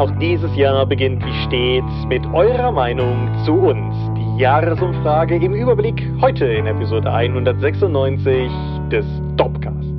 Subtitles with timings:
[0.00, 3.94] Auch dieses Jahr beginnt wie stets mit eurer Meinung zu uns.
[4.16, 8.50] Die Jahresumfrage im Überblick heute in Episode 196
[8.90, 9.04] des
[9.36, 9.89] Dopcast.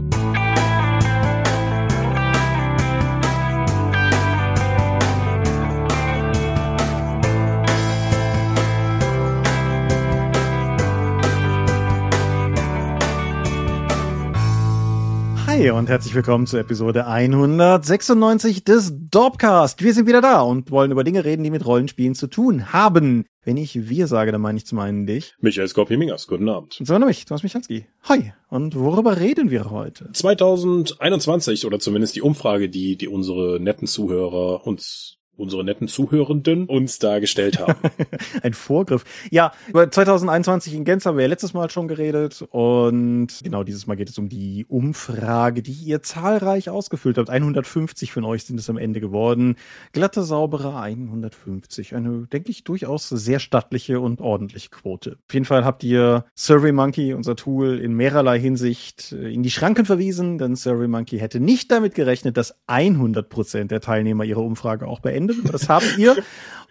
[15.62, 19.84] Hi und herzlich willkommen zu Episode 196 des Dorpcast.
[19.84, 23.26] Wir sind wieder da und wollen über Dinge reden, die mit Rollenspielen zu tun haben.
[23.44, 25.36] Wenn ich wir sage, dann meine ich zum einen dich.
[25.40, 26.80] Michael Skorpie-Mingers, guten Abend.
[26.80, 27.86] Und zum anderen mich, Thomas Michalski.
[28.06, 28.34] Hi.
[28.50, 30.10] Und worüber reden wir heute?
[30.12, 37.00] 2021 oder zumindest die Umfrage, die, die unsere netten Zuhörer uns unsere netten Zuhörenden uns
[37.00, 37.76] dargestellt haben.
[38.44, 39.04] Ein Vorgriff.
[39.32, 43.88] Ja, über 2021 in Gänze haben wir ja letztes Mal schon geredet und genau dieses
[43.88, 47.30] Mal geht es um die Umfrage, die ihr zahlreich ausgefüllt habt.
[47.30, 49.56] 150 von euch sind es am Ende geworden.
[49.92, 51.96] Glatte, saubere 150.
[51.96, 55.18] Eine, denke ich, durchaus sehr stattliche und ordentliche Quote.
[55.28, 59.86] Auf jeden Fall habt ihr SurveyMonkey, unser Tool, in mehrerlei Hinsicht äh, in die Schranken
[59.86, 65.00] verwiesen, denn SurveyMonkey hätte nicht damit gerechnet, dass 100 Prozent der Teilnehmer ihre Umfrage auch
[65.00, 65.54] beendet findet.
[65.62, 66.16] Das habt ihr.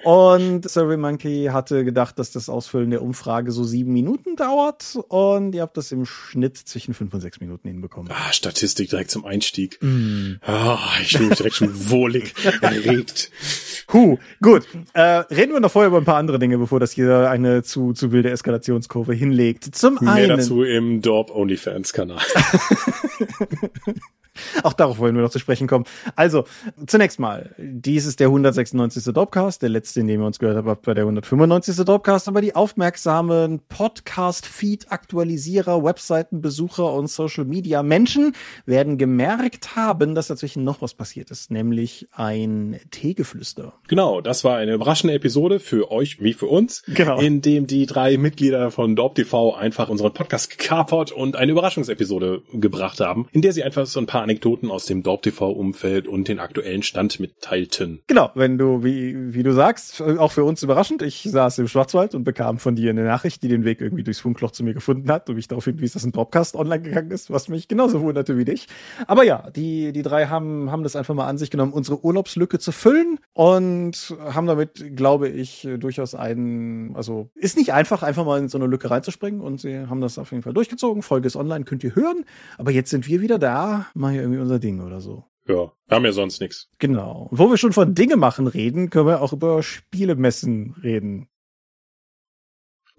[0.02, 4.98] Und SurveyMonkey hatte gedacht, dass das Ausfüllen der Umfrage so sieben Minuten dauert.
[5.08, 8.10] Und ihr habt das im Schnitt zwischen fünf und sechs Minuten hinbekommen.
[8.10, 9.78] Ah, Statistik direkt zum Einstieg.
[9.82, 10.36] Mm.
[10.40, 13.30] Ah, ich fühle mich direkt schon wohlig erregt.
[13.92, 14.66] Huh, gut.
[14.94, 17.92] Äh, reden wir noch vorher über ein paar andere Dinge, bevor das hier eine zu,
[17.92, 19.74] zu wilde Eskalationskurve hinlegt.
[19.74, 20.28] Zum Mehr einen.
[20.28, 22.20] Mehr dazu im Dorp OnlyFans Kanal.
[24.62, 25.84] Auch darauf wollen wir noch zu sprechen kommen.
[26.16, 26.44] Also,
[26.86, 29.12] zunächst mal, dies ist der 196.
[29.12, 31.76] Dropcast, der letzte, in dem ihr uns gehört habt, war der 195.
[31.84, 38.34] Dropcast, aber die aufmerksamen Podcast-Feed-Aktualisierer, Webseitenbesucher und Social-Media-Menschen
[38.66, 43.74] werden gemerkt haben, dass dazwischen noch was passiert ist, nämlich ein Teegeflüster.
[43.88, 47.18] Genau, das war eine überraschende Episode für euch wie für uns, genau.
[47.18, 52.42] in dem die drei Mitglieder von Dorp TV einfach unseren Podcast gekapert und eine Überraschungsepisode
[52.52, 56.38] gebracht haben, in der sie einfach so ein paar Anekdoten aus dem Dorp-TV-Umfeld und den
[56.38, 58.00] aktuellen Stand mitteilten.
[58.06, 62.14] Genau, wenn du, wie, wie du sagst, auch für uns überraschend, ich saß im Schwarzwald
[62.14, 65.10] und bekam von dir eine Nachricht, die den Weg irgendwie durchs Funkloch zu mir gefunden
[65.10, 68.38] hat und mich darauf hinwies, dass ein Dropcast online gegangen ist, was mich genauso wunderte
[68.38, 68.68] wie dich.
[69.08, 72.60] Aber ja, die, die drei haben, haben das einfach mal an sich genommen, unsere Urlaubslücke
[72.60, 78.38] zu füllen und haben damit, glaube ich, durchaus einen, also ist nicht einfach, einfach mal
[78.38, 81.02] in so eine Lücke reinzuspringen und sie haben das auf jeden Fall durchgezogen.
[81.02, 82.24] Folge ist online, könnt ihr hören.
[82.58, 85.24] Aber jetzt sind wir wieder da, mal hier irgendwie unser Ding oder so.
[85.46, 86.68] Ja, haben ja sonst nichts.
[86.78, 87.28] Genau.
[87.30, 91.28] Und wo wir schon von Dinge machen reden, können wir auch über Spielemessen reden.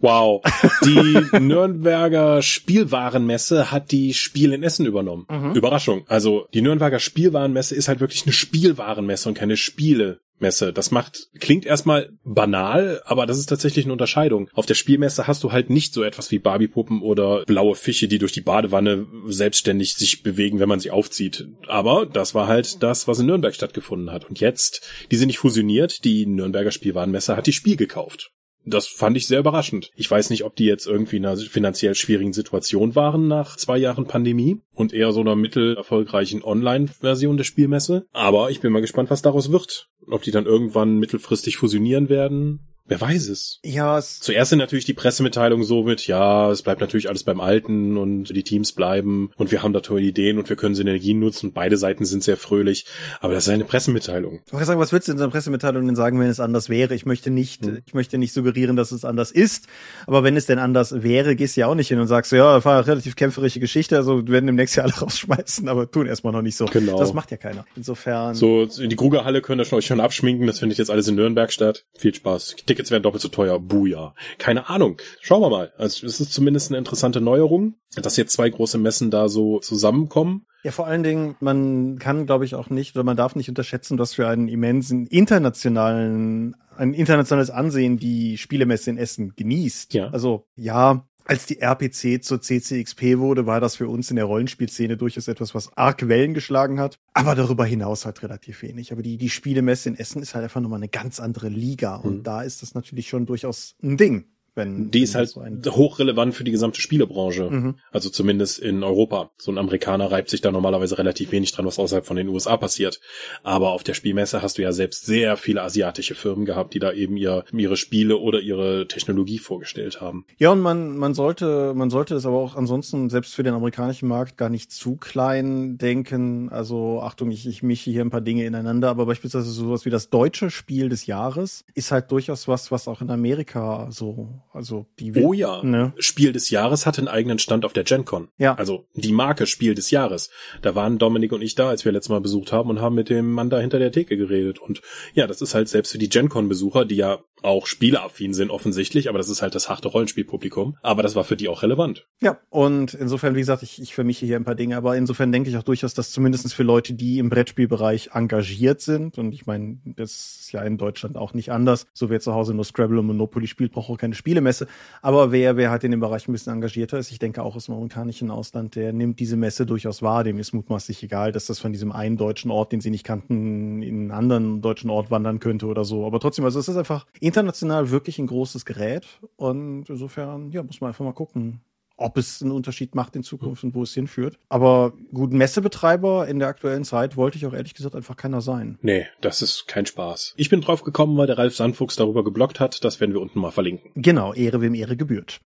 [0.01, 0.41] Wow.
[0.83, 5.27] Die Nürnberger Spielwarenmesse hat die Spiel in Essen übernommen.
[5.29, 5.53] Mhm.
[5.53, 6.05] Überraschung.
[6.07, 10.21] Also die Nürnberger Spielwarenmesse ist halt wirklich eine Spielwarenmesse und keine Spiele.
[10.41, 10.73] Messe.
[10.73, 14.49] Das macht, klingt erstmal banal, aber das ist tatsächlich eine Unterscheidung.
[14.53, 18.19] Auf der Spielmesse hast du halt nicht so etwas wie Barbiepuppen oder blaue Fische, die
[18.19, 21.47] durch die Badewanne selbstständig sich bewegen, wenn man sie aufzieht.
[21.67, 24.29] Aber das war halt das, was in Nürnberg stattgefunden hat.
[24.29, 24.81] Und jetzt,
[25.11, 28.31] die sind nicht fusioniert, die Nürnberger Spielwarenmesse hat die Spiel gekauft.
[28.65, 29.91] Das fand ich sehr überraschend.
[29.95, 33.77] Ich weiß nicht, ob die jetzt irgendwie in einer finanziell schwierigen Situation waren nach zwei
[33.77, 38.05] Jahren Pandemie und eher so einer mittelerfolgreichen Online-Version der Spielmesse.
[38.13, 39.89] Aber ich bin mal gespannt, was daraus wird.
[40.07, 43.61] Ob die dann irgendwann mittelfristig fusionieren werden Wer weiß es.
[43.63, 47.39] Ja, es Zuerst sind natürlich die Pressemitteilungen so mit, ja, es bleibt natürlich alles beim
[47.39, 51.17] Alten und die Teams bleiben und wir haben da tolle Ideen und wir können Synergien
[51.17, 51.53] nutzen.
[51.53, 52.85] Beide Seiten sind sehr fröhlich,
[53.21, 54.41] aber das ist eine Pressemitteilung.
[54.45, 56.67] Ich wollte sagen, was würdest du in so einer Pressemitteilung denn sagen, wenn es anders
[56.67, 56.93] wäre?
[56.93, 57.81] Ich möchte nicht, hm.
[57.85, 59.67] ich möchte nicht suggerieren, dass es anders ist,
[60.05, 62.55] aber wenn es denn anders wäre, gehst du ja auch nicht hin und sagst, ja,
[62.55, 66.07] das war eine relativ kämpferische Geschichte, also wir werden demnächst ja alle rausschmeißen, aber tun
[66.07, 66.65] erstmal noch nicht so.
[66.65, 66.99] Genau.
[66.99, 67.65] Das macht ja keiner.
[67.77, 68.35] Insofern.
[68.35, 71.15] So, in die Krugerhalle könnt ihr schon euch schon abschminken, das findet jetzt alles in
[71.15, 71.85] Nürnberg statt.
[71.97, 72.57] Viel Spaß.
[72.81, 73.59] Tickets werden doppelt so teuer.
[73.59, 74.13] Buja.
[74.37, 74.97] Keine Ahnung.
[75.21, 75.71] Schauen wir mal.
[75.77, 80.45] Also es ist zumindest eine interessante Neuerung, dass jetzt zwei große Messen da so zusammenkommen.
[80.63, 83.97] Ja, vor allen Dingen, man kann, glaube ich, auch nicht, oder man darf nicht unterschätzen,
[83.97, 89.93] dass für einen immensen internationalen, ein internationales Ansehen die Spielemesse in Essen genießt.
[89.95, 90.09] Ja.
[90.09, 94.97] Also, ja, als die RPC zur CCXP wurde, war das für uns in der Rollenspielszene
[94.97, 96.99] durchaus etwas, was arg Wellen geschlagen hat.
[97.13, 98.91] Aber darüber hinaus halt relativ wenig.
[98.91, 101.95] Aber die, die Spielemesse in Essen ist halt einfach nochmal eine ganz andere Liga.
[101.95, 102.23] Und mhm.
[102.23, 106.43] da ist das natürlich schon durchaus ein Ding Wenn, die ist halt so hochrelevant für
[106.43, 107.49] die gesamte Spielebranche.
[107.49, 107.75] Mhm.
[107.91, 109.31] Also zumindest in Europa.
[109.37, 112.57] So ein Amerikaner reibt sich da normalerweise relativ wenig dran, was außerhalb von den USA
[112.57, 112.99] passiert.
[113.43, 116.91] Aber auf der Spielmesse hast du ja selbst sehr viele asiatische Firmen gehabt, die da
[116.91, 120.25] eben ihr, ihre Spiele oder ihre Technologie vorgestellt haben.
[120.37, 124.09] Ja, und man, man sollte, man sollte es aber auch ansonsten selbst für den amerikanischen
[124.09, 126.49] Markt gar nicht zu klein denken.
[126.49, 130.09] Also Achtung, ich, ich mische hier ein paar Dinge ineinander, aber beispielsweise sowas wie das
[130.09, 135.13] deutsche Spiel des Jahres ist halt durchaus was, was auch in Amerika so also die.
[135.15, 135.63] Oh ja.
[135.63, 135.93] Ne?
[135.97, 138.29] Spiel des Jahres hatte einen eigenen Stand auf der GenCon.
[138.37, 138.55] Ja.
[138.55, 140.29] Also die Marke Spiel des Jahres.
[140.61, 143.09] Da waren Dominik und ich da, als wir letztes Mal besucht haben und haben mit
[143.09, 144.59] dem Mann da hinter der Theke geredet.
[144.59, 144.81] Und
[145.13, 149.17] ja, das ist halt selbst für die GenCon-Besucher, die ja auch spieleaffin sind offensichtlich, aber
[149.17, 150.77] das ist halt das harte Rollenspielpublikum.
[150.81, 152.05] Aber das war für die auch relevant.
[152.21, 155.49] Ja, und insofern, wie gesagt, ich, ich vermische hier ein paar Dinge, aber insofern denke
[155.49, 159.79] ich auch durchaus, dass zumindest für Leute, die im Brettspielbereich engagiert sind, und ich meine,
[159.85, 160.11] das
[160.41, 163.47] ist ja in Deutschland auch nicht anders, so wer zu Hause nur Scrabble und Monopoly
[163.47, 164.67] spielt, braucht auch keine Spielemesse.
[165.01, 167.65] Aber wer, wer halt in dem Bereich ein bisschen engagierter ist, ich denke auch aus
[167.65, 170.23] dem amerikanischen Ausland, der nimmt diese Messe durchaus wahr.
[170.23, 173.81] Dem ist mutmaßlich egal, dass das von diesem einen deutschen Ort, den sie nicht kannten,
[173.83, 176.05] in einen anderen deutschen Ort wandern könnte oder so.
[176.05, 179.07] Aber trotzdem, also es ist einfach international wirklich ein großes Gerät.
[179.35, 181.61] Und insofern, ja, muss man einfach mal gucken,
[182.01, 184.37] ob es einen Unterschied macht in Zukunft und wo es hinführt.
[184.49, 188.77] Aber gut, Messebetreiber in der aktuellen Zeit wollte ich auch ehrlich gesagt einfach keiner sein.
[188.81, 190.33] Nee, das ist kein Spaß.
[190.37, 192.83] Ich bin drauf gekommen, weil der Ralf Sandfuchs darüber geblockt hat.
[192.83, 193.91] Das werden wir unten mal verlinken.
[193.95, 195.39] Genau, Ehre wem Ehre gebührt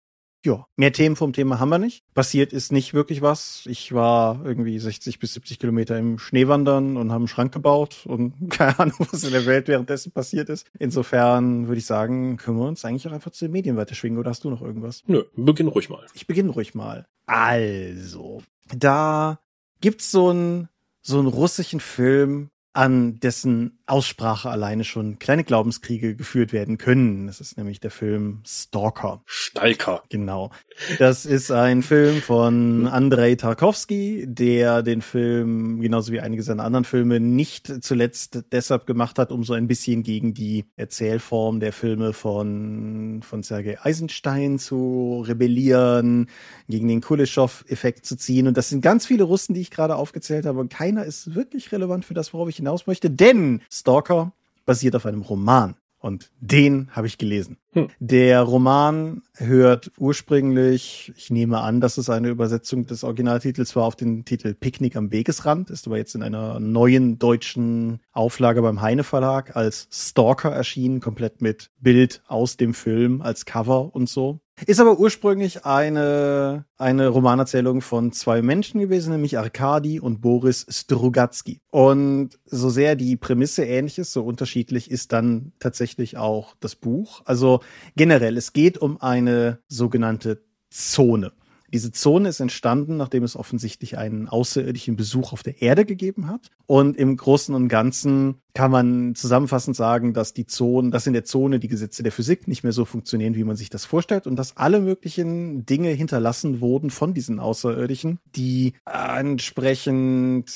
[0.45, 2.03] ja, mehr Themen vom Thema haben wir nicht.
[2.13, 3.63] Passiert ist nicht wirklich was.
[3.65, 8.33] Ich war irgendwie 60 bis 70 Kilometer im Schneewandern und habe einen Schrank gebaut und
[8.49, 10.67] keine Ahnung, was in der Welt währenddessen passiert ist.
[10.79, 14.29] Insofern würde ich sagen, können wir uns eigentlich auch einfach zu den Medien weiterschwingen oder
[14.29, 15.03] hast du noch irgendwas?
[15.07, 16.05] Nö, beginn ruhig mal.
[16.13, 17.05] Ich beginne ruhig mal.
[17.25, 18.41] Also,
[18.73, 19.39] da
[19.81, 20.69] gibt's so einen
[21.01, 27.27] so einen russischen Film, an dessen Aussprache alleine schon kleine Glaubenskriege geführt werden können.
[27.27, 29.21] Das ist nämlich der Film Stalker.
[29.25, 30.03] Stalker.
[30.09, 30.49] Genau.
[30.97, 36.83] Das ist ein Film von Andrei Tarkovsky, der den Film, genauso wie einige seiner anderen
[36.83, 42.13] Filme, nicht zuletzt deshalb gemacht hat, um so ein bisschen gegen die Erzählform der Filme
[42.13, 46.27] von, von Sergei Eisenstein zu rebellieren,
[46.67, 48.47] gegen den Kuleshov-Effekt zu ziehen.
[48.47, 50.59] Und das sind ganz viele Russen, die ich gerade aufgezählt habe.
[50.59, 54.31] Und keiner ist wirklich relevant für das, worauf ich hinaus möchte, denn Stalker
[54.65, 55.75] basiert auf einem Roman.
[55.99, 57.57] Und den habe ich gelesen.
[57.75, 57.89] Hm.
[57.99, 63.97] Der Roman hört ursprünglich, ich nehme an, dass es eine Übersetzung des Originaltitels war auf
[63.97, 69.03] den Titel Picknick am Wegesrand, ist aber jetzt in einer neuen deutschen Auflage beim Heine
[69.03, 74.39] Verlag als Stalker erschienen, komplett mit Bild aus dem Film als Cover und so.
[74.65, 81.59] Ist aber ursprünglich eine, eine Romanerzählung von zwei Menschen gewesen, nämlich Arkadi und Boris Strugatsky.
[81.71, 87.21] Und so sehr die Prämisse ähnlich ist, so unterschiedlich ist dann tatsächlich auch das Buch.
[87.25, 87.59] Also
[87.95, 91.31] generell, es geht um eine sogenannte Zone.
[91.75, 96.49] Diese Zone ist entstanden, nachdem es offensichtlich einen außerirdischen Besuch auf der Erde gegeben hat.
[96.67, 101.25] Und im Großen und Ganzen kann man zusammenfassend sagen, dass die Zone, dass in der
[101.25, 104.37] Zone die Gesetze der Physik nicht mehr so funktionieren, wie man sich das vorstellt und
[104.37, 110.49] dass alle möglichen Dinge hinterlassen wurden von diesen Außerirdischen, die entsprechend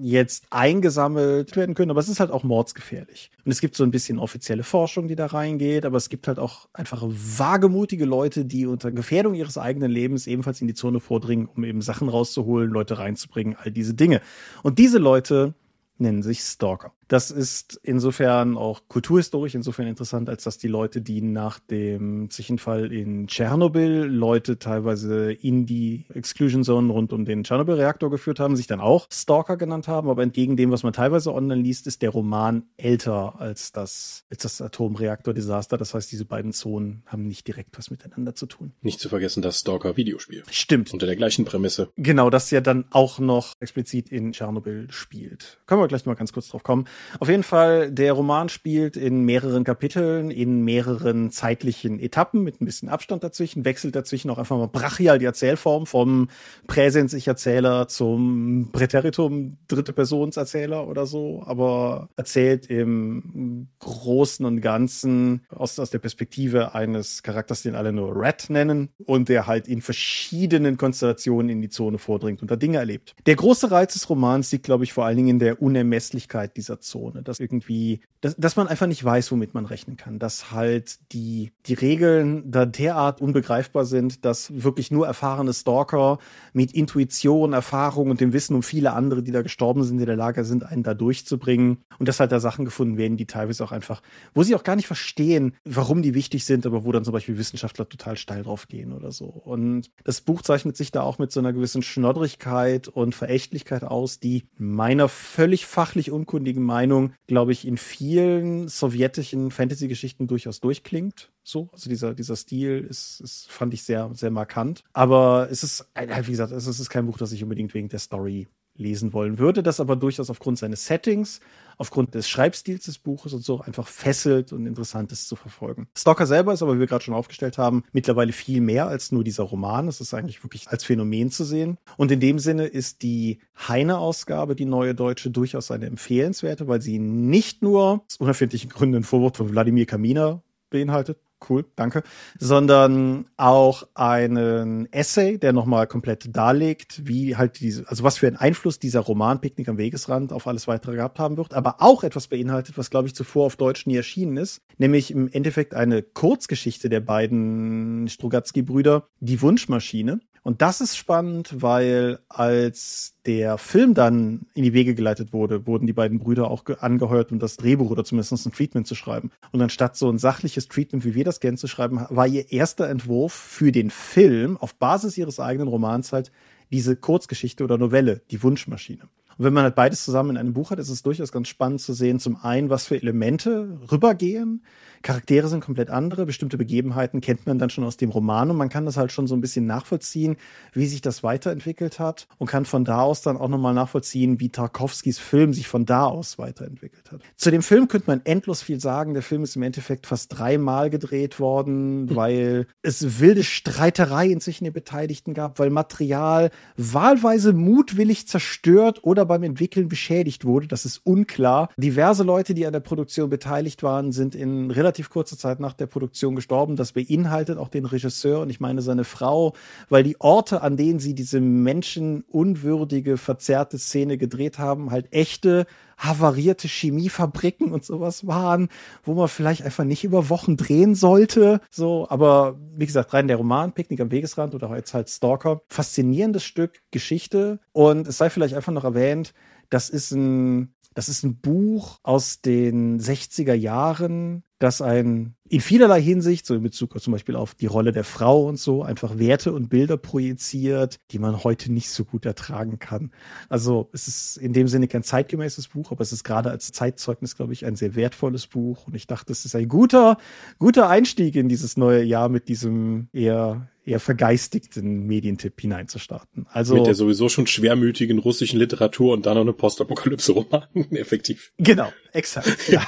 [0.00, 1.90] jetzt eingesammelt werden können.
[1.90, 3.30] Aber es ist halt auch mordsgefährlich.
[3.44, 6.38] Und es gibt so ein bisschen offizielle Forschung, die da reingeht, aber es gibt halt
[6.38, 11.48] auch einfach wagemutige Leute, die unter Gefährdung ihres eigenen Lebens ebenfalls in die Zone vordringen,
[11.54, 14.22] um eben Sachen rauszuholen, Leute reinzubringen, all diese Dinge.
[14.62, 15.54] Und diese Leute
[15.98, 16.94] nennen sich Stalker.
[17.12, 22.90] Das ist insofern auch kulturhistorisch insofern interessant, als dass die Leute, die nach dem Zwischenfall
[22.90, 28.66] in Tschernobyl Leute teilweise in die Exclusion Zone rund um den Tschernobyl-Reaktor geführt haben, sich
[28.66, 30.08] dann auch Stalker genannt haben.
[30.08, 34.44] Aber entgegen dem, was man teilweise online liest, ist der Roman älter als das, als
[34.44, 35.76] das Atomreaktor-Desaster.
[35.76, 38.72] Das heißt, diese beiden Zonen haben nicht direkt was miteinander zu tun.
[38.80, 40.44] Nicht zu vergessen das Stalker-Videospiel.
[40.50, 40.94] Stimmt.
[40.94, 41.90] Unter der gleichen Prämisse.
[41.98, 45.60] Genau, das ja dann auch noch explizit in Tschernobyl spielt.
[45.66, 46.86] Können wir gleich mal ganz kurz drauf kommen.
[47.20, 52.64] Auf jeden Fall, der Roman spielt in mehreren Kapiteln, in mehreren zeitlichen Etappen mit ein
[52.64, 56.28] bisschen Abstand dazwischen, wechselt dazwischen auch einfach mal brachial die Erzählform vom
[56.66, 64.60] Präsens ich Erzähler zum Präteritum dritte Persons Erzähler oder so, aber erzählt im Großen und
[64.60, 69.68] Ganzen aus, aus der Perspektive eines Charakters, den alle nur Red nennen und der halt
[69.68, 73.14] in verschiedenen Konstellationen in die Zone vordringt und da Dinge erlebt.
[73.26, 76.80] Der große Reiz des Romans liegt, glaube ich, vor allen Dingen in der Unermesslichkeit dieser
[76.80, 76.91] Zone.
[76.92, 80.98] Komfortzone, dass irgendwie, dass, dass man einfach nicht weiß, womit man rechnen kann, dass halt
[81.12, 86.18] die, die Regeln da derart unbegreifbar sind, dass wirklich nur erfahrene Stalker
[86.52, 90.16] mit Intuition, Erfahrung und dem Wissen um viele andere, die da gestorben sind, in der
[90.16, 93.72] Lage sind, einen da durchzubringen und dass halt da Sachen gefunden werden, die teilweise auch
[93.72, 94.02] einfach,
[94.34, 97.38] wo sie auch gar nicht verstehen, warum die wichtig sind, aber wo dann zum Beispiel
[97.38, 99.26] Wissenschaftler total steil drauf gehen oder so.
[99.26, 104.20] Und das Buch zeichnet sich da auch mit so einer gewissen Schnoddrigkeit und Verächtlichkeit aus,
[104.20, 106.81] die meiner völlig fachlich unkundigen Meinung,
[107.26, 111.30] glaube ich, in vielen sowjetischen Fantasy-Geschichten durchaus durchklingt.
[111.42, 114.84] So, also dieser, dieser Stil ist, ist, fand ich sehr, sehr markant.
[114.92, 118.48] Aber es ist, wie gesagt, es ist kein Buch, das ich unbedingt wegen der Story
[118.76, 121.40] lesen wollen würde, das aber durchaus aufgrund seines Settings,
[121.78, 125.88] aufgrund des Schreibstils des Buches und so einfach fesselt und interessant ist zu verfolgen.
[125.96, 129.24] Stalker selber ist aber, wie wir gerade schon aufgestellt haben, mittlerweile viel mehr als nur
[129.24, 129.88] dieser Roman.
[129.88, 131.78] Es ist eigentlich wirklich als Phänomen zu sehen.
[131.96, 136.98] Und in dem Sinne ist die Heine-Ausgabe, die neue deutsche, durchaus eine empfehlenswerte, weil sie
[136.98, 142.02] nicht nur aus unerfindlichen Gründen ein Vorwort von Wladimir Kaminer beinhaltet, cool, danke,
[142.38, 148.36] sondern auch einen Essay, der nochmal komplett darlegt, wie halt diese, also was für einen
[148.36, 152.28] Einfluss dieser Roman Picknick am Wegesrand auf alles weitere gehabt haben wird, aber auch etwas
[152.28, 156.88] beinhaltet, was glaube ich zuvor auf Deutsch nie erschienen ist, nämlich im Endeffekt eine Kurzgeschichte
[156.88, 160.20] der beiden Strugatsky-Brüder, die Wunschmaschine.
[160.44, 165.86] Und das ist spannend, weil als der Film dann in die Wege geleitet wurde, wurden
[165.86, 169.30] die beiden Brüder auch angeheuert, um das Drehbuch oder zumindest ein Treatment zu schreiben.
[169.52, 172.88] Und anstatt so ein sachliches Treatment, wie wir das kennen, zu schreiben, war ihr erster
[172.88, 176.32] Entwurf für den Film auf Basis ihres eigenen Romans halt
[176.72, 179.02] diese Kurzgeschichte oder Novelle, die Wunschmaschine.
[179.38, 181.80] Und wenn man halt beides zusammen in einem Buch hat, ist es durchaus ganz spannend
[181.80, 184.62] zu sehen, zum einen, was für Elemente rübergehen,
[185.02, 188.68] Charaktere sind komplett andere, bestimmte Begebenheiten kennt man dann schon aus dem Roman und man
[188.68, 190.36] kann das halt schon so ein bisschen nachvollziehen,
[190.72, 194.48] wie sich das weiterentwickelt hat und kann von da aus dann auch nochmal nachvollziehen, wie
[194.48, 197.20] Tarkovskis Film sich von da aus weiterentwickelt hat.
[197.36, 199.14] Zu dem Film könnte man endlos viel sagen.
[199.14, 204.72] Der Film ist im Endeffekt fast dreimal gedreht worden, weil es wilde Streiterei inzwischen den
[204.72, 210.68] Beteiligten gab, weil Material wahlweise mutwillig zerstört oder beim Entwickeln beschädigt wurde.
[210.68, 211.68] Das ist unklar.
[211.76, 215.72] Diverse Leute, die an der Produktion beteiligt waren, sind in relativ relativ kurze Zeit nach
[215.72, 216.76] der Produktion gestorben.
[216.76, 219.54] Das beinhaltet auch den Regisseur und ich meine seine Frau,
[219.88, 225.66] weil die Orte, an denen sie diese menschenunwürdige, verzerrte Szene gedreht haben, halt echte
[226.02, 228.68] havarierte Chemiefabriken und sowas waren,
[229.04, 231.60] wo man vielleicht einfach nicht über Wochen drehen sollte.
[231.70, 235.62] So, aber wie gesagt, rein der Roman Picknick am Wegesrand oder jetzt halt Stalker.
[235.68, 239.32] Faszinierendes Stück Geschichte und es sei vielleicht einfach noch erwähnt,
[239.70, 246.00] das ist ein das ist ein Buch aus den 60er Jahren, das ein in vielerlei
[246.00, 249.52] Hinsicht, so in Bezug zum Beispiel auf die Rolle der Frau und so, einfach Werte
[249.52, 253.10] und Bilder projiziert, die man heute nicht so gut ertragen kann.
[253.50, 257.36] Also es ist in dem Sinne kein zeitgemäßes Buch, aber es ist gerade als Zeitzeugnis,
[257.36, 258.86] glaube ich, ein sehr wertvolles Buch.
[258.86, 260.16] Und ich dachte, es ist ein guter,
[260.58, 266.46] guter Einstieg in dieses neue Jahr mit diesem eher eher vergeistigten Medientipp hineinzustarten.
[266.50, 271.52] Also mit der sowieso schon schwermütigen russischen Literatur und dann noch eine Postapokalypse-Roman, effektiv.
[271.58, 272.56] Genau, exakt.
[272.68, 272.84] Ja.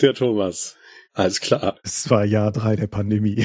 [0.00, 0.76] der Thomas.
[1.14, 1.78] Alles klar.
[1.82, 3.44] Es war Jahr drei der Pandemie.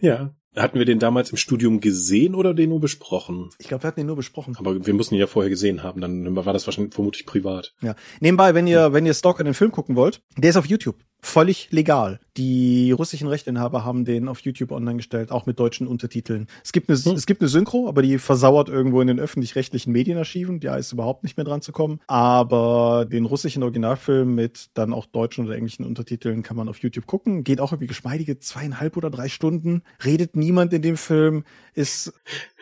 [0.00, 0.34] ja.
[0.56, 3.50] Hatten wir den damals im Studium gesehen oder den nur besprochen?
[3.58, 4.56] Ich glaube, wir hatten den nur besprochen.
[4.56, 7.74] Aber wir mussten ihn ja vorher gesehen haben, dann war das wahrscheinlich vermutlich privat.
[7.82, 7.94] Ja.
[8.20, 10.96] Nebenbei, wenn ihr, wenn ihr Stalker den Film gucken wollt, der ist auf YouTube.
[11.22, 12.20] Völlig legal.
[12.36, 16.46] Die russischen Rechteinhaber haben den auf YouTube online gestellt, auch mit deutschen Untertiteln.
[16.62, 17.14] Es gibt eine, hm.
[17.14, 20.60] es gibt eine Synchro, aber die versauert irgendwo in den öffentlich-rechtlichen Medienarchiven.
[20.60, 22.00] Ja, ist überhaupt nicht mehr dran zu kommen.
[22.06, 27.06] Aber den russischen Originalfilm mit dann auch deutschen oder englischen Untertiteln kann man auf YouTube
[27.06, 27.42] gucken.
[27.42, 29.82] Geht auch irgendwie geschmeidige zweieinhalb oder drei Stunden.
[30.04, 31.44] Redet niemand in dem Film.
[31.74, 32.14] Ist,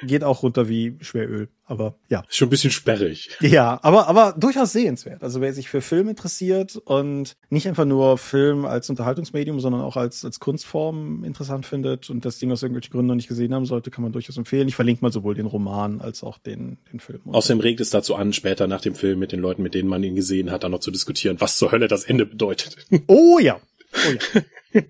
[0.03, 1.49] geht auch runter wie Schweröl.
[1.67, 2.25] Aber ja.
[2.29, 3.31] Ist schon ein bisschen sperrig.
[3.41, 5.23] Ja, aber, aber durchaus sehenswert.
[5.23, 9.97] Also wer sich für Film interessiert und nicht einfach nur Film als Unterhaltungsmedium, sondern auch
[9.97, 13.67] als, als Kunstform interessant findet und das Ding aus irgendwelchen Gründen noch nicht gesehen haben
[13.67, 14.67] sollte, kann man durchaus empfehlen.
[14.67, 17.21] Ich verlinke mal sowohl den Roman als auch den, den Film.
[17.27, 20.03] Außerdem regt es dazu an, später nach dem Film mit den Leuten, mit denen man
[20.03, 22.77] ihn gesehen hat, dann noch zu diskutieren, was zur Hölle das Ende bedeutet.
[23.07, 23.61] Oh ja.
[23.95, 24.41] Oh
[24.75, 24.83] ja.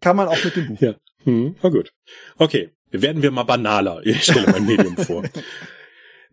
[0.00, 0.80] kann man auch mit dem Buch.
[0.80, 0.94] Ja.
[1.24, 1.90] Hm, na gut.
[2.36, 2.70] Okay.
[2.90, 4.02] Werden wir mal banaler.
[4.04, 5.24] Ich stelle mein Medium vor.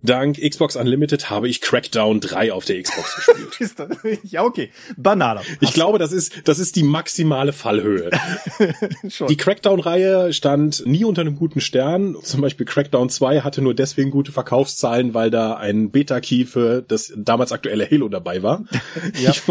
[0.03, 4.20] Dank Xbox Unlimited habe ich Crackdown 3 auf der Xbox gespielt.
[4.24, 4.72] ja, okay.
[4.98, 5.41] Banale.
[5.60, 8.10] Ich glaube, das ist, das ist die maximale Fallhöhe.
[9.29, 12.15] die Crackdown-Reihe stand nie unter einem guten Stern.
[12.24, 17.13] Zum Beispiel Crackdown 2 hatte nur deswegen gute Verkaufszahlen, weil da ein Beta-Key für das
[17.15, 18.63] damals aktuelle Halo dabei war.
[19.22, 19.31] ja.
[19.31, 19.41] ich,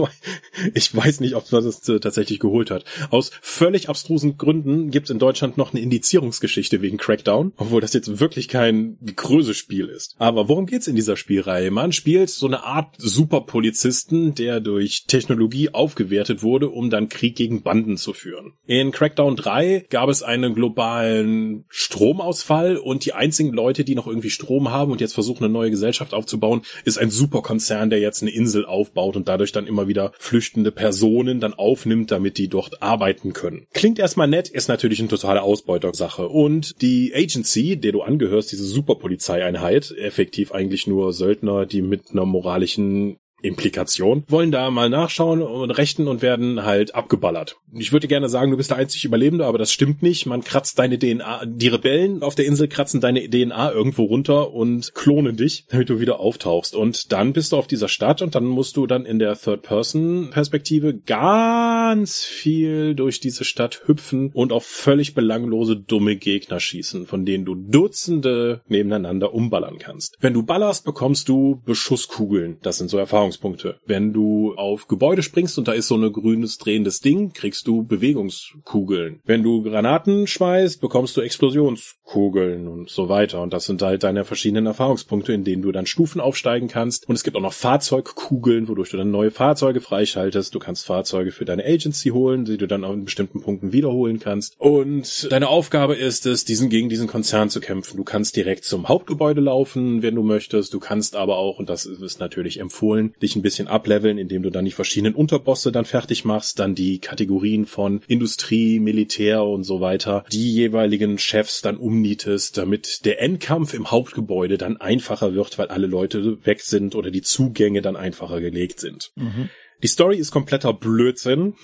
[0.74, 2.84] ich, weiß nicht, ob man das tatsächlich geholt hat.
[3.10, 7.92] Aus völlig abstrusen Gründen gibt es in Deutschland noch eine Indizierungsgeschichte wegen Crackdown, obwohl das
[7.92, 10.16] jetzt wirklich kein Größe-Spiel ist.
[10.18, 11.70] Aber aber worum geht's in dieser Spielreihe?
[11.70, 17.62] Man spielt so eine Art Superpolizisten, der durch Technologie aufgewertet wurde, um dann Krieg gegen
[17.62, 18.54] Banden zu führen.
[18.66, 24.30] In Crackdown 3 gab es einen globalen Stromausfall und die einzigen Leute, die noch irgendwie
[24.30, 28.30] Strom haben und jetzt versuchen, eine neue Gesellschaft aufzubauen, ist ein Superkonzern, der jetzt eine
[28.30, 33.34] Insel aufbaut und dadurch dann immer wieder flüchtende Personen dann aufnimmt, damit die dort arbeiten
[33.34, 33.66] können.
[33.74, 36.28] Klingt erstmal nett, ist natürlich eine totale Ausbeutersache.
[36.28, 39.90] Und die Agency, der du angehörst, diese Superpolizeieinheit,
[40.30, 46.08] effektiv eigentlich nur Söldner, die mit einer moralischen Implikation, wollen da mal nachschauen und rechten
[46.08, 47.56] und werden halt abgeballert.
[47.72, 50.26] Ich würde gerne sagen, du bist der einzig Überlebende, aber das stimmt nicht.
[50.26, 54.94] Man kratzt deine DNA, die Rebellen auf der Insel kratzen deine DNA irgendwo runter und
[54.94, 56.74] klonen dich, damit du wieder auftauchst.
[56.74, 60.98] Und dann bist du auf dieser Stadt und dann musst du dann in der Third-Person-Perspektive
[60.98, 67.44] ganz viel durch diese Stadt hüpfen und auf völlig belanglose, dumme Gegner schießen, von denen
[67.44, 70.16] du Dutzende nebeneinander umballern kannst.
[70.20, 72.58] Wenn du ballerst, bekommst du Beschusskugeln.
[72.62, 73.78] Das sind so Erfahrungen Erfahrungspunkte.
[73.86, 77.84] Wenn du auf Gebäude springst und da ist so ein grünes drehendes Ding, kriegst du
[77.84, 79.20] Bewegungskugeln.
[79.24, 83.40] Wenn du Granaten schmeißt, bekommst du Explosionskugeln und so weiter.
[83.42, 87.08] Und das sind halt deine verschiedenen Erfahrungspunkte, in denen du dann Stufen aufsteigen kannst.
[87.08, 90.54] Und es gibt auch noch Fahrzeugkugeln, wodurch du dann neue Fahrzeuge freischaltest.
[90.54, 94.54] Du kannst Fahrzeuge für deine Agency holen, die du dann an bestimmten Punkten wiederholen kannst.
[94.58, 97.96] Und deine Aufgabe ist es, diesen gegen diesen Konzern zu kämpfen.
[97.96, 100.74] Du kannst direkt zum Hauptgebäude laufen, wenn du möchtest.
[100.74, 104.50] Du kannst aber auch, und das ist natürlich empfohlen, dich ein bisschen ableveln, indem du
[104.50, 109.80] dann die verschiedenen Unterbosse dann fertig machst, dann die Kategorien von Industrie, Militär und so
[109.80, 115.68] weiter, die jeweiligen Chefs dann umnietest, damit der Endkampf im Hauptgebäude dann einfacher wird, weil
[115.68, 119.12] alle Leute weg sind oder die Zugänge dann einfacher gelegt sind.
[119.16, 119.50] Mhm.
[119.82, 121.54] Die Story ist kompletter Blödsinn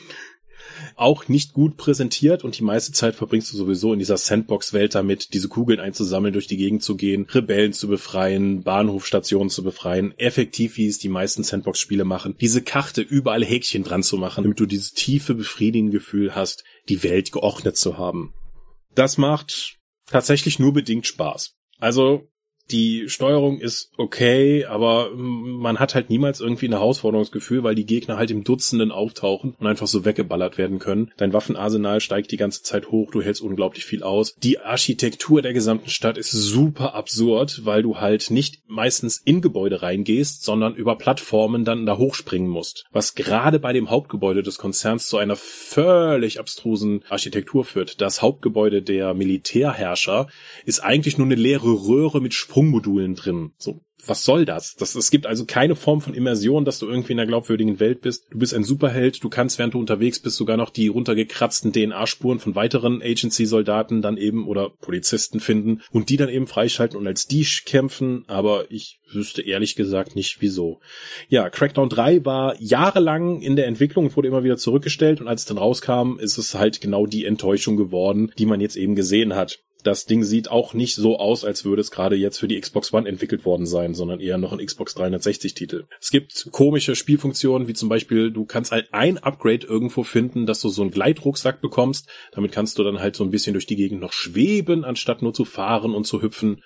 [0.95, 5.35] auch nicht gut präsentiert und die meiste Zeit verbringst du sowieso in dieser Sandbox-Welt damit,
[5.35, 10.77] diese Kugeln einzusammeln, durch die Gegend zu gehen, Rebellen zu befreien, Bahnhofstationen zu befreien, effektiv,
[10.77, 14.67] wie es die meisten Sandbox-Spiele machen, diese Karte überall Häkchen dran zu machen, damit du
[14.67, 18.33] dieses tiefe, befriedigende Gefühl hast, die Welt geordnet zu haben.
[18.95, 21.55] Das macht tatsächlich nur bedingt Spaß.
[21.79, 22.29] Also
[22.71, 28.17] die Steuerung ist okay, aber man hat halt niemals irgendwie ein Herausforderungsgefühl, weil die Gegner
[28.17, 31.13] halt im Dutzenden auftauchen und einfach so weggeballert werden können.
[31.17, 34.35] Dein Waffenarsenal steigt die ganze Zeit hoch, du hältst unglaublich viel aus.
[34.43, 39.83] Die Architektur der gesamten Stadt ist super absurd, weil du halt nicht meistens in Gebäude
[39.83, 42.85] reingehst, sondern über Plattformen dann da hochspringen musst.
[42.91, 48.01] Was gerade bei dem Hauptgebäude des Konzerns zu einer völlig abstrusen Architektur führt.
[48.01, 50.27] Das Hauptgebäude der Militärherrscher
[50.65, 53.53] ist eigentlich nur eine leere Röhre mit Sprung Sprungmodulen drin.
[53.59, 54.77] So, was soll das?
[54.77, 54.95] das?
[54.95, 58.29] Es gibt also keine Form von Immersion, dass du irgendwie in einer glaubwürdigen Welt bist.
[58.31, 62.39] Du bist ein Superheld, du kannst, während du unterwegs bist, sogar noch die runtergekratzten DNA-Spuren
[62.39, 67.27] von weiteren Agency-Soldaten dann eben oder Polizisten finden und die dann eben freischalten und als
[67.27, 70.81] die kämpfen, aber ich wüsste ehrlich gesagt nicht wieso.
[71.29, 75.43] Ja, Crackdown 3 war jahrelang in der Entwicklung und wurde immer wieder zurückgestellt und als
[75.43, 79.35] es dann rauskam, ist es halt genau die Enttäuschung geworden, die man jetzt eben gesehen
[79.35, 82.61] hat das Ding sieht auch nicht so aus, als würde es gerade jetzt für die
[82.61, 85.85] Xbox One entwickelt worden sein, sondern eher noch ein Xbox 360 Titel.
[86.01, 90.61] Es gibt komische Spielfunktionen, wie zum Beispiel, du kannst halt ein Upgrade irgendwo finden, dass
[90.61, 92.09] du so einen Gleitrucksack bekommst.
[92.33, 95.33] Damit kannst du dann halt so ein bisschen durch die Gegend noch schweben, anstatt nur
[95.33, 96.63] zu fahren und zu hüpfen.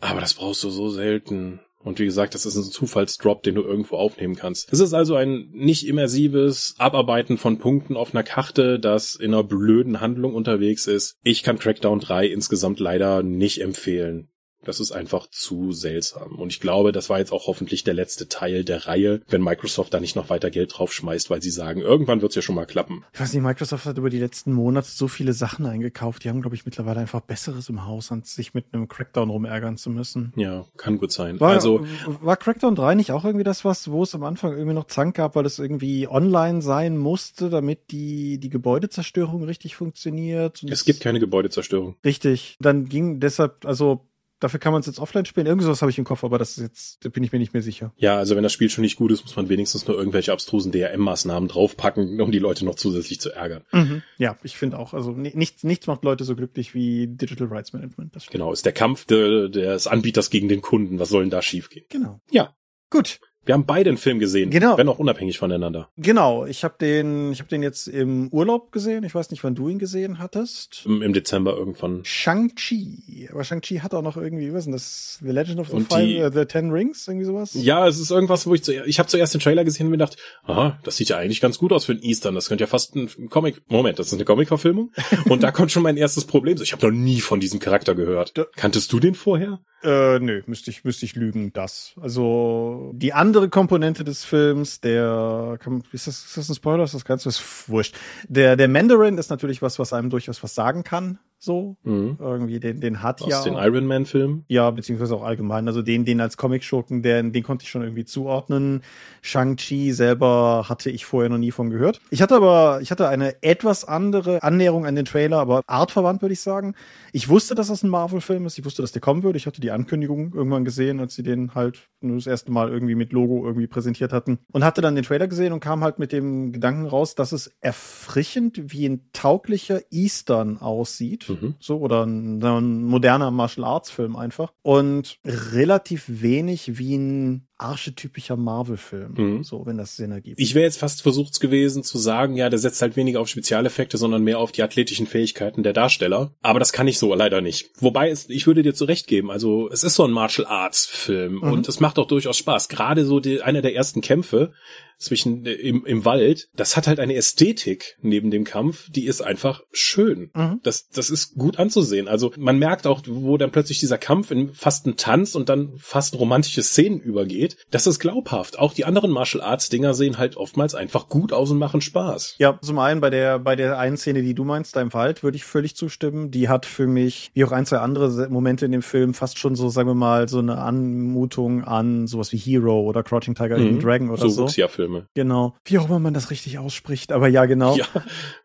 [0.00, 1.60] Aber das brauchst du so selten.
[1.84, 4.72] Und wie gesagt, das ist ein Zufallsdrop, den du irgendwo aufnehmen kannst.
[4.72, 9.44] Es ist also ein nicht immersives Abarbeiten von Punkten auf einer Karte, das in einer
[9.44, 11.18] blöden Handlung unterwegs ist.
[11.22, 14.30] Ich kann Crackdown 3 insgesamt leider nicht empfehlen.
[14.64, 16.38] Das ist einfach zu seltsam.
[16.38, 19.94] Und ich glaube, das war jetzt auch hoffentlich der letzte Teil der Reihe, wenn Microsoft
[19.94, 22.66] da nicht noch weiter Geld drauf schmeißt, weil sie sagen, irgendwann wird's ja schon mal
[22.66, 23.04] klappen.
[23.12, 26.24] Ich weiß nicht, Microsoft hat über die letzten Monate so viele Sachen eingekauft.
[26.24, 29.76] Die haben, glaube ich, mittlerweile einfach Besseres im Haus, als sich mit einem Crackdown rumärgern
[29.76, 30.32] zu müssen.
[30.36, 31.40] Ja, kann gut sein.
[31.40, 31.86] War, also
[32.22, 35.16] war Crackdown 3 nicht auch irgendwie das was, wo es am Anfang irgendwie noch Zank
[35.16, 40.62] gab, weil es irgendwie online sein musste, damit die, die Gebäudezerstörung richtig funktioniert?
[40.68, 41.96] es gibt keine Gebäudezerstörung.
[42.04, 42.56] Richtig.
[42.60, 44.06] Dann ging deshalb, also
[44.44, 45.46] Dafür kann man es jetzt offline spielen.
[45.46, 47.62] Irgendwas habe ich im Kopf, aber das ist jetzt, da bin ich mir nicht mehr
[47.62, 47.94] sicher.
[47.96, 50.70] Ja, also wenn das Spiel schon nicht gut ist, muss man wenigstens nur irgendwelche abstrusen
[50.70, 53.64] DRM-Maßnahmen draufpacken, um die Leute noch zusätzlich zu ärgern.
[53.72, 54.02] Mhm.
[54.18, 54.92] Ja, ich finde auch.
[54.92, 58.14] Also nichts, nichts macht Leute so glücklich wie Digital Rights Management.
[58.30, 60.98] genau, ist der Kampf de, des Anbieters gegen den Kunden.
[60.98, 61.86] Was soll denn da schiefgehen?
[61.88, 62.20] Genau.
[62.30, 62.54] Ja.
[62.90, 63.20] Gut.
[63.44, 64.78] Wir haben beide einen Film gesehen, Genau.
[64.78, 65.88] wenn auch unabhängig voneinander.
[65.96, 69.04] Genau, ich habe den, ich habe den jetzt im Urlaub gesehen.
[69.04, 70.82] Ich weiß nicht, wann du ihn gesehen hattest.
[70.86, 72.00] Im, im Dezember irgendwann.
[72.04, 73.28] Shang-Chi.
[73.32, 75.18] Aber Shang-Chi hat auch noch irgendwie, was ist denn das?
[75.22, 77.52] The Legend of the, Und Five, die- äh, the Ten Rings, irgendwie sowas?
[77.54, 79.98] Ja, es ist irgendwas, wo ich zuerst, ich habe zuerst den Trailer gesehen und mir
[79.98, 82.34] gedacht, aha, das sieht ja eigentlich ganz gut aus für ein Eastern.
[82.34, 83.62] Das könnte ja fast ein Comic.
[83.68, 84.92] Moment, das ist eine Comic-Verfilmung.
[85.28, 86.58] Und da kommt schon mein erstes Problem.
[86.62, 88.36] Ich habe noch nie von diesem Charakter gehört.
[88.38, 89.60] Da- Kanntest du den vorher?
[89.82, 91.92] Äh, nö, müsste ich, müsste ich lügen, das.
[92.00, 95.58] Also, die andere Komponente des Films, der,
[95.90, 96.84] ist das, ist das ein Spoiler?
[96.84, 97.96] Ist das Ganze ist wurscht.
[98.28, 101.76] Der, der Mandarin ist natürlich was, was einem durchaus was sagen kann, so.
[101.84, 102.16] Mhm.
[102.20, 103.42] Irgendwie, den, den hat Aus ja.
[103.42, 104.44] den Iron Man-Filmen.
[104.48, 105.68] Ja, beziehungsweise auch allgemein.
[105.68, 108.82] Also den, den als Comic-Schurken, den, den konnte ich schon irgendwie zuordnen.
[109.22, 112.00] Shang-Chi selber hatte ich vorher noch nie von gehört.
[112.10, 116.32] Ich hatte aber, ich hatte eine etwas andere Annäherung an den Trailer, aber artverwandt würde
[116.32, 116.74] ich sagen.
[117.12, 118.58] Ich wusste, dass das ein Marvel-Film ist.
[118.58, 119.36] Ich wusste, dass der kommen würde.
[119.36, 122.94] Ich hatte die Ankündigung irgendwann gesehen, als sie den halt nur das erste Mal irgendwie
[122.94, 124.38] mit Logo irgendwie präsentiert hatten.
[124.52, 127.52] Und hatte dann den Trailer gesehen und kam halt mit dem Gedanken raus, dass es
[127.60, 131.28] erfrischend wie ein tauglicher Eastern aussieht.
[131.28, 131.33] Mhm.
[131.60, 134.52] So, oder ein, ein moderner Martial Arts Film einfach.
[134.62, 139.14] Und relativ wenig wie ein archetypischer Marvel-Film.
[139.16, 139.44] Mhm.
[139.44, 140.40] So, wenn das Sinn ergibt.
[140.40, 143.96] Ich wäre jetzt fast versucht gewesen zu sagen, ja, der setzt halt weniger auf Spezialeffekte,
[143.96, 146.32] sondern mehr auf die athletischen Fähigkeiten der Darsteller.
[146.42, 147.70] Aber das kann ich so leider nicht.
[147.78, 150.84] Wobei, es, ich würde dir zu recht geben, also es ist so ein Martial Arts
[150.86, 151.42] Film Mhm.
[151.52, 152.68] und es macht auch durchaus Spaß.
[152.68, 154.52] Gerade so die, einer der ersten Kämpfe
[154.98, 159.20] zwischen äh, im, im Wald, das hat halt eine Ästhetik neben dem Kampf, die ist
[159.20, 160.30] einfach schön.
[160.34, 160.60] Mhm.
[160.62, 162.08] Das, das ist gut anzusehen.
[162.08, 165.72] Also man merkt auch, wo dann plötzlich dieser Kampf in fast einen Tanz und dann
[165.78, 167.56] fast romantische Szenen übergeht.
[167.70, 168.58] Das ist glaubhaft.
[168.58, 172.36] Auch die anderen Martial Arts Dinger sehen halt oftmals einfach gut aus und machen Spaß.
[172.38, 175.22] Ja, zum einen bei der, bei der einen Szene, die du meinst, da im Wald,
[175.22, 176.30] würde ich völlig zustimmen.
[176.30, 179.54] Die hat für mich, wie auch ein, zwei andere Momente in dem Film, fast schon
[179.56, 183.80] so, sagen wir mal, so eine Anmutung an sowas wie Hero oder Crouching Tiger, Mhm.
[183.80, 184.46] Dragon oder so so.
[184.84, 185.08] Wuxia-Filme.
[185.14, 185.54] Genau.
[185.64, 187.76] Wie auch immer man das richtig ausspricht, aber ja, genau.
[187.76, 187.86] Ja,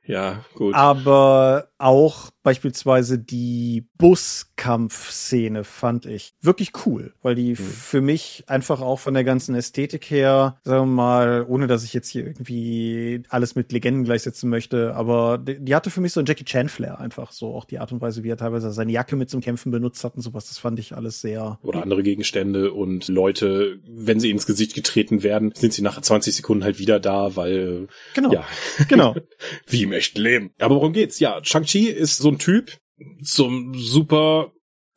[0.06, 0.76] ja, gut.
[0.76, 9.00] Aber auch beispielsweise die Buskampfszene fand ich wirklich cool, weil die für mich einfach auch
[9.00, 13.56] von der ganzen Ästhetik her, sagen wir mal, ohne dass ich jetzt hier irgendwie alles
[13.56, 17.00] mit Legenden gleichsetzen möchte, aber die, die hatte für mich so ein Jackie Chan Flair
[17.00, 19.72] einfach so auch die Art und Weise, wie er teilweise seine Jacke mit zum Kämpfen
[19.72, 24.20] benutzt hat und sowas, das fand ich alles sehr Oder andere Gegenstände und Leute, wenn
[24.20, 28.34] sie ins Gesicht getreten werden, sind sie nach 20 Sekunden halt wieder da, weil, genau,
[28.34, 28.46] ja,
[28.88, 29.16] genau.
[29.68, 30.52] wie im echten Leben.
[30.60, 31.20] Aber worum geht's?
[31.20, 31.40] Ja,
[31.70, 32.78] Shang-Chi ist so ein Typ,
[33.24, 34.52] zum super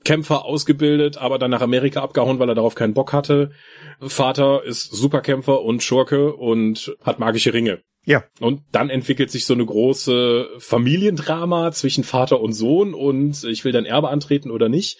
[0.05, 3.53] Kämpfer ausgebildet, aber dann nach Amerika abgehauen, weil er darauf keinen Bock hatte.
[4.01, 7.83] Vater ist Superkämpfer und Schurke und hat magische Ringe.
[8.05, 8.25] Ja.
[8.41, 13.71] Und dann entwickelt sich so eine große Familiendrama zwischen Vater und Sohn und ich will
[13.71, 14.99] dein Erbe antreten oder nicht.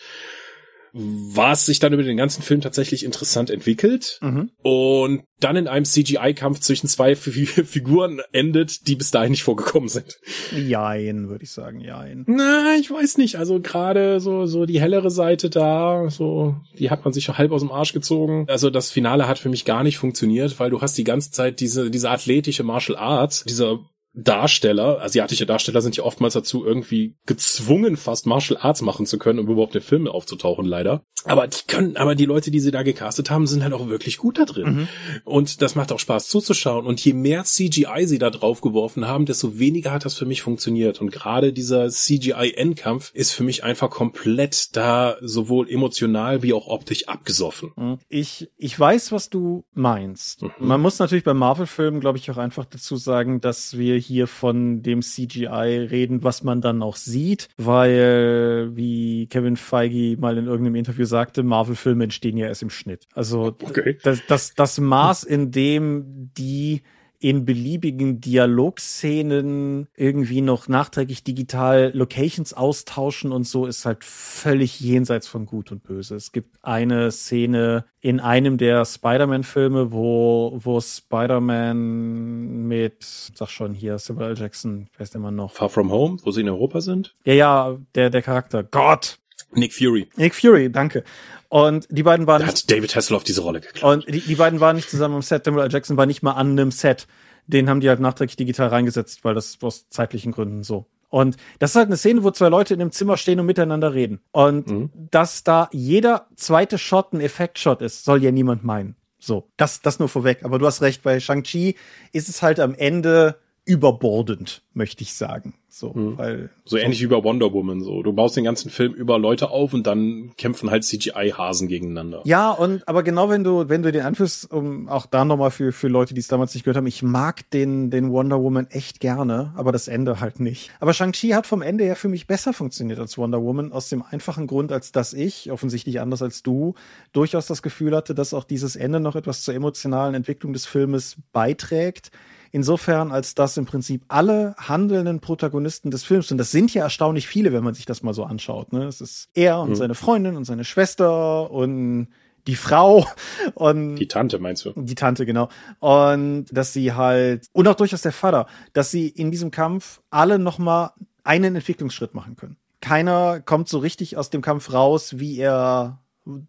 [0.95, 4.51] Was sich dann über den ganzen Film tatsächlich interessant entwickelt Mhm.
[4.63, 9.89] und dann in einem CGI-Kampf zwischen zwei Fi- Figuren endet, die bis dahin nicht vorgekommen
[9.89, 10.19] sind.
[10.55, 12.25] Jein, würde ich sagen, jein.
[12.29, 13.37] Na, ich weiß nicht.
[13.37, 17.63] Also gerade so so die hellere Seite da, so die hat man sich halb aus
[17.63, 18.45] dem Arsch gezogen.
[18.49, 21.61] Also das Finale hat für mich gar nicht funktioniert, weil du hast die ganze Zeit
[21.61, 23.81] diese diese athletische Martial Arts, dieser
[24.15, 29.39] Darsteller, asiatische Darsteller sind ja oftmals dazu irgendwie gezwungen, fast Martial Arts machen zu können,
[29.39, 31.05] um überhaupt in Filmen aufzutauchen, leider.
[31.25, 34.19] Aber die können, aber die Leute, die sie da gecastet haben, sind halt auch wirklich
[34.19, 34.75] gut da drin.
[34.75, 34.89] Mhm.
[35.25, 36.85] Und das macht auch Spaß zuzuschauen.
[36.85, 40.43] Und je mehr CGI sie da drauf geworfen haben, desto weniger hat das für mich
[40.43, 41.01] funktioniert.
[41.01, 47.09] Und gerade dieser CGI-Endkampf ist für mich einfach komplett da sowohl emotional wie auch optisch
[47.09, 47.71] abgesoffen.
[47.77, 47.99] Mhm.
[48.09, 50.43] Ich, ich weiß, was du meinst.
[50.43, 50.51] Mhm.
[50.59, 54.83] Man muss natürlich beim Marvel-Film, glaube ich, auch einfach dazu sagen, dass wir hier von
[54.83, 60.77] dem CGI reden, was man dann auch sieht, weil, wie Kevin Feige mal in irgendeinem
[60.77, 63.07] Interview sagte, Marvel-Filme entstehen ja erst im Schnitt.
[63.15, 63.99] Also Okay.
[64.03, 66.83] das, das, das Maß, in dem die
[67.23, 75.29] in beliebigen Dialogszenen irgendwie noch nachträglich digital Locations austauschen und so ist halt völlig jenseits
[75.29, 76.17] von Gut und Böse.
[76.17, 83.99] Es gibt eine Szene in einem der Spider-Man-Filme, wo, wo Spider-Man mit, sag schon hier,
[83.99, 84.39] Samuel L.
[84.39, 85.53] Jackson, wer ist der Mann noch?
[85.53, 87.15] Far From Home, wo sie in Europa sind.
[87.25, 88.65] Ja, ja, der, der Charakter.
[88.65, 89.19] Gott!
[89.55, 90.09] Nick Fury.
[90.17, 91.05] Nick Fury, danke.
[91.53, 94.07] Und die beiden waren Da nicht hat David Hasselhoff diese Rolle geklaut.
[94.07, 95.45] Und die, die beiden waren nicht zusammen am Set.
[95.45, 95.71] Samuel L.
[95.71, 97.07] Jackson war nicht mal an einem Set.
[97.47, 100.87] Den haben die halt nachträglich digital reingesetzt, weil das aus zeitlichen Gründen so.
[101.11, 103.93] Und das ist halt eine Szene, wo zwei Leute in einem Zimmer stehen und miteinander
[103.93, 104.21] reden.
[104.31, 104.91] Und Mhm.
[105.11, 108.97] dass da jeder zweite Shot ein Effektshot ist, soll ja niemand meinen.
[109.19, 110.47] So, das, das nur vorweg.
[110.47, 111.77] Aber du hast recht, bei Shang-Chi
[112.13, 115.55] ist es halt am Ende überbordend, möchte ich sagen.
[115.69, 116.19] So, Mhm.
[116.19, 118.03] weil So ähnlich wie bei Wonder Woman, so.
[118.03, 122.21] Du baust den ganzen Film über Leute auf und dann kämpfen halt CGI-Hasen gegeneinander.
[122.25, 125.73] Ja, und aber genau wenn du, wenn du den anführst, um auch da nochmal für,
[125.73, 129.01] für Leute, die es damals nicht gehört haben, ich mag den, den Wonder Woman echt
[129.01, 130.71] gerne, aber das Ende halt nicht.
[130.79, 134.03] Aber Shang-Chi hat vom Ende her für mich besser funktioniert als Wonder Woman, aus dem
[134.03, 136.75] einfachen Grund, als dass ich, offensichtlich anders als du,
[137.15, 141.17] durchaus das Gefühl hatte, dass auch dieses Ende noch etwas zur emotionalen Entwicklung des Filmes
[141.33, 142.11] beiträgt.
[142.55, 147.27] Insofern, als dass im Prinzip alle handelnden Protagonisten des Films, und das sind ja erstaunlich
[147.27, 148.85] viele, wenn man sich das mal so anschaut, ne?
[148.85, 149.75] Es ist er und Mhm.
[149.77, 152.09] seine Freundin und seine Schwester und
[152.47, 153.07] die Frau
[153.55, 154.73] und Die Tante, meinst du?
[154.77, 155.49] die Tante, genau.
[155.81, 160.39] Und dass sie halt, und auch durchaus der Vater, dass sie in diesem Kampf alle
[160.39, 160.91] nochmal
[161.25, 162.57] einen Entwicklungsschritt machen können.
[162.81, 166.02] Keiner kommt so richtig aus dem Kampf raus, wie er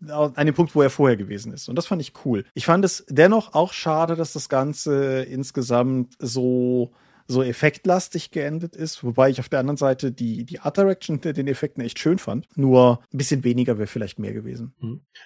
[0.08, 1.68] an Punkt, wo er vorher gewesen ist.
[1.70, 2.46] Und das fand ich cool.
[2.54, 6.92] Ich fand es dennoch auch schade, dass das Ganze insgesamt so
[7.28, 11.48] so effektlastig geendet ist, wobei ich auf der anderen Seite die, die Art Direction den
[11.48, 12.48] Effekten echt schön fand.
[12.58, 14.74] Nur ein bisschen weniger wäre vielleicht mehr gewesen.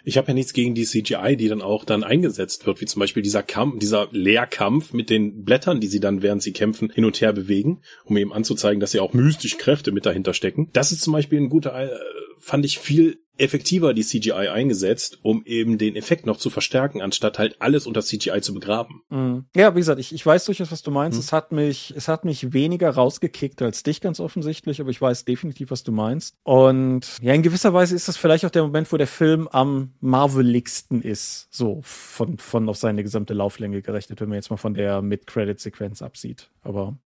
[0.03, 2.99] Ich habe ja nichts gegen die CGI, die dann auch dann eingesetzt wird, wie zum
[2.99, 7.05] Beispiel dieser Kampf, dieser Leerkampf mit den Blättern, die sie dann, während sie kämpfen, hin
[7.05, 10.69] und her bewegen, um eben anzuzeigen, dass sie auch mystisch Kräfte mit dahinter stecken.
[10.73, 11.89] Das ist zum Beispiel ein guter, äh,
[12.37, 17.39] fand ich viel effektiver die CGI eingesetzt, um eben den Effekt noch zu verstärken, anstatt
[17.39, 19.01] halt alles unter CGI zu begraben.
[19.09, 19.45] Mhm.
[19.55, 21.17] Ja, wie gesagt, ich, ich weiß durchaus, was du meinst.
[21.17, 21.21] Mhm.
[21.21, 25.25] Es hat mich, es hat mich weniger rausgekickt als dich ganz offensichtlich, aber ich weiß
[25.25, 26.35] definitiv, was du meinst.
[26.43, 29.93] Und ja, in gewisser Weise ist das vielleicht auch der Moment, wo der Film am
[29.99, 34.73] marveligsten ist, so von, von auf seine gesamte Lauflänge gerechnet, wenn man jetzt mal von
[34.73, 36.49] der Mid-Credit-Sequenz absieht.
[36.61, 36.97] Aber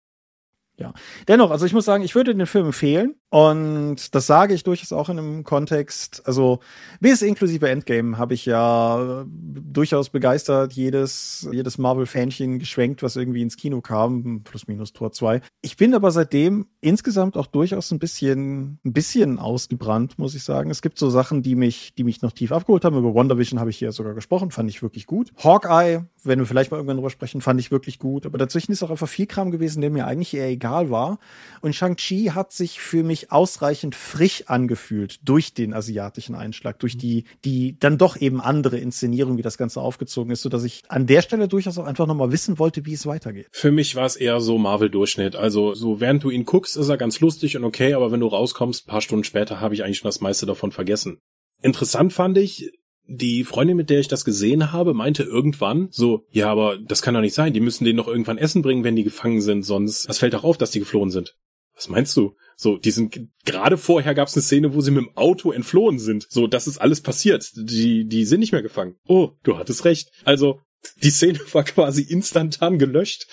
[0.80, 0.94] ja.
[1.28, 3.14] Dennoch, also ich muss sagen, ich würde den Film empfehlen.
[3.30, 6.22] Und das sage ich durchaus auch in einem Kontext.
[6.26, 6.58] Also
[6.98, 13.42] bis inklusive Endgame habe ich ja äh, durchaus begeistert jedes, jedes Marvel-Fähnchen geschwenkt, was irgendwie
[13.42, 15.42] ins Kino kam, plus minus Tor 2.
[15.62, 20.68] Ich bin aber seitdem insgesamt auch durchaus ein bisschen, ein bisschen ausgebrannt, muss ich sagen.
[20.70, 22.98] Es gibt so Sachen, die mich, die mich noch tief abgeholt haben.
[22.98, 25.30] Über WandaVision habe ich hier sogar gesprochen, fand ich wirklich gut.
[25.36, 28.26] Hawkeye, wenn wir vielleicht mal irgendwann drüber sprechen, fand ich wirklich gut.
[28.26, 31.20] Aber dazwischen ist auch einfach viel Kram gewesen, der mir eigentlich eher egal war.
[31.60, 37.24] Und Shang-Chi hat sich für mich ausreichend frisch angefühlt durch den asiatischen Einschlag, durch die,
[37.44, 41.06] die dann doch eben andere Inszenierung, wie das Ganze aufgezogen ist, so dass ich an
[41.06, 43.48] der Stelle durchaus auch einfach nochmal wissen wollte, wie es weitergeht.
[43.52, 45.36] Für mich war es eher so Marvel-Durchschnitt.
[45.36, 48.26] Also so während du ihn guckst, ist er ganz lustig und okay, aber wenn du
[48.26, 51.18] rauskommst, paar Stunden später, habe ich eigentlich schon das meiste davon vergessen.
[51.62, 52.70] Interessant fand ich,
[53.12, 57.14] die Freundin, mit der ich das gesehen habe, meinte irgendwann so, ja, aber das kann
[57.14, 60.08] doch nicht sein, die müssen denen noch irgendwann Essen bringen, wenn die gefangen sind, sonst,
[60.08, 61.34] es fällt doch auf, dass die geflohen sind.
[61.74, 62.36] Was meinst du?
[62.60, 65.98] So, die sind gerade vorher gab es eine Szene, wo sie mit dem Auto entflohen
[65.98, 66.26] sind.
[66.28, 67.52] So, das ist alles passiert.
[67.56, 68.96] Die, die sind nicht mehr gefangen.
[69.08, 70.10] Oh, du hattest recht.
[70.24, 70.60] Also,
[71.02, 73.28] die Szene war quasi instantan gelöscht,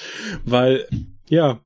[0.45, 0.87] weil,
[1.27, 1.61] ja,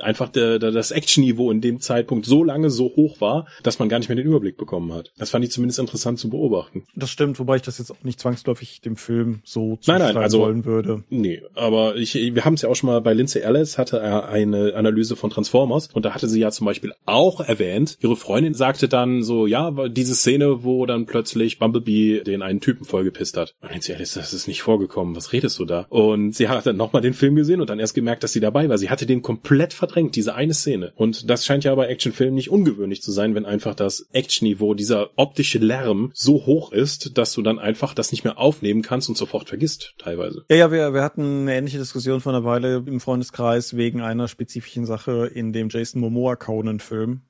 [0.00, 3.88] einfach der, der, das Action-Niveau in dem Zeitpunkt so lange so hoch war, dass man
[3.88, 5.12] gar nicht mehr den Überblick bekommen hat.
[5.18, 6.84] Das fand ich zumindest interessant zu beobachten.
[6.94, 10.40] Das stimmt, wobei ich das jetzt auch nicht zwangsläufig dem Film so Nein, nein, also-
[10.40, 11.04] wollen würde.
[11.10, 14.28] Nee, aber ich, wir haben es ja auch schon mal bei Lindsay Ellis, hatte er
[14.28, 18.54] eine Analyse von Transformers und da hatte sie ja zum Beispiel auch erwähnt, ihre Freundin
[18.54, 23.54] sagte dann so, ja, diese Szene, wo dann plötzlich Bumblebee den einen Typen vollgepisst hat.
[23.62, 25.86] Und Lindsay Ellis, das ist nicht vorgekommen, was redest du da?
[25.88, 28.68] Und sie hat dann nochmal den Film gesehen und dann erst gemerkt, dass sie dabei
[28.68, 28.78] war.
[28.78, 30.92] Sie hatte den komplett verdrängt, diese eine Szene.
[30.96, 35.10] Und das scheint ja bei Actionfilmen nicht ungewöhnlich zu sein, wenn einfach das Actionniveau, dieser
[35.16, 39.18] optische Lärm so hoch ist, dass du dann einfach das nicht mehr aufnehmen kannst und
[39.18, 40.44] sofort vergisst, teilweise.
[40.48, 44.28] Ja, ja, wir, wir hatten eine ähnliche Diskussion vor einer Weile im Freundeskreis wegen einer
[44.28, 47.22] spezifischen Sache in dem Jason Momoa Conan-Film.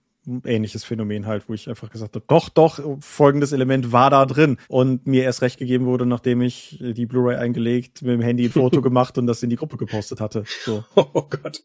[0.45, 4.59] Ähnliches Phänomen halt, wo ich einfach gesagt habe, doch, doch, folgendes Element war da drin.
[4.69, 8.53] Und mir erst recht gegeben wurde, nachdem ich die Blu-ray eingelegt, mit dem Handy ein
[8.53, 10.45] Foto gemacht und das in die Gruppe gepostet hatte.
[10.65, 10.85] So.
[10.97, 11.63] Oh Gott.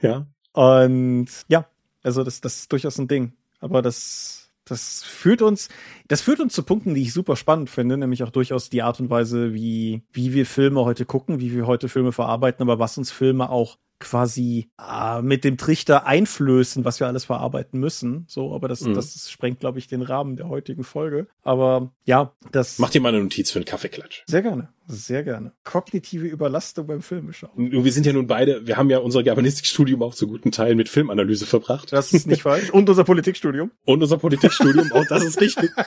[0.00, 0.26] Ja.
[0.52, 1.66] Und ja,
[2.02, 3.32] also das, das ist durchaus ein Ding.
[3.60, 5.68] Aber das, das führt uns,
[6.08, 9.00] das führt uns zu Punkten, die ich super spannend finde, nämlich auch durchaus die Art
[9.00, 12.98] und Weise, wie, wie wir Filme heute gucken, wie wir heute Filme verarbeiten, aber was
[12.98, 18.24] uns Filme auch quasi äh, mit dem Trichter einflößen, was wir alles verarbeiten müssen.
[18.28, 18.94] So, aber das, Mhm.
[18.94, 21.26] das sprengt, glaube ich, den Rahmen der heutigen Folge.
[21.42, 24.22] Aber ja, das Mach dir mal eine Notiz für einen Kaffeeklatsch.
[24.26, 25.52] sehr gerne, sehr gerne.
[25.64, 27.52] Kognitive Überlastung beim Filmeschauen.
[27.72, 30.76] Und Wir sind ja nun beide, wir haben ja unser Germanistikstudium auch zu guten Teilen
[30.76, 31.92] mit Filmanalyse verbracht.
[31.92, 32.70] Das ist nicht falsch.
[32.70, 33.70] Und unser Politikstudium.
[33.84, 35.70] Und unser Politikstudium, auch das ist richtig.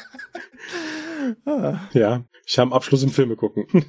[1.45, 1.79] Ah.
[1.93, 3.65] Ja, ich habe einen Abschluss im Filme gucken.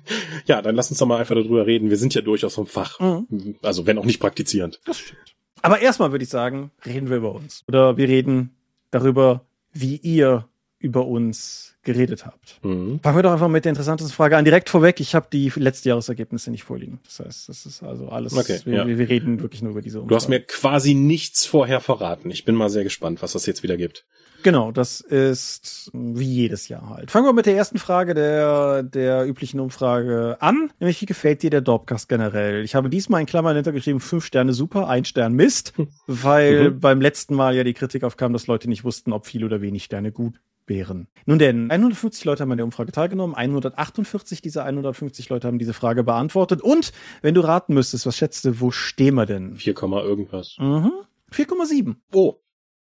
[0.47, 1.89] Ja, dann lass uns doch mal einfach darüber reden.
[1.89, 2.99] Wir sind ja durchaus vom Fach.
[2.99, 3.57] Mhm.
[3.63, 4.81] Also wenn auch nicht praktizierend.
[4.85, 5.37] Das stimmt.
[5.63, 7.63] Aber erstmal würde ich sagen, reden wir über uns.
[7.69, 8.51] Oder wir reden
[8.91, 10.49] darüber, wie ihr
[10.81, 12.59] über uns geredet habt.
[12.63, 13.01] Mhm.
[13.01, 14.45] Fangen wir doch einfach mit der interessantesten Frage an.
[14.45, 17.01] Direkt vorweg, ich habe die letzte Jahresergebnisse nicht vorliegen.
[17.05, 18.87] Das heißt, das ist also alles, okay, wir, ja.
[18.87, 20.11] wir, reden wirklich nur über diese Umfrage.
[20.11, 22.31] Du hast mir quasi nichts vorher verraten.
[22.31, 24.07] Ich bin mal sehr gespannt, was das jetzt wieder gibt.
[24.43, 27.11] Genau, das ist wie jedes Jahr halt.
[27.11, 30.73] Fangen wir mit der ersten Frage der, der üblichen Umfrage an.
[30.81, 32.65] Nämlich, wie gefällt dir der Dorpcast generell?
[32.65, 35.75] Ich habe diesmal in Klammern hintergeschrieben, fünf Sterne super, ein Stern Mist,
[36.07, 36.81] weil mhm.
[36.81, 39.85] beim letzten Mal ja die Kritik aufkam, dass Leute nicht wussten, ob viel oder wenig
[39.85, 41.09] Sterne gut wären.
[41.27, 45.75] Nun denn, 150 Leute haben an der Umfrage teilgenommen, 148 dieser 150 Leute haben diese
[45.75, 49.57] Frage beantwortet und wenn du raten müsstest, was schätzt du, wo stehen wir denn?
[49.57, 50.57] 4, irgendwas.
[50.59, 50.93] Mhm.
[51.33, 51.97] 4,7.
[52.13, 52.42] Oh.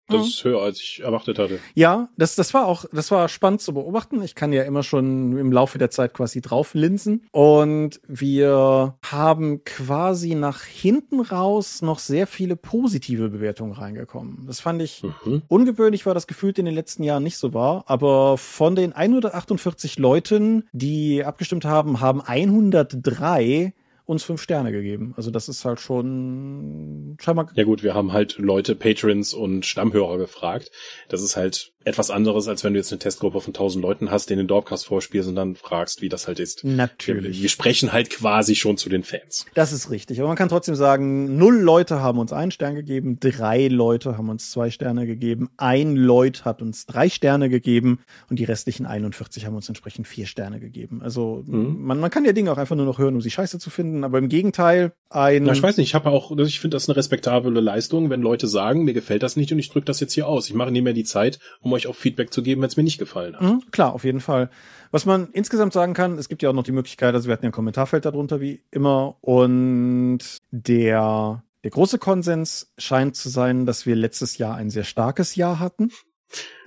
[0.09, 0.27] Das mhm.
[0.27, 1.59] ist höher, als ich erwartet hatte.
[1.75, 4.21] Ja, das, das war auch, das war spannend zu beobachten.
[4.21, 7.25] Ich kann ja immer schon im Laufe der Zeit quasi drauf linsen.
[7.31, 14.45] Und wir haben quasi nach hinten raus noch sehr viele positive Bewertungen reingekommen.
[14.47, 15.41] Das fand ich mhm.
[15.47, 17.83] ungewöhnlich, weil das gefühlt in den letzten Jahren nicht so war.
[17.87, 23.73] Aber von den 148 Leuten, die abgestimmt haben, haben 103
[24.07, 25.13] uns fünf Sterne gegeben.
[25.17, 27.51] Also das ist halt schon scheinbar.
[27.55, 30.71] Ja gut, wir haben halt Leute, Patrons und Stammhörer gefragt.
[31.09, 34.30] Das ist halt etwas anderes, als wenn du jetzt eine Testgruppe von tausend Leuten hast,
[34.30, 36.63] denen den Dorpcast vorspielst und dann fragst, wie das halt ist.
[36.65, 37.38] Natürlich.
[37.38, 39.45] Wir, wir, sprechen halt quasi schon zu den Fans.
[39.54, 40.19] Das ist richtig.
[40.19, 44.30] Aber man kann trotzdem sagen, null Leute haben uns einen Stern gegeben, drei Leute haben
[44.30, 49.45] uns zwei Sterne gegeben, ein Leut hat uns drei Sterne gegeben und die restlichen 41
[49.45, 51.02] haben uns entsprechend vier Sterne gegeben.
[51.02, 51.78] Also mhm.
[51.80, 54.04] man, man kann ja Dinge auch einfach nur noch hören, um sie scheiße zu finden,
[54.04, 55.43] aber im Gegenteil, ein.
[55.43, 58.47] Na, ich weiß nicht, ich habe auch, ich finde das eine respektable Leistung, wenn Leute
[58.47, 60.50] sagen, mir gefällt das nicht und ich drücke das jetzt hier aus.
[60.50, 62.83] Ich mache nie mehr die Zeit, um euch auch Feedback zu geben, wenn es mir
[62.83, 63.41] nicht gefallen hat.
[63.41, 64.49] Mhm, klar, auf jeden Fall.
[64.91, 67.45] Was man insgesamt sagen kann, es gibt ja auch noch die Möglichkeit, also wir hatten
[67.45, 70.19] ja ein Kommentarfeld darunter wie immer und
[70.51, 75.59] der der große Konsens scheint zu sein, dass wir letztes Jahr ein sehr starkes Jahr
[75.59, 75.91] hatten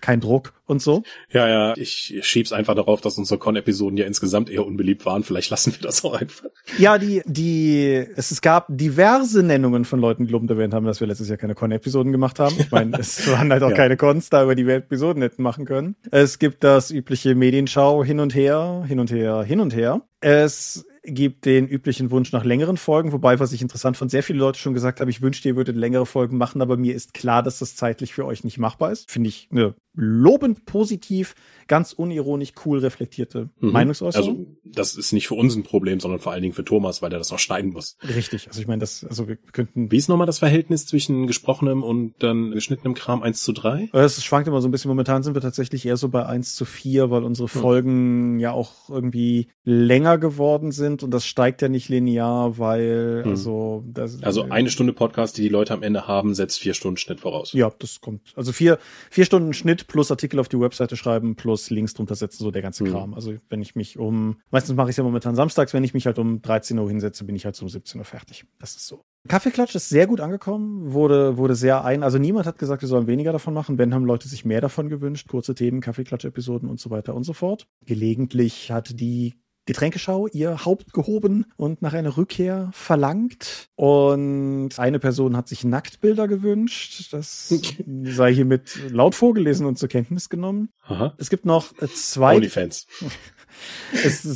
[0.01, 1.03] kein Druck und so.
[1.31, 5.23] Ja, ja, ich schieb's einfach darauf, dass unsere Con-Episoden ja insgesamt eher unbeliebt waren.
[5.23, 6.47] Vielleicht lassen wir das auch einfach.
[6.79, 11.01] Ja, die, die, es, es gab diverse Nennungen von Leuten, die lobend erwähnt haben, dass
[11.01, 12.57] wir letztes Jahr keine Con-Episoden gemacht haben.
[12.59, 13.77] Ich meine, es waren halt auch ja.
[13.77, 15.97] keine Cons, da über die wir Episoden hätten machen können.
[16.11, 20.03] Es gibt das übliche Medienschau hin und her, hin und her, hin und her.
[20.21, 24.39] Es gibt den üblichen Wunsch nach längeren Folgen, wobei, was ich interessant fand, sehr viele
[24.39, 27.43] Leute schon gesagt haben, ich wünschte, ihr würdet längere Folgen machen, aber mir ist klar,
[27.43, 29.11] dass das zeitlich für euch nicht machbar ist.
[29.11, 31.35] Finde ich eine lobend positiv,
[31.69, 33.73] ganz unironisch cool reflektierte mhm.
[33.73, 34.29] Meinungsäußerung.
[34.29, 37.13] Also das ist nicht für uns ein Problem, sondern vor allen Dingen für Thomas, weil
[37.13, 37.97] er das noch schneiden muss.
[38.03, 38.49] Richtig.
[38.49, 39.91] Also ich meine, das, also wir könnten.
[39.91, 43.91] Wie ist nochmal das Verhältnis zwischen gesprochenem und dann geschnittenem Kram 1 zu 3?
[43.93, 44.89] Es schwankt immer so ein bisschen.
[44.89, 47.61] Momentan sind wir tatsächlich eher so bei 1 zu 4, weil unsere hm.
[47.61, 48.41] Folgen mhm.
[48.41, 53.31] ja auch irgendwie länger geworden sind und das steigt ja nicht linear, weil mhm.
[53.31, 56.97] also das, Also eine Stunde Podcast, die die Leute am Ende haben, setzt vier Stunden
[56.97, 57.53] Schnitt voraus.
[57.53, 58.33] Ja, das kommt.
[58.37, 58.79] Also vier,
[59.11, 62.63] vier Stunden Schnitt plus Artikel auf die Webseite schreiben, plus Links drunter setzen, so der
[62.63, 62.91] ganze mhm.
[62.91, 63.15] Kram.
[63.15, 66.05] Also wenn ich mich um, meistens mache ich es ja momentan samstags, wenn ich mich
[66.05, 68.45] halt um 13 Uhr hinsetze, bin ich halt so um 17 Uhr fertig.
[68.59, 69.03] Das ist so.
[69.27, 73.07] Kaffeeklatsch ist sehr gut angekommen, wurde, wurde sehr ein, also niemand hat gesagt, wir sollen
[73.07, 73.79] weniger davon machen.
[73.79, 77.33] Wenn haben Leute sich mehr davon gewünscht, kurze Themen, Kaffeeklatsch-Episoden und so weiter und so
[77.33, 77.67] fort.
[77.87, 79.35] Gelegentlich hat die
[79.67, 83.69] Getränkeschau ihr Haupt gehoben und nach einer Rückkehr verlangt.
[83.77, 87.13] Und eine Person hat sich Nacktbilder gewünscht.
[87.13, 87.49] Das
[88.05, 90.71] sei hiermit laut vorgelesen und zur Kenntnis genommen.
[90.83, 91.15] Aha.
[91.19, 92.37] Es gibt noch zwei.
[92.37, 92.87] Onlyfans.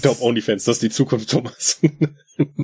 [0.03, 1.81] Top Onlyfans, das ist die Zukunft, Thomas.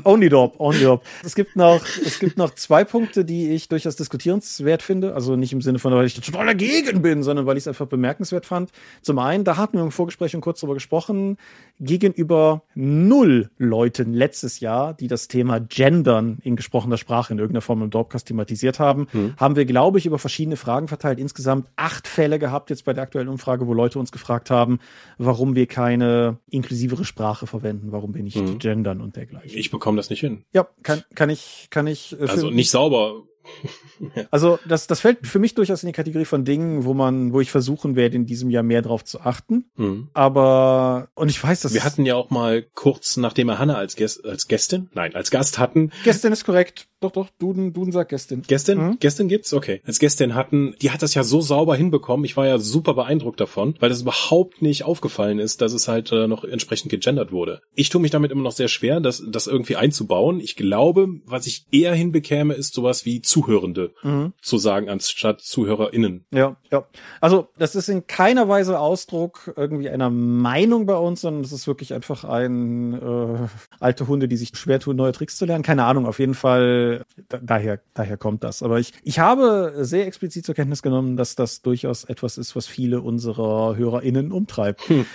[0.04, 1.04] Only Dorp, Only Dorp.
[1.24, 5.14] Es gibt noch, es gibt noch zwei Punkte, die ich durchaus diskutierenswert finde.
[5.14, 7.86] Also nicht im Sinne von, weil ich total dagegen bin, sondern weil ich es einfach
[7.86, 8.70] bemerkenswert fand.
[9.02, 11.36] Zum einen, da hatten wir im Vorgespräch schon kurz drüber gesprochen,
[11.78, 17.82] gegenüber null Leuten letztes Jahr, die das Thema Gendern in gesprochener Sprache in irgendeiner Form
[17.82, 19.34] im Dorpcast thematisiert haben, hm.
[19.36, 21.18] haben wir, glaube ich, über verschiedene Fragen verteilt.
[21.18, 24.80] Insgesamt acht Fälle gehabt jetzt bei der aktuellen Umfrage, wo Leute uns gefragt haben,
[25.18, 28.58] warum wir keine inklusivere Sprache verwenden, warum wir nicht hm.
[28.58, 30.44] gendern und dergleichen ich bekomme das nicht hin.
[30.52, 32.12] Ja, kann, kann ich, kann ich.
[32.18, 33.22] Äh, also nicht sauber.
[34.30, 37.40] also das, das fällt für mich durchaus in die Kategorie von Dingen, wo man, wo
[37.40, 39.70] ich versuchen werde, in diesem Jahr mehr drauf zu achten.
[39.76, 40.08] Mhm.
[40.12, 43.96] Aber und ich weiß, dass wir hatten ja auch mal kurz, nachdem wir Hanna als,
[43.96, 45.90] Gäst, als Gästin, nein, als Gast hatten.
[46.04, 46.86] Gästin ist korrekt.
[47.00, 48.42] Doch, doch, Duden, Duden sagt Gästin.
[48.42, 48.78] Gästin?
[48.78, 48.98] Mhm.
[48.98, 49.54] Gästin gibt's?
[49.54, 49.80] Okay.
[49.86, 52.26] Als Gästin hatten, die hat das ja so sauber hinbekommen.
[52.26, 56.12] Ich war ja super beeindruckt davon, weil das überhaupt nicht aufgefallen ist, dass es halt
[56.12, 57.62] äh, noch entsprechend gegendert wurde.
[57.74, 60.40] Ich tue mich damit immer noch sehr schwer, das, das irgendwie einzubauen.
[60.40, 64.32] Ich glaube, was ich eher hinbekäme, ist sowas wie zu Zuhörende mhm.
[64.40, 66.24] zu sagen, anstatt ZuhörerInnen.
[66.30, 66.84] Ja, ja.
[67.20, 71.66] Also das ist in keiner Weise Ausdruck irgendwie einer Meinung bei uns, sondern es ist
[71.66, 73.48] wirklich einfach ein äh,
[73.78, 75.64] alte Hunde, die sich schwer tun, neue Tricks zu lernen.
[75.64, 78.62] Keine Ahnung, auf jeden Fall da, daher, daher kommt das.
[78.62, 82.66] Aber ich, ich habe sehr explizit zur Kenntnis genommen, dass das durchaus etwas ist, was
[82.66, 84.88] viele unserer HörerInnen umtreibt.
[84.88, 85.06] Hm.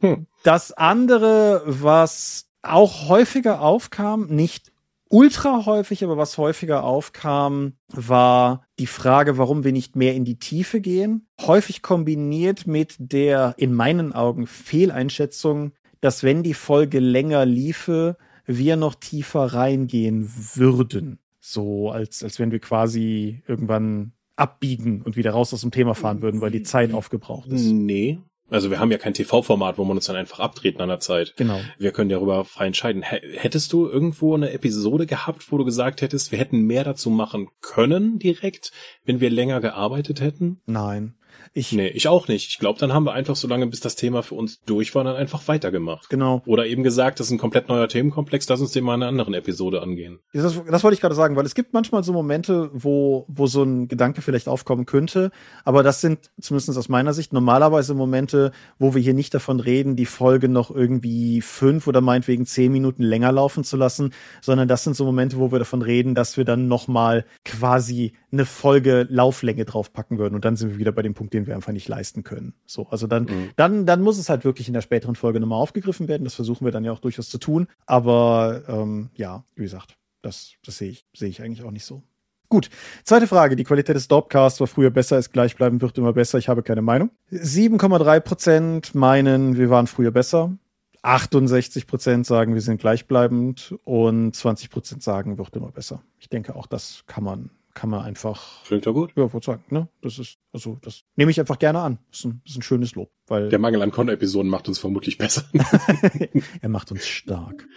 [0.00, 0.26] Hm.
[0.42, 4.72] Das andere, was auch häufiger aufkam, nicht
[5.08, 10.38] ultra häufig, aber was häufiger aufkam, war die Frage, warum wir nicht mehr in die
[10.38, 11.26] Tiefe gehen.
[11.40, 18.16] Häufig kombiniert mit der in meinen Augen Fehleinschätzung, dass wenn die Folge länger liefe,
[18.46, 21.18] wir noch tiefer reingehen würden.
[21.40, 26.22] So als, als wenn wir quasi irgendwann abbiegen und wieder raus aus dem Thema fahren
[26.22, 27.66] würden, weil die Zeit aufgebraucht ist.
[27.66, 31.00] Nee, also wir haben ja kein TV-Format, wo man uns dann einfach abtreten an der
[31.00, 31.34] Zeit.
[31.36, 31.60] Genau.
[31.78, 33.02] Wir können darüber frei entscheiden.
[33.02, 37.48] Hättest du irgendwo eine Episode gehabt, wo du gesagt hättest, wir hätten mehr dazu machen
[37.60, 38.72] können direkt,
[39.04, 40.60] wenn wir länger gearbeitet hätten?
[40.66, 41.14] Nein.
[41.56, 42.50] Ich, nee, ich auch nicht.
[42.50, 45.04] Ich glaube, dann haben wir einfach so lange, bis das Thema für uns durch war,
[45.04, 46.10] dann einfach weitergemacht.
[46.10, 46.42] Genau.
[46.44, 49.08] Oder eben gesagt, das ist ein komplett neuer Themenkomplex, lass uns den mal in einer
[49.08, 50.18] anderen Episode angehen.
[50.34, 53.62] Das, das wollte ich gerade sagen, weil es gibt manchmal so Momente, wo, wo so
[53.62, 55.30] ein Gedanke vielleicht aufkommen könnte,
[55.64, 59.96] aber das sind zumindest aus meiner Sicht normalerweise Momente, wo wir hier nicht davon reden,
[59.96, 64.84] die Folge noch irgendwie fünf oder meinetwegen zehn Minuten länger laufen zu lassen, sondern das
[64.84, 69.64] sind so Momente, wo wir davon reden, dass wir dann nochmal quasi eine Folge Lauflänge
[69.64, 72.24] draufpacken würden und dann sind wir wieder bei dem Punkt, den wir einfach nicht leisten
[72.24, 72.54] können.
[72.66, 73.50] So, also dann, mhm.
[73.56, 76.24] dann, dann muss es halt wirklich in der späteren Folge nochmal aufgegriffen werden.
[76.24, 77.66] Das versuchen wir dann ja auch durchaus zu tun.
[77.86, 82.02] Aber ähm, ja, wie gesagt, das, das sehe ich, sehe ich eigentlich auch nicht so.
[82.48, 82.70] Gut.
[83.04, 83.56] Zweite Frage.
[83.56, 86.38] Die Qualität des Dorpcasts war früher besser, ist gleichbleiben, wird immer besser.
[86.38, 87.10] Ich habe keine Meinung.
[87.32, 90.56] 7,3 Prozent meinen, wir waren früher besser.
[91.02, 96.02] 68 Prozent sagen, wir sind gleichbleibend und 20 Prozent sagen, wird immer besser.
[96.18, 98.64] Ich denke, auch das kann man kann man einfach.
[98.64, 99.12] Klingt ja gut.
[99.16, 99.86] Ja, wollte sagen, ne?
[100.02, 101.98] Das ist, also, das nehme ich einfach gerne an.
[102.10, 103.50] Das ist ein, das ist ein schönes Lob, weil.
[103.50, 105.44] Der Mangel an Con-Episoden macht uns vermutlich besser.
[106.60, 107.68] er macht uns stark.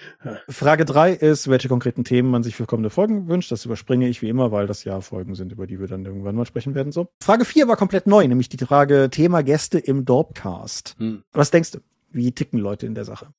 [0.48, 3.52] Frage drei ist, welche konkreten Themen man sich für kommende Folgen wünscht.
[3.52, 6.36] Das überspringe ich wie immer, weil das ja Folgen sind, über die wir dann irgendwann
[6.36, 7.10] mal sprechen werden, so.
[7.22, 10.96] Frage vier war komplett neu, nämlich die Frage Thema Gäste im Dorpcast.
[10.98, 11.24] Hm.
[11.34, 11.80] Was denkst du?
[12.12, 13.34] Wie ticken Leute in der Sache?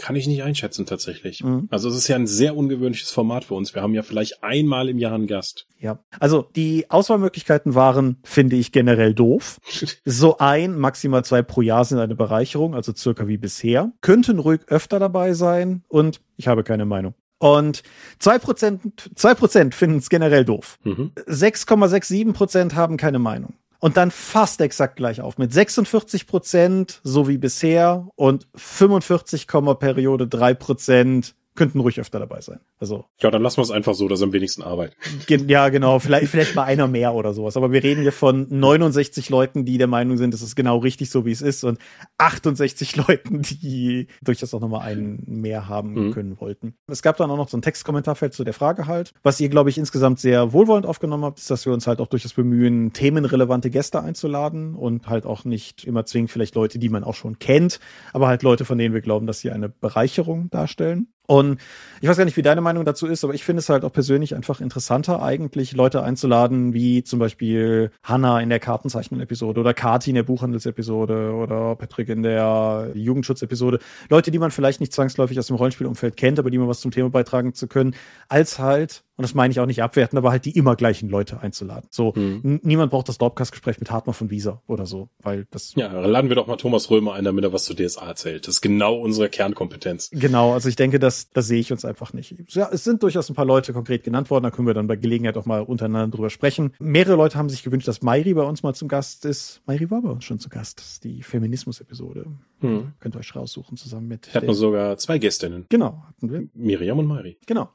[0.00, 1.44] Kann ich nicht einschätzen tatsächlich.
[1.44, 1.68] Mhm.
[1.70, 3.74] Also es ist ja ein sehr ungewöhnliches Format für uns.
[3.74, 5.66] Wir haben ja vielleicht einmal im Jahr einen Gast.
[5.78, 5.98] Ja.
[6.18, 9.58] Also die Auswahlmöglichkeiten waren, finde ich, generell doof.
[10.06, 13.92] so ein, maximal zwei pro Jahr sind eine Bereicherung, also circa wie bisher.
[14.00, 17.12] Könnten ruhig öfter dabei sein und ich habe keine Meinung.
[17.38, 17.82] Und
[18.18, 20.78] zwei Prozent, zwei Prozent finden es generell doof.
[20.82, 21.12] Mhm.
[21.26, 27.26] 6,67 Prozent haben keine Meinung und dann fast exakt gleich auf mit 46 Prozent, so
[27.26, 32.60] wie bisher und 45, Periode 3 Prozent könnten ruhig öfter dabei sein.
[32.78, 33.04] Also.
[33.20, 34.96] Ja, dann lassen wir es einfach so, dass am wenigsten Arbeit.
[35.28, 35.98] Ja, genau.
[35.98, 37.56] Vielleicht, vielleicht mal einer mehr oder sowas.
[37.56, 41.10] Aber wir reden hier von 69 Leuten, die der Meinung sind, es ist genau richtig
[41.10, 41.78] so, wie es ist und
[42.18, 46.12] 68 Leuten, die durchaus auch nochmal einen mehr haben mhm.
[46.12, 46.74] können wollten.
[46.86, 49.12] Es gab dann auch noch so ein Textkommentarfeld zu der Frage halt.
[49.22, 52.08] Was ihr, glaube ich, insgesamt sehr wohlwollend aufgenommen habt, ist, dass wir uns halt auch
[52.08, 57.04] durchaus bemühen, themenrelevante Gäste einzuladen und halt auch nicht immer zwingend vielleicht Leute, die man
[57.04, 57.80] auch schon kennt,
[58.12, 61.08] aber halt Leute, von denen wir glauben, dass sie eine Bereicherung darstellen.
[61.30, 61.60] Und
[62.00, 63.92] ich weiß gar nicht, wie deine Meinung dazu ist, aber ich finde es halt auch
[63.92, 70.10] persönlich einfach interessanter, eigentlich Leute einzuladen, wie zum Beispiel Hannah in der Kartenzeichnen-Episode oder Kati
[70.10, 73.78] in der Buchhandelsepisode oder Patrick in der Jugendschutz-Episode.
[74.08, 76.90] Leute, die man vielleicht nicht zwangsläufig aus dem Rollenspielumfeld kennt, aber die man was zum
[76.90, 77.94] Thema beitragen zu können,
[78.28, 81.40] als halt und das meine ich auch nicht abwerten, aber halt die immer gleichen Leute
[81.40, 81.86] einzuladen.
[81.90, 82.60] So, hm.
[82.62, 85.74] niemand braucht das Dropcast-Gespräch mit Hartmann von Visa oder so, weil das.
[85.74, 88.48] Ja, laden wir doch mal Thomas Römer ein, damit er was zu DSA erzählt.
[88.48, 90.08] Das ist genau unsere Kernkompetenz.
[90.10, 92.34] Genau, also ich denke, das, das sehe ich uns einfach nicht.
[92.48, 94.96] Ja, es sind durchaus ein paar Leute konkret genannt worden, da können wir dann bei
[94.96, 96.72] Gelegenheit auch mal untereinander drüber sprechen.
[96.78, 99.60] Mehrere Leute haben sich gewünscht, dass Mairi bei uns mal zum Gast ist.
[99.66, 100.80] Mairi war bei uns schon zu Gast.
[100.80, 102.24] Das ist die Feminismus-Episode.
[102.60, 102.92] Hm.
[103.00, 104.34] Könnt ihr euch raussuchen zusammen mit.
[104.34, 105.66] Hatten wir sogar zwei Gästinnen.
[105.68, 106.48] Genau, hatten wir.
[106.54, 107.36] Miriam und Mairi.
[107.46, 107.70] Genau.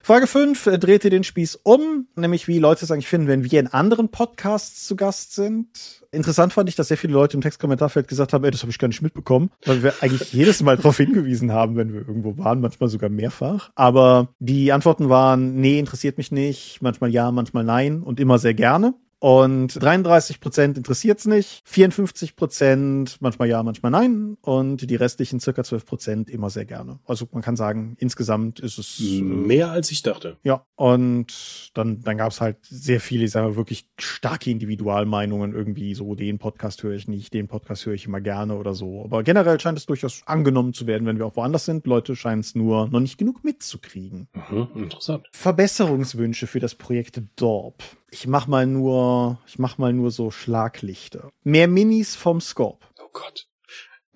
[0.00, 3.50] Frage 5 äh, dreht ihr den Spieß um, nämlich wie Leute es eigentlich finden, wenn
[3.50, 6.02] wir in anderen Podcasts zu Gast sind.
[6.12, 8.78] Interessant fand ich, dass sehr viele Leute im Textkommentarfeld gesagt haben, ey, das habe ich
[8.78, 12.60] gar nicht mitbekommen, weil wir eigentlich jedes Mal darauf hingewiesen haben, wenn wir irgendwo waren,
[12.60, 13.70] manchmal sogar mehrfach.
[13.74, 18.54] Aber die Antworten waren, nee, interessiert mich nicht, manchmal ja, manchmal nein und immer sehr
[18.54, 18.94] gerne.
[19.20, 25.64] Und 33 Prozent interessiert's nicht, 54 Prozent manchmal ja, manchmal nein und die restlichen circa
[25.64, 27.00] 12 Prozent immer sehr gerne.
[27.04, 30.36] Also man kann sagen, insgesamt ist es äh, mehr als ich dachte.
[30.44, 36.14] Ja, und dann dann gab's halt sehr viele, ich sage wirklich starke Individualmeinungen irgendwie so,
[36.14, 39.02] den Podcast höre ich nicht, den Podcast höre ich immer gerne oder so.
[39.04, 41.86] Aber generell scheint es durchaus angenommen zu werden, wenn wir auch woanders sind.
[41.86, 44.28] Leute scheinen es nur noch nicht genug mitzukriegen.
[44.50, 45.26] Mhm, interessant.
[45.32, 47.82] Verbesserungswünsche für das Projekt Dorp.
[48.10, 51.30] Ich mach mal nur, ich mach mal nur so Schlaglichter.
[51.42, 52.86] Mehr Minis vom Scope.
[52.98, 53.48] Oh Gott.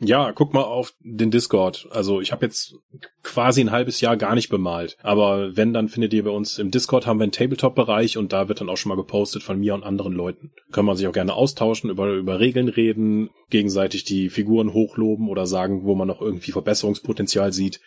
[0.04, 1.86] Ja, guck mal auf den Discord.
[1.92, 2.74] Also ich habe jetzt
[3.22, 4.96] quasi ein halbes Jahr gar nicht bemalt.
[5.02, 8.48] Aber wenn, dann findet ihr bei uns im Discord haben wir einen Tabletop-Bereich und da
[8.48, 10.50] wird dann auch schon mal gepostet von mir und anderen Leuten.
[10.72, 15.46] Kann man sich auch gerne austauschen, über, über Regeln reden, gegenseitig die Figuren hochloben oder
[15.46, 17.80] sagen, wo man noch irgendwie Verbesserungspotenzial sieht.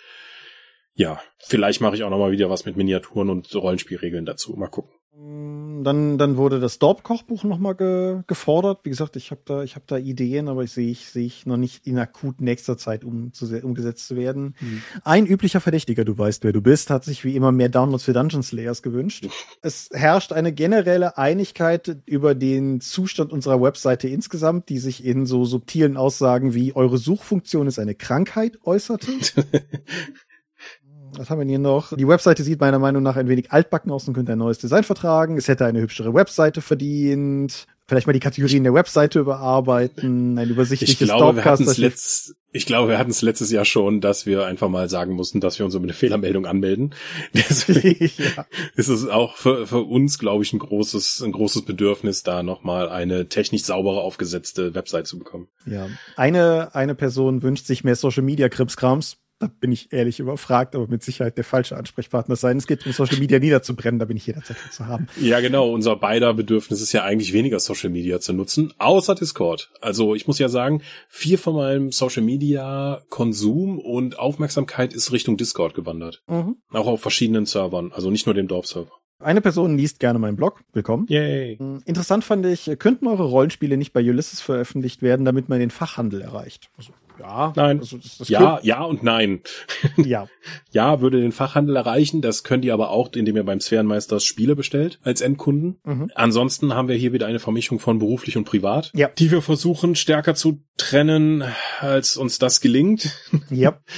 [0.94, 4.54] Ja, vielleicht mache ich auch noch mal wieder was mit Miniaturen und Rollenspielregeln dazu.
[4.54, 4.92] Mal gucken.
[5.86, 8.80] Dann, dann wurde das Dorp-Kochbuch nochmal ge, gefordert.
[8.84, 11.46] Wie gesagt, ich habe da, ich habe da Ideen, aber ich sehe ich, sehe ich
[11.46, 14.56] noch nicht in akut nächster Zeit um, zu, umgesetzt zu werden.
[14.60, 14.82] Mhm.
[15.04, 18.14] Ein üblicher Verdächtiger, du weißt, wer du bist, hat sich wie immer mehr Downloads für
[18.14, 19.28] Dungeon Slayers gewünscht.
[19.62, 25.46] es herrscht eine generelle Einigkeit über den Zustand unserer Webseite insgesamt, die sich in so
[25.46, 29.12] subtilen Aussagen wie eure Suchfunktion ist eine Krankheit äußerte.
[31.18, 31.96] Was haben wir hier noch?
[31.96, 34.84] Die Webseite sieht meiner Meinung nach ein wenig altbacken aus und könnte ein neues Design
[34.84, 35.38] vertragen.
[35.38, 37.68] Es hätte eine hübschere Webseite verdient.
[37.88, 42.66] Vielleicht mal die Kategorien der Webseite überarbeiten, ein übersichtliches ich glaube, wir hatten's letzt, Ich
[42.66, 45.68] glaube, wir hatten es letztes Jahr schon, dass wir einfach mal sagen mussten, dass wir
[45.68, 46.96] uns um eine Fehlermeldung anmelden.
[47.34, 48.48] Deswegen ja.
[48.76, 52.90] ist es auch für, für uns, glaube ich, ein großes, ein großes Bedürfnis, da nochmal
[52.90, 55.48] eine technisch saubere aufgesetzte Website zu bekommen.
[55.68, 55.88] Ja.
[56.16, 60.88] Eine, eine Person wünscht sich mehr Social Media Krimskrams da bin ich ehrlich überfragt, aber
[60.88, 62.58] mit Sicherheit der falsche Ansprechpartner sein.
[62.58, 65.08] Es geht um Social Media niederzubrennen, da bin ich jederzeit zu haben.
[65.20, 65.72] Ja, genau.
[65.72, 69.72] Unser beider Bedürfnis ist ja eigentlich weniger Social Media zu nutzen, außer Discord.
[69.82, 75.38] Also ich muss ja sagen, viel von meinem Social Media Konsum und Aufmerksamkeit ist Richtung
[75.38, 76.24] Discord gewandert.
[76.28, 76.58] Mhm.
[76.72, 78.92] Auch auf verschiedenen Servern, also nicht nur dem Dorfserver.
[79.20, 80.62] Eine Person liest gerne meinen Blog.
[80.74, 81.06] Willkommen.
[81.08, 81.58] Yay.
[81.86, 86.22] Interessant fand ich, könnten eure Rollenspiele nicht bei Ulysses veröffentlicht werden, damit man den Fachhandel
[86.22, 86.70] erreicht?
[86.78, 87.54] Also ja.
[87.56, 87.80] Nein.
[87.80, 89.42] Also das, das ja, ja und nein.
[89.98, 90.28] Ja.
[90.72, 92.22] ja, würde den Fachhandel erreichen.
[92.22, 95.80] Das könnt ihr aber auch, indem ihr beim Sphärenmeister Spiele bestellt als Endkunden.
[95.86, 96.12] Mhm.
[96.16, 99.08] Ansonsten haben wir hier wieder eine Vermischung von beruflich und privat, ja.
[99.08, 101.44] die wir versuchen stärker zu trennen,
[101.80, 103.18] als uns das gelingt.
[103.50, 103.80] Ja.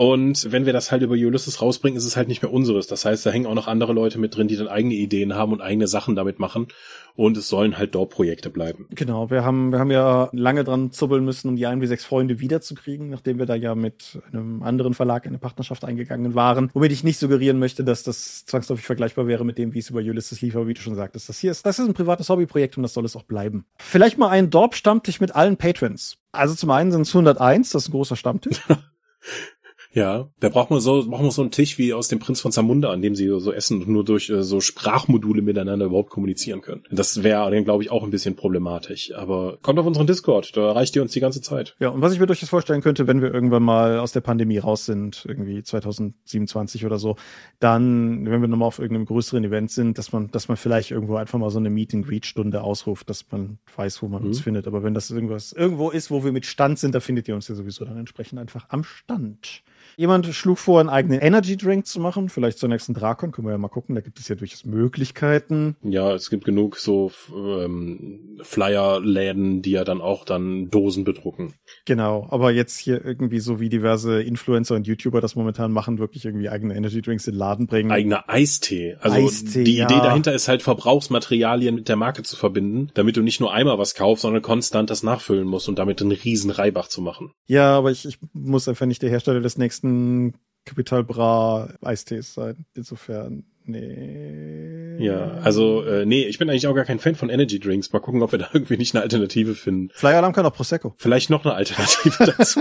[0.00, 2.86] Und wenn wir das halt über Ulysses rausbringen, ist es halt nicht mehr unseres.
[2.86, 5.52] Das heißt, da hängen auch noch andere Leute mit drin, die dann eigene Ideen haben
[5.52, 6.68] und eigene Sachen damit machen.
[7.16, 8.86] Und es sollen halt dort Projekte bleiben.
[8.92, 12.06] Genau, wir haben, wir haben ja lange dran zubbeln müssen, um die ein wie sechs
[12.06, 16.70] Freunde wiederzukriegen, nachdem wir da ja mit einem anderen Verlag eine Partnerschaft eingegangen waren.
[16.72, 20.00] Womit ich nicht suggerieren möchte, dass das zwangsläufig vergleichbar wäre mit dem, wie es über
[20.00, 22.78] Ulysses lief, aber wie du schon sagtest, das hier ist, das ist ein privates Hobbyprojekt
[22.78, 23.66] und das soll es auch bleiben.
[23.76, 26.16] Vielleicht mal ein Dorp-Stammtisch mit allen Patrons.
[26.32, 28.62] Also zum einen sind es 101, das ist ein großer Stammtisch.
[29.92, 32.52] Ja, da braucht man so, braucht man so einen Tisch wie aus dem Prinz von
[32.52, 36.60] Zamunda, an dem sie so essen und nur durch äh, so Sprachmodule miteinander überhaupt kommunizieren
[36.60, 36.84] können.
[36.92, 39.12] Das wäre dann, glaube ich, auch ein bisschen problematisch.
[39.16, 41.74] Aber kommt auf unseren Discord, da erreicht ihr uns die ganze Zeit.
[41.80, 44.58] Ja, und was ich mir durchaus vorstellen könnte, wenn wir irgendwann mal aus der Pandemie
[44.58, 47.16] raus sind, irgendwie 2027 oder so,
[47.58, 51.16] dann, wenn wir nochmal auf irgendeinem größeren Event sind, dass man, dass man vielleicht irgendwo
[51.16, 54.28] einfach mal so eine Meet-and-Greet-Stunde ausruft, dass man weiß, wo man mhm.
[54.28, 54.68] uns findet.
[54.68, 57.48] Aber wenn das irgendwas irgendwo ist, wo wir mit Stand sind, da findet ihr uns
[57.48, 59.64] ja sowieso dann entsprechend einfach am Stand.
[60.00, 62.30] Jemand schlug vor, einen eigenen Energy Drink zu machen.
[62.30, 63.32] Vielleicht zur nächsten Drakon.
[63.32, 63.94] Können wir ja mal gucken.
[63.94, 65.76] Da gibt es ja durchaus Möglichkeiten.
[65.82, 71.52] Ja, es gibt genug so ähm, Flyer-Läden, die ja dann auch dann Dosen bedrucken.
[71.84, 72.26] Genau.
[72.30, 76.48] Aber jetzt hier irgendwie so wie diverse Influencer und YouTuber das momentan machen, wirklich irgendwie
[76.48, 77.90] eigene Energy Drinks in den Laden bringen.
[77.90, 78.96] Eigener Eistee.
[79.00, 79.84] Also Eistee, die ja.
[79.84, 83.76] Idee dahinter ist halt Verbrauchsmaterialien mit der Marke zu verbinden, damit du nicht nur einmal
[83.76, 87.32] was kaufst, sondern konstant das nachfüllen musst und damit einen riesen Reibach zu machen.
[87.46, 90.34] Ja, aber ich, ich muss einfach nicht der Hersteller des nächsten nächsten
[90.64, 92.64] Capital Bra Eistees sein.
[92.74, 94.96] Insofern, nee.
[94.98, 97.92] Ja, also, äh, nee, ich bin eigentlich auch gar kein Fan von Energy Drinks.
[97.92, 99.90] Mal gucken, ob wir da irgendwie nicht eine Alternative finden.
[99.94, 100.94] Flyer Alarm kann auch Prosecco.
[100.98, 102.60] Vielleicht noch eine Alternative dazu.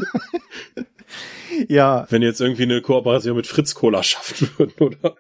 [1.68, 2.08] ja.
[2.10, 5.16] Wenn jetzt irgendwie eine Kooperation mit Fritz Cola schaffen würden oder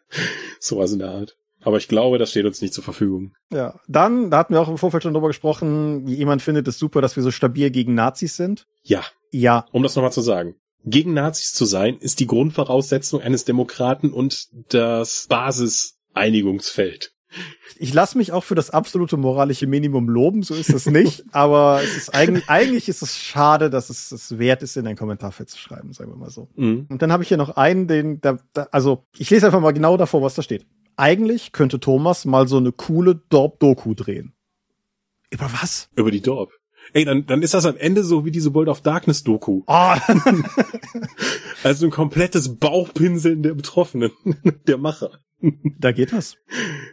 [0.59, 1.35] sowas in der Art.
[1.61, 3.33] Aber ich glaube, das steht uns nicht zur Verfügung.
[3.51, 7.01] Ja, dann, da hatten wir auch im Vorfeld schon drüber gesprochen, jemand findet es super,
[7.01, 8.65] dass wir so stabil gegen Nazis sind.
[8.81, 9.03] Ja.
[9.31, 9.65] Ja.
[9.73, 10.55] Um das nochmal zu sagen
[10.85, 17.13] gegen Nazis zu sein, ist die Grundvoraussetzung eines Demokraten und das Basiseinigungsfeld.
[17.77, 21.81] Ich lasse mich auch für das absolute moralische Minimum loben, so ist es nicht, aber
[21.83, 25.49] es ist eigentlich, eigentlich ist es schade, dass es es wert ist, in ein Kommentarfeld
[25.49, 26.49] zu schreiben, sagen wir mal so.
[26.55, 26.87] Mhm.
[26.89, 29.73] Und dann habe ich hier noch einen, den, da, da, also ich lese einfach mal
[29.73, 30.65] genau davor, was da steht.
[30.97, 34.33] Eigentlich könnte Thomas mal so eine coole Dorp-Doku drehen.
[35.29, 35.89] Über was?
[35.95, 36.58] Über die Dorp.
[36.93, 39.63] Ey, dann, dann ist das am Ende so wie diese World of Darkness Doku.
[39.67, 39.95] Oh.
[41.63, 44.11] also ein komplettes Bauchpinseln der Betroffenen,
[44.67, 45.19] der Macher.
[45.79, 46.37] da geht was.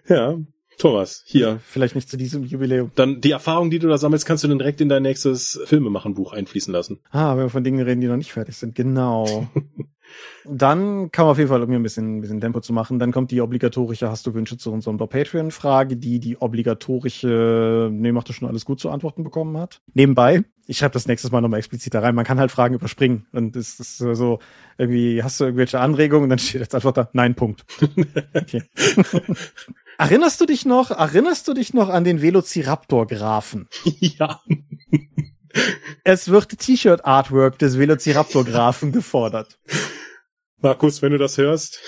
[0.08, 0.38] Ja.
[0.78, 1.60] Thomas, hier.
[1.64, 2.90] Vielleicht nicht zu diesem Jubiläum.
[2.94, 6.32] Dann die Erfahrung, die du da sammelst, kannst du dann direkt in dein nächstes Filmemachenbuch
[6.32, 7.00] einfließen lassen.
[7.10, 8.74] Ah, wenn wir von Dingen reden, die noch nicht fertig sind.
[8.74, 9.48] Genau.
[10.44, 12.98] Dann kann man auf jeden Fall, um hier ein bisschen, ein bisschen Tempo zu machen,
[12.98, 18.28] dann kommt die obligatorische Hast du Wünsche zu unserem Patreon-Frage, die die obligatorische, nee, macht
[18.28, 19.80] das schon alles gut zu antworten bekommen hat.
[19.94, 23.26] Nebenbei, ich schreibe das nächstes Mal nochmal explizit da rein, man kann halt Fragen überspringen
[23.32, 24.38] und es ist so,
[24.78, 26.24] irgendwie, hast du irgendwelche Anregungen?
[26.24, 27.64] Und dann steht jetzt einfach da, nein, Punkt.
[28.34, 28.62] Okay.
[29.98, 33.68] Erinnerst du dich noch, erinnerst du dich noch an den Velociraptor-Graphen?
[33.98, 34.40] ja.
[36.04, 39.58] Es wird T-Shirt-Artwork des Velociraptor-Graphen gefordert.
[40.58, 41.80] Markus, wenn du das hörst.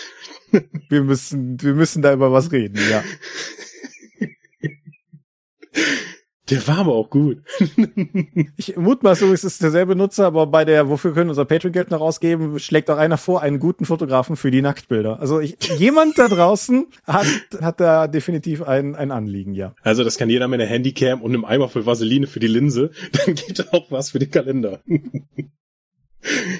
[0.88, 3.04] Wir müssen, wir müssen da über was reden, ja.
[6.50, 7.38] Der war aber auch gut.
[8.56, 12.58] ich mutmaße, es ist derselbe Nutzer, aber bei der, wofür können unser Patreon-Geld noch ausgeben,
[12.58, 15.20] schlägt auch einer vor, einen guten Fotografen für die Nacktbilder.
[15.20, 17.26] Also ich, jemand da draußen hat,
[17.60, 19.74] hat da definitiv ein, ein Anliegen, ja.
[19.82, 22.90] Also das kann jeder mit einer Handycam und einem Eimer voll Vaseline für die Linse.
[23.12, 24.80] Dann geht auch was für den Kalender.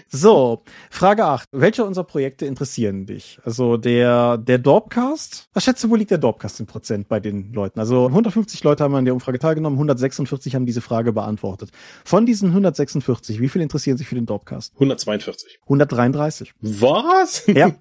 [0.09, 1.49] So, Frage 8.
[1.53, 3.39] Welche unserer Projekte interessieren dich?
[3.45, 5.49] Also der, der Dorpcast?
[5.53, 7.81] Was schätze, wo liegt der Dorpcast in Prozent bei den Leuten?
[7.81, 11.71] Also 150 Leute haben an der Umfrage teilgenommen, 146 haben diese Frage beantwortet.
[12.05, 14.73] Von diesen 146, wie viel interessieren sich für den Dorpcast?
[14.75, 15.59] 142.
[15.65, 16.55] 133.
[16.61, 17.45] Was?
[17.47, 17.75] Ja,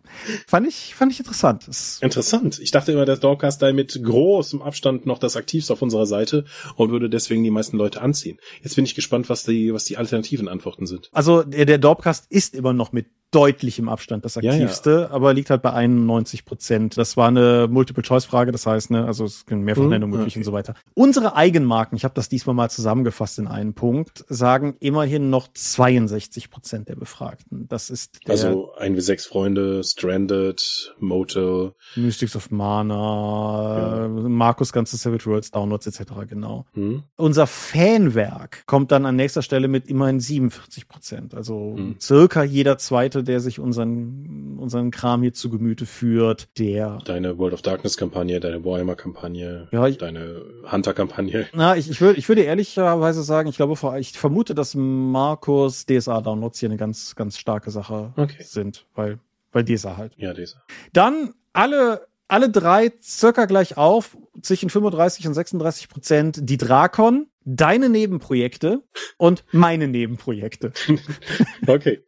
[0.47, 1.67] fand ich, fand ich interessant.
[1.67, 2.59] Das interessant.
[2.59, 6.45] Ich dachte immer, der Dorpcast sei mit großem Abstand noch das aktivste auf unserer Seite
[6.75, 8.39] und würde deswegen die meisten Leute anziehen.
[8.63, 11.09] Jetzt bin ich gespannt, was die, was die alternativen Antworten sind.
[11.13, 15.09] Also der, der Dorpcast ist immer noch mit deutlichem Abstand das aktivste, ja, ja.
[15.11, 16.97] aber liegt halt bei 91 Prozent.
[16.97, 20.39] Das war eine Multiple-Choice-Frage, das heißt, ne, also es sind Mehrfachnennung mhm, möglich okay.
[20.39, 20.75] und so weiter.
[20.93, 26.49] Unsere Eigenmarken, ich habe das diesmal mal zusammengefasst in einen Punkt, sagen immerhin noch 62
[26.49, 27.67] Prozent der Befragten.
[27.67, 34.07] Das ist der also ein wie sechs Freunde, Stranded, Motel, Mystics of Mana, ja.
[34.07, 36.13] Markus ganze Savage Worlds Downloads etc.
[36.30, 36.65] Genau.
[36.73, 37.03] Mhm.
[37.17, 41.97] Unser Fanwerk kommt dann an nächster Stelle mit immerhin 47 Prozent, also mhm.
[41.99, 46.99] circa jeder zweite Leute, der sich unseren, unseren Kram hier zu Gemüte führt, der.
[47.05, 51.47] Deine World of Darkness Kampagne, deine Warhammer Kampagne, ja, ich, deine Hunter Kampagne.
[51.53, 56.22] Na, ich, ich würde, ich würde ehrlicherweise sagen, ich glaube, ich vermute, dass Markus DSA
[56.22, 58.43] Downloads hier eine ganz, ganz starke Sache okay.
[58.43, 59.20] sind, weil,
[59.51, 60.13] weil DSA halt.
[60.18, 60.61] Ja, DSA.
[60.93, 67.89] Dann alle alle drei circa gleich auf, zwischen 35 und 36 Prozent die Drakon, deine
[67.89, 68.84] Nebenprojekte
[69.18, 70.74] und meine Nebenprojekte.
[71.68, 72.03] okay.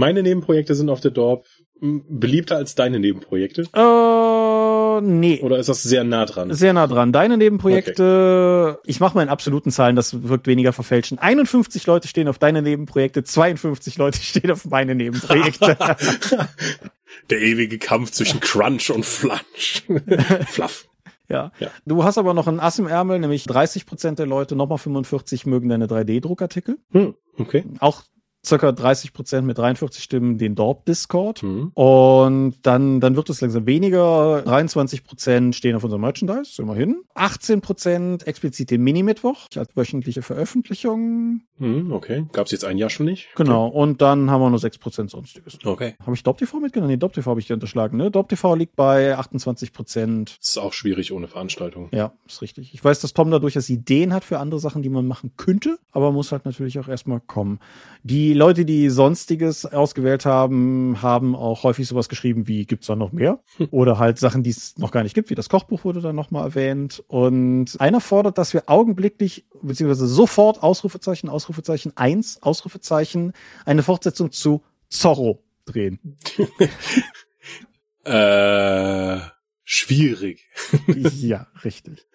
[0.00, 1.44] Meine Nebenprojekte sind auf der Dorp
[1.78, 3.64] beliebter als deine Nebenprojekte?
[3.74, 5.40] Äh, nee.
[5.42, 6.54] Oder ist das sehr nah dran?
[6.54, 7.12] Sehr nah dran.
[7.12, 8.90] Deine Nebenprojekte, okay.
[8.90, 11.18] ich mache mal in absoluten Zahlen, das wirkt weniger verfälschen.
[11.18, 15.76] 51 Leute stehen auf deine Nebenprojekte, 52 Leute stehen auf meine Nebenprojekte.
[17.28, 19.84] Der ewige Kampf zwischen Crunch und Flunch.
[20.46, 20.88] Fluff.
[21.28, 21.52] Ja.
[21.60, 21.68] ja.
[21.84, 25.44] Du hast aber noch ein Ass im Ärmel, nämlich 30 Prozent der Leute, nochmal 45
[25.44, 26.78] mögen deine 3D-Druckartikel.
[26.92, 27.64] Hm, okay.
[27.80, 28.02] Auch
[28.44, 31.42] circa 30 Prozent mit 43 Stimmen den Dorp Discord.
[31.42, 31.72] Mhm.
[31.74, 34.42] Und dann, dann wird es langsam weniger.
[34.42, 37.02] 23 Prozent stehen auf unserem Merchandise, immerhin.
[37.14, 41.42] 18 Prozent explizit den Mini-Mittwoch als wöchentliche Veröffentlichung.
[41.58, 42.26] Mhm, okay.
[42.32, 43.28] Gab es jetzt ein Jahr schon nicht?
[43.36, 43.66] Genau.
[43.66, 43.76] Okay.
[43.76, 45.58] Und dann haben wir nur 6 Prozent sonstiges.
[45.64, 45.94] Okay.
[46.00, 46.90] Habe ich DopTV mitgenommen?
[46.90, 48.10] Nee, DopTV habe ich dir unterschlagen, ne?
[48.10, 50.38] DopTV liegt bei 28 Prozent.
[50.40, 51.88] Ist auch schwierig ohne Veranstaltung.
[51.92, 52.72] Ja, ist richtig.
[52.72, 55.78] Ich weiß, dass Tom da durchaus Ideen hat für andere Sachen, die man machen könnte,
[55.92, 57.60] aber muss halt natürlich auch erstmal kommen.
[58.02, 62.94] Die die Leute, die Sonstiges ausgewählt haben, haben auch häufig sowas geschrieben wie, gibt's da
[62.94, 63.40] noch mehr?
[63.72, 66.44] Oder halt Sachen, die es noch gar nicht gibt, wie das Kochbuch wurde dann nochmal
[66.44, 67.02] erwähnt.
[67.08, 73.32] Und einer fordert, dass wir augenblicklich, beziehungsweise sofort Ausrufezeichen, Ausrufezeichen eins Ausrufezeichen,
[73.64, 75.98] eine Fortsetzung zu Zorro drehen.
[78.04, 79.18] äh,
[79.64, 80.46] schwierig.
[81.16, 82.06] ja, richtig.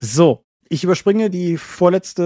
[0.00, 2.22] So, ich überspringe die vorletzte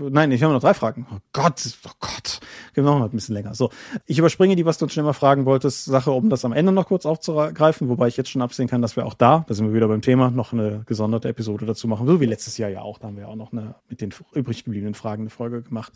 [0.00, 1.06] nein, ich habe noch drei Fragen.
[1.12, 2.40] Oh Gott, oh Gott.
[2.74, 3.54] Gehen wir noch mal ein bisschen länger.
[3.54, 3.70] So,
[4.06, 6.72] ich überspringe die, was du uns schon immer fragen wolltest, Sache, um das am Ende
[6.72, 9.66] noch kurz aufzugreifen, wobei ich jetzt schon absehen kann, dass wir auch da, da sind
[9.66, 12.82] wir wieder beim Thema, noch eine gesonderte Episode dazu machen, so wie letztes Jahr ja
[12.82, 12.98] auch.
[12.98, 15.92] Da haben wir auch noch eine mit den übrig gebliebenen Fragen eine Folge gemacht.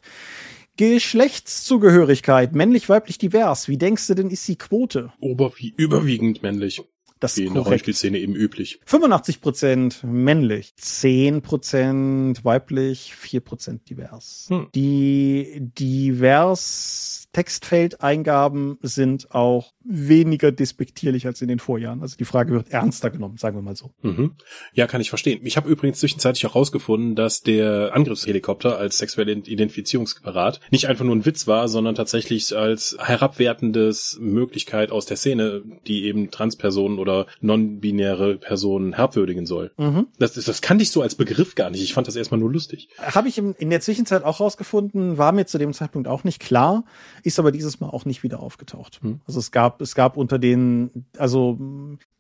[0.77, 3.69] Geschlechtszugehörigkeit, männlich, weiblich, divers.
[3.69, 5.13] Wie denkst du denn, ist die Quote?
[5.21, 6.83] Ober wie überwiegend männlich.
[7.23, 8.81] Das Wie in der Rollenspielszene eben üblich.
[8.85, 14.47] 85% männlich, 10% weiblich, 4% divers.
[14.49, 14.67] Hm.
[14.75, 22.03] Die divers Textfeldeingaben sind auch weniger despektierlich als in den Vorjahren.
[22.03, 23.93] Also die Frage wird ernster genommen, sagen wir mal so.
[24.03, 24.33] Mhm.
[24.75, 25.41] Ja, kann ich verstehen.
[25.45, 31.17] Ich habe übrigens zwischenzeitlich auch rausgefunden, dass der Angriffshelikopter als sexuelle Identifizierungsapparat nicht einfach nur
[31.17, 37.12] ein Witz war, sondern tatsächlich als herabwertendes Möglichkeit aus der Szene, die eben Transpersonen oder
[37.41, 39.73] non-binäre Personen herabwürdigen soll.
[39.77, 40.07] Mhm.
[40.19, 41.83] Das, das, das kannte ich so als Begriff gar nicht.
[41.83, 42.89] Ich fand das erstmal nur lustig.
[42.99, 46.85] Habe ich in der Zwischenzeit auch rausgefunden, war mir zu dem Zeitpunkt auch nicht klar,
[47.23, 49.01] ist aber dieses Mal auch nicht wieder aufgetaucht.
[49.03, 49.21] Hm.
[49.27, 51.59] Also es gab, es gab unter den, also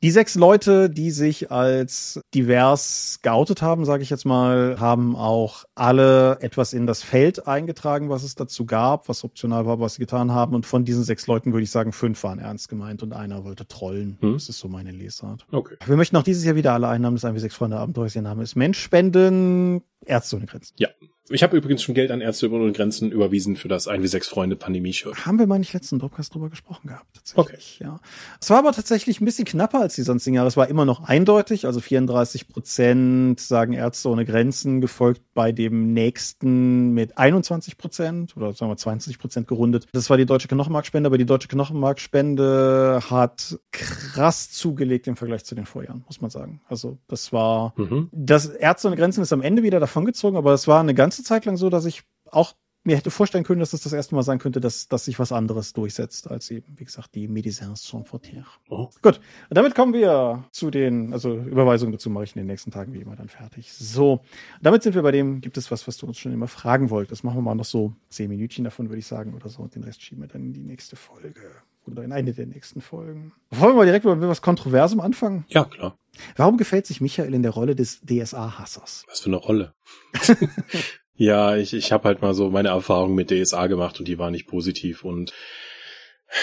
[0.03, 5.65] die sechs Leute, die sich als divers geoutet haben, sage ich jetzt mal, haben auch
[5.75, 10.01] alle etwas in das Feld eingetragen, was es dazu gab, was optional war, was sie
[10.01, 10.55] getan haben.
[10.55, 13.67] Und von diesen sechs Leuten würde ich sagen, fünf waren ernst gemeint und einer wollte
[13.67, 14.19] trollen.
[14.21, 14.33] Hm.
[14.33, 15.47] Das ist so meine Lesart.
[15.53, 15.77] Okay.
[15.85, 18.17] Wir möchten auch dieses Jahr wieder alle einnahmen des 1 6 Freunde Abenteuers.
[18.17, 20.75] Ihr Name ist Mensch spenden, Ärzte ohne Grenzen.
[20.79, 20.89] Ja.
[21.29, 24.29] Ich habe übrigens schon Geld an Ärzte ohne Grenzen überwiesen für das 1 wie 6
[24.29, 25.25] Freunde Pandemie-Shirt.
[25.25, 27.79] Haben wir mal nicht letzten Dropcast drüber gesprochen gehabt, tatsächlich.
[27.81, 27.85] Okay.
[27.85, 28.01] Ja.
[28.41, 30.49] Es war aber tatsächlich ein bisschen knapper als die sonstigen Jahre.
[30.49, 35.93] Es war immer noch eindeutig, also 34 Prozent sagen Ärzte ohne Grenzen, gefolgt bei dem
[35.93, 39.87] nächsten mit 21 Prozent oder sagen wir 22 Prozent gerundet.
[39.93, 45.55] Das war die Deutsche Knochenmarkspende, aber die Deutsche Knochenmarkspende hat krass zugelegt im Vergleich zu
[45.55, 46.61] den Vorjahren, muss man sagen.
[46.67, 48.09] Also das war, mhm.
[48.13, 51.45] das Ärzte ohne Grenzen ist am Ende wieder davongezogen, aber es war eine ganze Zeit
[51.45, 52.55] lang so, dass ich auch
[52.85, 55.31] mir hätte vorstellen können, dass es das erste Mal sein könnte, dass, dass sich was
[55.31, 58.47] anderes durchsetzt, als eben, wie gesagt, die Médecins sans frontières.
[58.69, 58.89] Oh.
[59.03, 59.21] Gut.
[59.49, 62.93] Und damit kommen wir zu den, also Überweisungen dazu mache ich in den nächsten Tagen
[62.93, 63.73] wie immer dann fertig.
[63.73, 64.21] So.
[64.61, 67.23] Damit sind wir bei dem, gibt es was, was du uns schon immer fragen wolltest.
[67.23, 69.63] Machen wir mal noch so zehn Minütchen davon, würde ich sagen, oder so.
[69.63, 71.41] Und den Rest schieben wir dann in die nächste Folge.
[71.85, 73.33] Oder in eine der nächsten Folgen.
[73.51, 75.45] Wollen wir mal direkt mit was Kontroversem anfangen?
[75.49, 75.97] Ja, klar.
[76.37, 79.05] Warum gefällt sich Michael in der Rolle des DSA-Hassers?
[79.09, 79.75] Was für eine Rolle?
[81.23, 84.33] Ja, ich, ich habe halt mal so meine Erfahrungen mit DSA gemacht und die war
[84.33, 85.33] nicht positiv und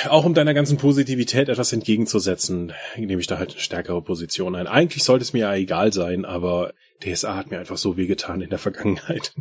[0.08, 4.68] auch um deiner ganzen Positivität etwas entgegenzusetzen, nehme ich da halt eine stärkere Position ein.
[4.68, 6.72] Eigentlich sollte es mir ja egal sein, aber
[7.04, 9.34] DSA hat mir einfach so wehgetan in der Vergangenheit.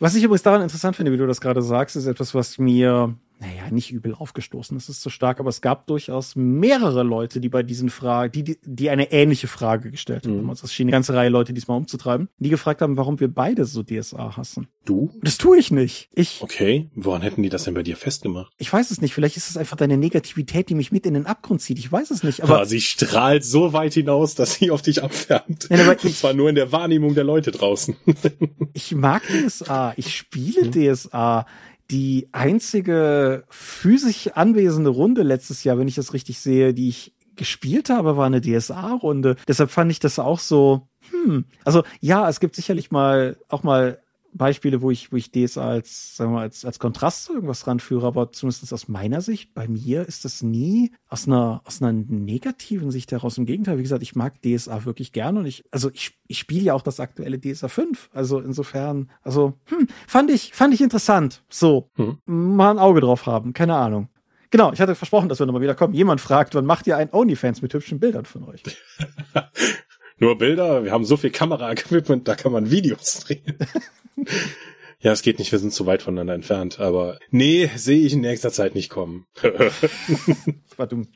[0.00, 3.16] Was ich übrigens daran interessant finde, wie du das gerade sagst, ist etwas, was mir
[3.40, 7.48] naja, nicht übel aufgestoßen, das ist zu stark, aber es gab durchaus mehrere Leute, die
[7.48, 10.42] bei diesen Fragen, die, die, die eine ähnliche Frage gestellt haben.
[10.42, 10.50] Mhm.
[10.50, 13.64] Also es schien eine ganze Reihe Leute diesmal umzutreiben, die gefragt haben, warum wir beide
[13.64, 14.68] so DSA hassen.
[14.84, 15.10] Du?
[15.22, 16.10] Das tue ich nicht.
[16.12, 16.40] Ich.
[16.42, 18.52] Okay, woran hätten die das denn bei dir festgemacht?
[18.58, 19.14] Ich weiß es nicht.
[19.14, 21.78] Vielleicht ist es einfach deine Negativität, die mich mit in den Abgrund zieht.
[21.78, 22.42] Ich weiß es nicht.
[22.42, 25.68] Aber ja, sie strahlt so weit hinaus, dass sie auf dich abfärbt.
[25.70, 27.96] Nein, aber Und zwar nur in der Wahrnehmung der Leute draußen.
[28.72, 29.94] ich mag DSA.
[29.96, 30.72] Ich spiele mhm.
[30.72, 31.46] DSA
[31.90, 37.90] die einzige physisch anwesende Runde letztes Jahr, wenn ich das richtig sehe, die ich gespielt
[37.90, 39.36] habe, war eine DSA-Runde.
[39.48, 41.46] Deshalb fand ich das auch so, hm.
[41.64, 43.98] Also ja, es gibt sicherlich mal auch mal
[44.32, 47.66] Beispiele, wo ich, wo ich DSA als, sagen wir mal, als, als Kontrast zu irgendwas
[47.66, 51.92] ranführe, aber zumindest aus meiner Sicht, bei mir ist das nie aus einer, aus einer
[51.92, 53.38] negativen Sicht heraus.
[53.38, 56.62] Im Gegenteil, wie gesagt, ich mag DSA wirklich gerne und ich, also ich, ich spiele
[56.62, 58.10] ja auch das aktuelle DSA 5.
[58.12, 61.42] Also insofern, also, hm, fand ich, fand ich interessant.
[61.48, 62.18] So, hm.
[62.26, 64.08] mal ein Auge drauf haben, keine Ahnung.
[64.50, 65.94] Genau, ich hatte versprochen, dass wir nochmal wieder kommen.
[65.94, 68.62] Jemand fragt, wann macht ihr ein OnlyFans mit hübschen Bildern von euch?
[70.18, 70.84] Nur Bilder?
[70.84, 73.58] Wir haben so viel Kamera-Equipment, da kann man Videos drehen.
[75.02, 78.20] Ja, es geht nicht, wir sind zu weit voneinander entfernt, aber nee, sehe ich in
[78.20, 79.24] nächster Zeit nicht kommen.
[80.76, 81.08] War dumm.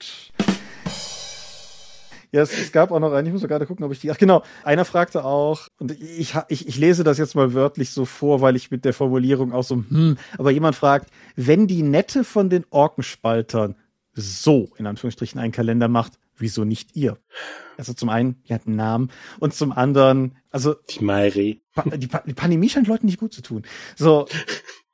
[2.32, 4.10] Ja, es, es, gab auch noch einen, ich muss gerade gucken, ob ich die.
[4.10, 8.06] Ach genau, einer fragte auch, und ich, ich, ich lese das jetzt mal wörtlich so
[8.06, 12.24] vor, weil ich mit der Formulierung auch so, hm, aber jemand fragt, wenn die Nette
[12.24, 13.76] von den Orkenspaltern
[14.14, 17.18] so, in Anführungsstrichen, einen Kalender macht, wieso nicht ihr?
[17.76, 21.62] Also zum einen, die hat einen Namen und zum anderen, also die Mairi.
[21.96, 23.64] Die, die Pandemie scheint Leuten nicht gut zu tun.
[23.96, 24.28] So,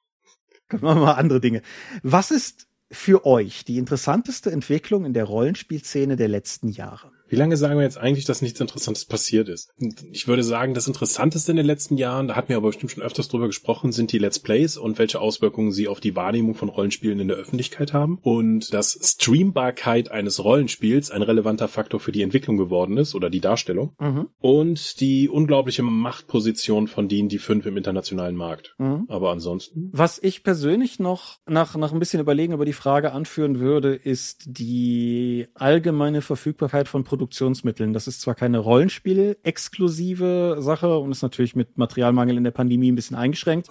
[0.73, 1.61] machen wir mal andere Dinge.
[2.03, 7.13] Was ist für euch die interessanteste Entwicklung in der Rollenspielszene der letzten Jahre?
[7.31, 9.73] Wie lange sagen wir jetzt eigentlich, dass nichts Interessantes passiert ist?
[10.11, 13.05] Ich würde sagen, das Interessanteste in den letzten Jahren, da hatten wir aber bestimmt schon
[13.05, 16.69] öfters drüber gesprochen, sind die Let's Plays und welche Auswirkungen sie auf die Wahrnehmung von
[16.69, 18.19] Rollenspielen in der Öffentlichkeit haben.
[18.23, 23.41] Und dass Streambarkeit eines Rollenspiels ein relevanter Faktor für die Entwicklung geworden ist oder die
[23.41, 23.93] Darstellung.
[24.01, 24.27] Mhm.
[24.41, 28.75] Und die unglaubliche Machtposition von D&D 5 im internationalen Markt.
[28.79, 29.05] Mhm.
[29.07, 29.91] Aber ansonsten?
[29.93, 34.43] Was ich persönlich noch nach, nach ein bisschen Überlegen über die Frage anführen würde, ist
[34.47, 37.93] die allgemeine Verfügbarkeit von Produkten Produktionsmitteln.
[37.93, 42.95] Das ist zwar keine Rollenspiel-exklusive Sache und ist natürlich mit Materialmangel in der Pandemie ein
[42.95, 43.69] bisschen eingeschränkt,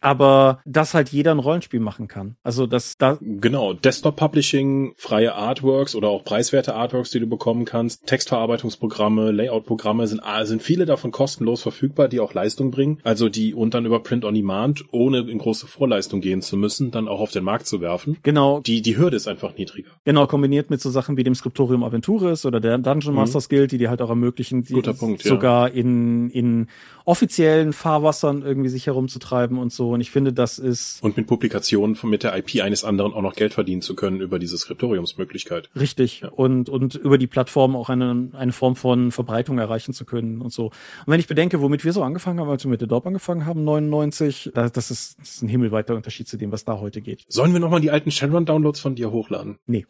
[0.00, 2.36] aber dass halt jeder ein Rollenspiel machen kann.
[2.44, 7.64] Also das da genau Desktop Publishing, freie Artworks oder auch preiswerte Artworks, die du bekommen
[7.64, 13.00] kannst, Textverarbeitungsprogramme, Layout-Programme sind sind viele davon kostenlos verfügbar, die auch Leistung bringen.
[13.02, 16.92] Also die und dann über Print on Demand, ohne in große Vorleistung gehen zu müssen,
[16.92, 18.18] dann auch auf den Markt zu werfen.
[18.22, 18.60] Genau.
[18.60, 19.90] Die die Hürde ist einfach niedriger.
[20.04, 23.56] Genau kombiniert mit so Sachen wie dem Scriptorium Aventuris oder der Dungeon Masters mhm.
[23.56, 24.64] Guild, die dir halt auch ermöglichen,
[24.98, 25.74] Punkt, sogar ja.
[25.74, 26.68] in in
[27.04, 29.90] offiziellen Fahrwassern irgendwie sich herumzutreiben und so.
[29.90, 31.02] Und ich finde, das ist.
[31.02, 34.20] Und mit Publikationen von, mit der IP eines anderen auch noch Geld verdienen zu können
[34.20, 35.70] über diese Skriptoriumsmöglichkeit.
[35.78, 36.20] Richtig.
[36.20, 36.28] Ja.
[36.28, 40.52] Und, und über die Plattform auch eine, eine Form von Verbreitung erreichen zu können und
[40.52, 40.66] so.
[40.66, 40.72] Und
[41.06, 43.64] wenn ich bedenke, womit wir so angefangen haben, als wir mit der Dorp angefangen haben,
[43.64, 47.24] 99, das, das, ist, das ist ein himmelweiter Unterschied zu dem, was da heute geht.
[47.28, 49.58] Sollen wir nochmal die alten Shadowrun-Downloads von dir hochladen?
[49.66, 49.86] Nee.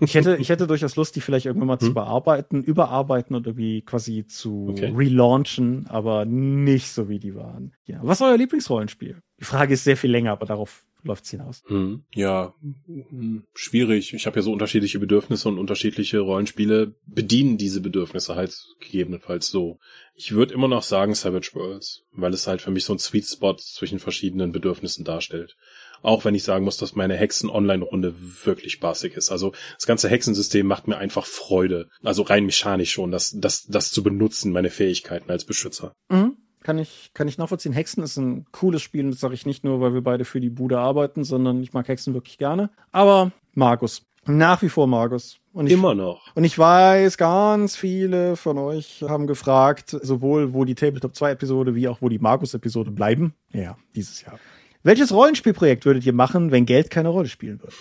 [0.00, 1.86] ich hätte, ich hätte durchaus Lust, die vielleicht irgendwann mal hm?
[1.86, 4.92] zu bearbeiten, überarbeiten oder wie quasi zu okay.
[4.94, 7.72] relaunchen, aber nicht so wie die waren.
[7.84, 8.00] Ja.
[8.02, 9.22] Was ist euer Lieblingsrollenspiel?
[9.38, 11.62] Die Frage ist sehr viel länger, aber darauf läuft's hinaus.
[11.66, 14.12] Hm, ja, hm, schwierig.
[14.12, 19.78] Ich habe ja so unterschiedliche Bedürfnisse und unterschiedliche Rollenspiele bedienen diese Bedürfnisse halt gegebenenfalls so.
[20.14, 23.26] Ich würde immer noch sagen Savage Worlds, weil es halt für mich so ein Sweet
[23.26, 25.56] Spot zwischen verschiedenen Bedürfnissen darstellt.
[26.02, 29.30] Auch wenn ich sagen muss, dass meine Hexen-Online-Runde wirklich spaßig ist.
[29.30, 31.88] Also das ganze Hexensystem macht mir einfach Freude.
[32.02, 35.92] Also rein mechanisch schon, das, das, das zu benutzen, meine Fähigkeiten als Beschützer.
[36.08, 37.72] Mhm kann ich, kann ich nachvollziehen.
[37.72, 40.40] Hexen ist ein cooles Spiel und das sage ich nicht nur, weil wir beide für
[40.40, 42.70] die Bude arbeiten, sondern ich mag Hexen wirklich gerne.
[42.92, 44.06] Aber Magus.
[44.26, 45.38] Nach wie vor Magus.
[45.52, 46.34] Und ich, Immer noch.
[46.34, 51.74] Und ich weiß, ganz viele von euch haben gefragt, sowohl wo die Tabletop 2 Episode
[51.74, 53.34] wie auch wo die Magus Episode bleiben.
[53.52, 54.38] Ja, dieses Jahr.
[54.82, 57.74] Welches Rollenspielprojekt würdet ihr machen, wenn Geld keine Rolle spielen würde?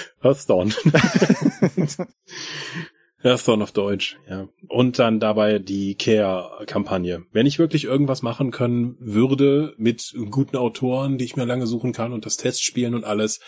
[0.20, 0.72] Hearthstone.
[3.18, 4.48] Hearthstone auf Deutsch, ja.
[4.68, 7.24] Und dann dabei die Care-Kampagne.
[7.32, 11.94] Wenn ich wirklich irgendwas machen können würde mit guten Autoren, die ich mir lange suchen
[11.94, 13.40] kann und das Test spielen und alles,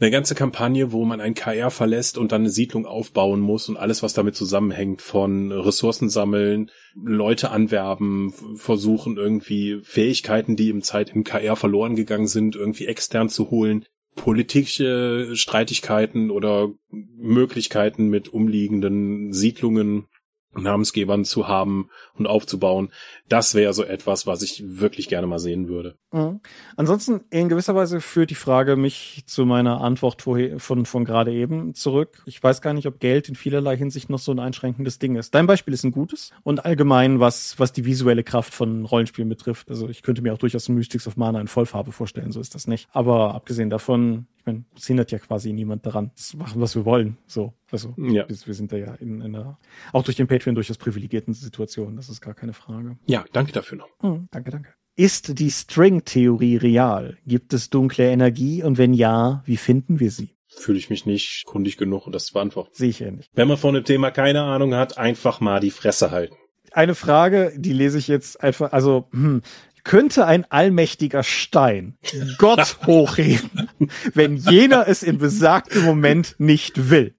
[0.00, 3.76] eine ganze Kampagne, wo man ein KR verlässt und dann eine Siedlung aufbauen muss und
[3.76, 11.10] alles, was damit zusammenhängt, von Ressourcen sammeln, Leute anwerben, versuchen irgendwie Fähigkeiten, die im Zeit
[11.10, 13.84] im KR verloren gegangen sind, irgendwie extern zu holen,
[14.14, 20.06] politische Streitigkeiten oder Möglichkeiten mit umliegenden Siedlungen
[20.54, 22.90] Namensgebern zu haben und aufzubauen.
[23.28, 25.96] Das wäre so etwas, was ich wirklich gerne mal sehen würde.
[26.12, 26.40] Mhm.
[26.76, 31.74] Ansonsten in gewisser Weise führt die Frage mich zu meiner Antwort von, von gerade eben
[31.74, 32.22] zurück.
[32.26, 35.34] Ich weiß gar nicht, ob Geld in vielerlei Hinsicht noch so ein einschränkendes Ding ist.
[35.34, 39.70] Dein Beispiel ist ein gutes und allgemein, was, was die visuelle Kraft von Rollenspielen betrifft.
[39.70, 42.66] Also ich könnte mir auch durchaus Mystics of Mana in Vollfarbe vorstellen, so ist das
[42.66, 42.88] nicht.
[42.92, 47.18] Aber abgesehen davon, meine, es hindert ja quasi niemand daran, zu machen, was wir wollen.
[47.26, 48.28] So, also ja.
[48.28, 49.58] wir, wir sind da ja in, in einer,
[49.92, 51.96] auch durch den Patreon durchaus privilegierten Situation.
[51.96, 52.98] Das ist gar keine Frage.
[53.06, 53.88] Ja, danke dafür noch.
[54.02, 54.74] Mhm, danke, danke.
[54.96, 57.18] Ist die String-Theorie real?
[57.24, 58.64] Gibt es dunkle Energie?
[58.64, 60.34] Und wenn ja, wie finden wir sie?
[60.48, 62.70] Fühle ich mich nicht kundig genug, um das zu beantworten.
[62.72, 63.30] Sehe ich ja nicht.
[63.34, 66.34] Wenn man von dem Thema keine Ahnung hat, einfach mal die Fresse halten
[66.72, 69.42] eine Frage, die lese ich jetzt einfach, also hm,
[69.88, 71.96] könnte ein allmächtiger Stein
[72.36, 73.70] Gott hochheben,
[74.12, 77.14] wenn jener es in besagtem Moment nicht will.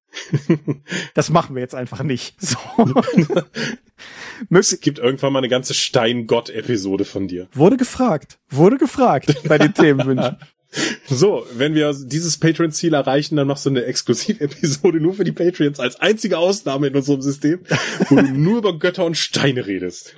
[1.15, 2.35] Das machen wir jetzt einfach nicht.
[2.39, 2.57] So.
[4.51, 7.47] es gibt irgendwann mal eine ganze Stein-Gott-Episode von dir.
[7.53, 8.37] Wurde gefragt.
[8.49, 10.37] Wurde gefragt bei den Themenwünschen.
[11.07, 15.79] So, wenn wir dieses Patreon-Ziel erreichen, dann machst du eine Exklusiv-Episode nur für die Patreons
[15.79, 17.61] als einzige Ausnahme in unserem System,
[18.09, 20.15] wo du nur über Götter und Steine redest.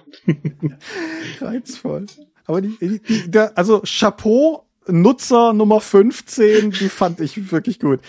[1.39, 2.08] Reizvoll.
[2.45, 7.99] Aber die, die, die der, also Chapeau, Nutzer Nummer 15, die fand ich wirklich gut.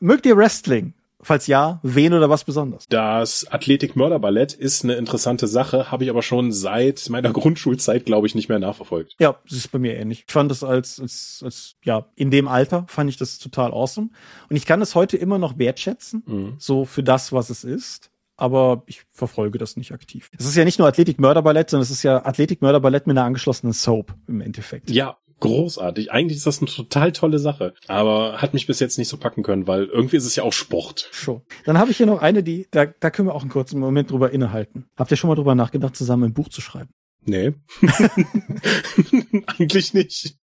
[0.00, 0.94] Mögt ihr Wrestling?
[1.20, 2.86] Falls ja, wen oder was besonders?
[2.88, 8.36] Das Athletik-Mörderballett ist eine interessante Sache, habe ich aber schon seit meiner Grundschulzeit, glaube ich,
[8.36, 9.16] nicht mehr nachverfolgt.
[9.18, 10.24] Ja, das ist bei mir ähnlich.
[10.28, 14.10] Ich fand das als, als, als, ja, in dem Alter fand ich das total awesome.
[14.48, 16.54] Und ich kann es heute immer noch wertschätzen, mhm.
[16.58, 20.30] so für das, was es ist aber ich verfolge das nicht aktiv.
[20.38, 24.14] Es ist ja nicht nur Athletik-Mörderballett, sondern es ist ja Athletik-Mörderballett mit einer angeschlossenen Soap
[24.26, 24.90] im Endeffekt.
[24.90, 26.12] Ja, großartig.
[26.12, 29.42] Eigentlich ist das eine total tolle Sache, aber hat mich bis jetzt nicht so packen
[29.42, 31.08] können, weil irgendwie ist es ja auch Sport.
[31.10, 31.42] Schon.
[31.64, 34.10] Dann habe ich hier noch eine, die da, da können wir auch einen kurzen Moment
[34.10, 34.88] drüber innehalten.
[34.96, 36.90] Habt ihr schon mal drüber nachgedacht, zusammen ein Buch zu schreiben?
[37.24, 37.54] Nee.
[39.46, 40.36] Eigentlich nicht.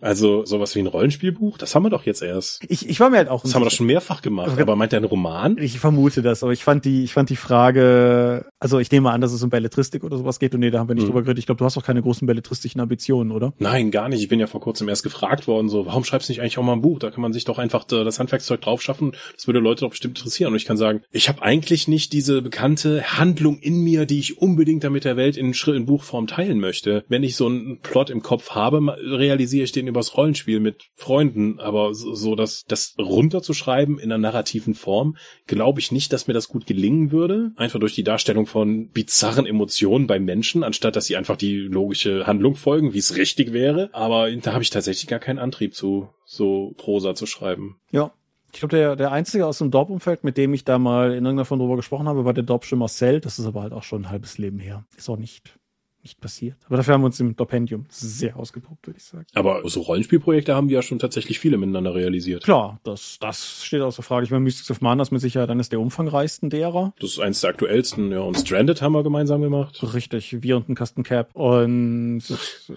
[0.00, 2.64] Also sowas wie ein Rollenspielbuch, das haben wir doch jetzt erst.
[2.68, 3.42] Ich, ich war mir halt auch.
[3.42, 4.58] Das haben wir doch schon mehrfach gemacht.
[4.60, 5.56] Aber meint er einen Roman?
[5.58, 9.20] Ich vermute das, aber ich fand die, ich fand die Frage, also ich nehme an,
[9.20, 11.10] dass es um Belletristik oder sowas geht und nee, da haben wir nicht Hm.
[11.10, 11.38] drüber geredet.
[11.38, 13.52] Ich glaube, du hast auch keine großen belletristischen Ambitionen, oder?
[13.58, 14.20] Nein, gar nicht.
[14.22, 16.62] Ich bin ja vor kurzem erst gefragt worden, so, warum schreibst du nicht eigentlich auch
[16.62, 16.98] mal ein Buch?
[16.98, 19.12] Da kann man sich doch einfach das Handwerkszeug drauf schaffen.
[19.34, 20.52] Das würde Leute doch bestimmt interessieren.
[20.52, 24.38] Und ich kann sagen, ich habe eigentlich nicht diese bekannte Handlung in mir, die ich
[24.38, 27.04] unbedingt damit der Welt in, Schritt in Buchform teilen möchte.
[27.08, 31.60] Wenn ich so einen Plot im Kopf habe, realisiere ich den übers Rollenspiel mit Freunden.
[31.60, 35.16] Aber so, so das, das runterzuschreiben in einer narrativen Form,
[35.46, 37.52] glaube ich nicht, dass mir das gut gelingen würde.
[37.56, 42.26] Einfach durch die Darstellung von bizarren Emotionen bei Menschen, anstatt dass sie einfach die logische
[42.26, 43.90] Handlung folgen, wie es richtig wäre.
[43.92, 47.76] Aber da habe ich tatsächlich gar keinen Antrieb zu, so Prosa zu schreiben.
[47.90, 48.12] Ja.
[48.52, 51.44] Ich glaube, der, der einzige aus dem Dorp-Umfeld, mit dem ich da mal in irgendeiner
[51.44, 53.20] Form drüber gesprochen habe, war der Dorpsche Marcel.
[53.20, 54.84] Das ist aber halt auch schon ein halbes Leben her.
[54.96, 55.54] Ist auch nicht,
[56.02, 56.56] nicht passiert.
[56.66, 59.26] Aber dafür haben wir uns im Dorpendium sehr ausgetobt, würde ich sagen.
[59.34, 62.44] Aber so Rollenspielprojekte haben wir ja schon tatsächlich viele miteinander realisiert.
[62.44, 64.24] Klar, das, das steht außer Frage.
[64.24, 66.94] Ich meine, Mystics of Mana ist mit Sicherheit eines der umfangreichsten derer.
[67.00, 68.20] Das ist eins der aktuellsten, ja.
[68.20, 69.80] Und Stranded haben wir gemeinsam gemacht.
[69.94, 71.30] Richtig, wir und ein Kasten Cap.
[71.34, 72.22] Und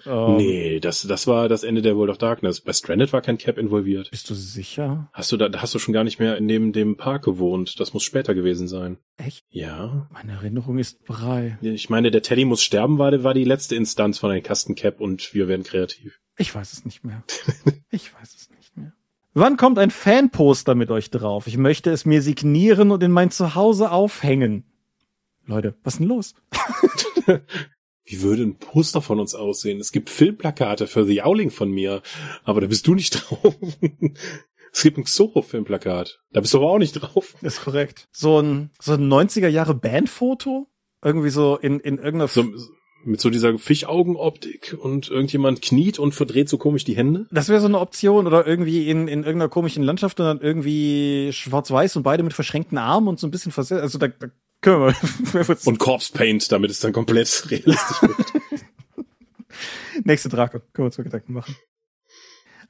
[0.06, 2.60] ähm, Nee, das, das war das Ende der World of Darkness.
[2.60, 4.10] Bei Stranded war kein Cap involviert.
[4.10, 5.08] Bist du sicher?
[5.12, 7.78] Hast du da, da hast du schon gar nicht mehr neben dem Park gewohnt.
[7.80, 8.98] Das muss später gewesen sein.
[9.16, 9.44] Echt?
[9.50, 10.08] Ja.
[10.12, 11.58] Meine Erinnerung ist brei.
[11.62, 15.34] Ich meine, der Teddy muss sterben, war, war die letzte Instanz von einem Kastencap und
[15.34, 16.18] wir werden kreativ.
[16.36, 17.22] Ich weiß es nicht mehr.
[17.90, 18.92] Ich weiß es nicht mehr.
[19.34, 21.46] Wann kommt ein Fanposter mit euch drauf?
[21.46, 24.64] Ich möchte es mir signieren und in mein Zuhause aufhängen.
[25.46, 26.34] Leute, was ist denn los?
[28.04, 29.80] Wie würde ein Poster von uns aussehen?
[29.80, 32.02] Es gibt Filmplakate für The Owling von mir,
[32.44, 33.56] aber da bist du nicht drauf.
[34.72, 36.20] Es gibt ein Xoro-Filmplakat.
[36.32, 37.34] Da bist du aber auch nicht drauf.
[37.42, 38.08] Ist korrekt.
[38.12, 40.68] So ein, so ein 90er Jahre Bandfoto?
[41.02, 42.44] Irgendwie so in, in irgendeiner So,
[43.06, 47.26] mit so dieser Fischaugenoptik und irgendjemand kniet und verdreht so komisch die Hände.
[47.30, 51.30] Das wäre so eine Option oder irgendwie in, in irgendeiner komischen Landschaft und dann irgendwie
[51.32, 53.82] schwarz-weiß und beide mit verschränkten Armen und so ein bisschen versetzt.
[53.82, 54.28] Also da, da
[54.64, 54.94] können
[55.32, 55.56] wir.
[55.66, 58.32] Und Corpse Paint, damit es dann komplett realistisch wird.
[60.04, 60.60] Nächste Drake.
[60.60, 61.54] Können wir uns mal Gedanken machen.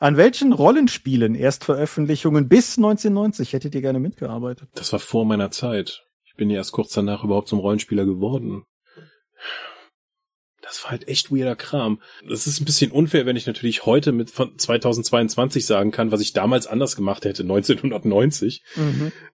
[0.01, 4.68] An welchen Rollenspielen Erstveröffentlichungen bis 1990 hättet ihr gerne mitgearbeitet?
[4.74, 6.05] Das war vor meiner Zeit.
[6.24, 8.64] Ich bin ja erst kurz danach überhaupt zum Rollenspieler geworden.
[10.65, 12.01] Das war halt echt weirder Kram.
[12.29, 16.21] Das ist ein bisschen unfair, wenn ich natürlich heute mit von 2022 sagen kann, was
[16.21, 18.62] ich damals anders gemacht hätte, 1990.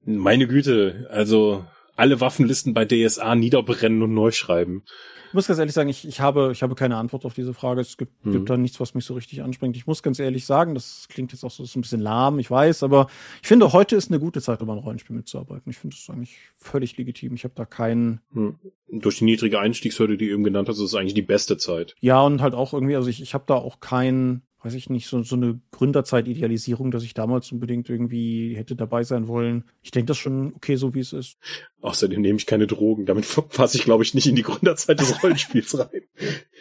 [0.05, 1.65] Meine Güte, also
[1.97, 4.83] alle Waffenlisten bei DSA niederbrennen und neu schreiben.
[5.29, 7.81] Ich muss ganz ehrlich sagen, ich, ich, habe, ich habe keine Antwort auf diese Frage.
[7.81, 8.33] Es gibt, Mhm.
[8.33, 9.77] gibt da nichts, was mich so richtig anspringt.
[9.77, 12.51] Ich muss ganz ehrlich sagen, das klingt jetzt auch so, so ein bisschen lahm, ich
[12.51, 13.07] weiß, aber
[13.41, 15.71] ich finde, heute ist eine gute Zeit, um ein Rollenspiel mitzuarbeiten.
[15.71, 17.35] Ich finde das eigentlich völlig legitim.
[17.35, 18.57] Ich habe da keinen, Hm.
[18.93, 21.95] Durch die niedrige Einstiegshürde, die du eben genannt hast, ist es eigentlich die beste Zeit.
[22.01, 25.07] ja, und halt auch irgendwie, also ich, ich habe da auch keinen, weiß ich nicht,
[25.07, 29.65] so, so eine Gründerzeit-Idealisierung, dass ich damals unbedingt irgendwie hätte dabei sein wollen.
[29.81, 31.39] Ich denke das schon okay, so wie es ist.
[31.81, 33.07] Außerdem nehme ich keine Drogen.
[33.07, 36.03] Damit fasse ich, glaube ich, nicht in die Gründerzeit des Rollenspiels rein.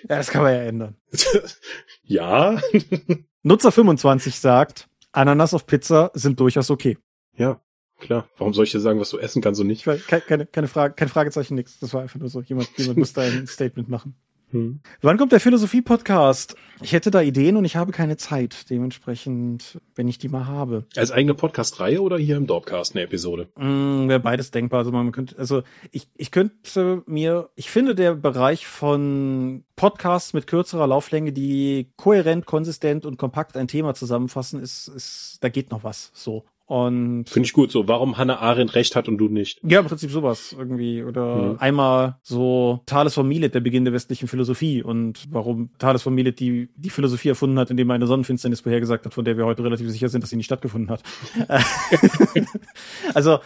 [0.07, 0.95] Ja, das kann man ja ändern.
[2.03, 2.61] ja,
[3.43, 6.97] Nutzer 25 sagt, Ananas auf Pizza sind durchaus okay.
[7.35, 7.61] ja,
[7.99, 8.29] klar.
[8.37, 9.85] Warum soll ich dir sagen, was du essen kannst und nicht?
[10.07, 11.79] Keine, keine Frage, kein Fragezeichen, nix.
[11.79, 12.41] Das war einfach nur so.
[12.41, 14.15] Jemand, jemand muss da ein Statement machen.
[14.51, 14.79] Hm.
[15.01, 16.55] Wann kommt der Philosophie-Podcast?
[16.81, 18.69] Ich hätte da Ideen und ich habe keine Zeit.
[18.69, 20.85] Dementsprechend, wenn ich die mal habe.
[20.95, 23.49] Als eigene Podcast-Reihe oder hier im Dorpcast eine Episode?
[23.57, 24.79] Mm, Wäre beides denkbar.
[24.79, 30.47] Also man könnte, also ich, ich könnte mir, ich finde der Bereich von Podcasts mit
[30.47, 35.83] kürzerer Lauflänge, die kohärent, konsistent und kompakt ein Thema zusammenfassen, ist, ist, da geht noch
[35.83, 36.11] was.
[36.13, 36.45] So.
[36.69, 37.87] Und Finde ich gut so.
[37.87, 39.59] Warum Hannah Arendt recht hat und du nicht?
[39.63, 41.03] Ja, im Prinzip sowas irgendwie.
[41.03, 41.55] Oder Mhm.
[41.57, 46.39] einmal so Thales von Milet, der Beginn der westlichen Philosophie und warum Thales von Milet
[46.39, 49.63] die, die Philosophie erfunden hat, indem er eine Sonnenfinsternis vorhergesagt hat, von der wir heute
[49.63, 51.01] relativ sicher sind, dass sie nicht stattgefunden hat.
[53.15, 53.39] also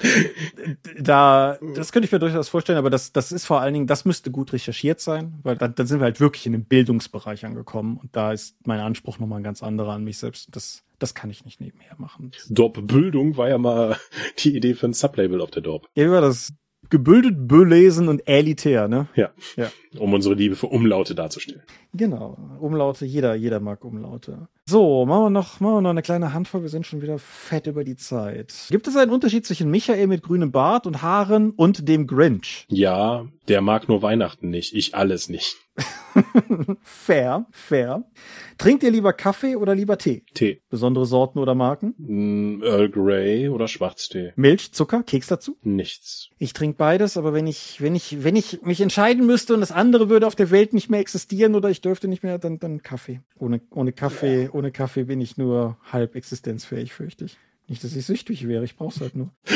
[1.00, 4.04] da, das könnte ich mir durchaus vorstellen, aber das, das ist vor allen Dingen, das
[4.04, 7.98] müsste gut recherchiert sein, weil dann, dann sind wir halt wirklich in den Bildungsbereich angekommen
[8.02, 10.54] und da ist mein Anspruch nochmal ein ganz anderer an mich selbst.
[10.56, 12.32] Das, das kann ich nicht nebenher machen.
[12.50, 13.98] Dorp-Bildung war ja mal
[14.40, 15.90] die Idee für ein Sublabel auf der Dorp.
[15.96, 16.54] Ja, war das?
[16.90, 19.08] Gebildet, belesen und elitär, ne?
[19.16, 19.32] Ja.
[19.56, 19.72] Ja.
[19.98, 21.64] Um unsere Liebe für Umlaute darzustellen.
[21.94, 22.38] Genau.
[22.60, 24.48] Umlaute, jeder, jeder mag Umlaute.
[24.66, 26.64] So, machen wir noch, machen wir noch eine kleine Handvoll.
[26.64, 28.54] Wir sind schon wieder fett über die Zeit.
[28.70, 32.66] Gibt es einen Unterschied zwischen Michael mit grünem Bart und Haaren und dem Grinch?
[32.70, 34.74] Ja, der mag nur Weihnachten nicht.
[34.74, 35.58] Ich alles nicht.
[36.84, 38.04] fair, fair.
[38.58, 40.24] Trinkt ihr lieber Kaffee oder lieber Tee?
[40.34, 40.62] Tee.
[40.70, 41.96] Besondere Sorten oder Marken?
[41.98, 44.32] Mm, Earl Grey oder Schwarztee?
[44.36, 45.58] Milch, Zucker, Keks dazu?
[45.64, 46.30] Nichts.
[46.38, 49.72] Ich trinke beides, aber wenn ich, wenn ich, wenn ich mich entscheiden müsste und das
[49.72, 52.82] andere würde auf der Welt nicht mehr existieren oder ich dürfte nicht mehr, dann, dann
[52.82, 53.22] Kaffee.
[53.38, 57.38] Ohne, ohne Kaffee, ohne Kaffee bin ich nur halb existenzfähig, fürchte ich.
[57.68, 59.32] Nicht, dass ich süchtig wäre, ich brauch's halt nur.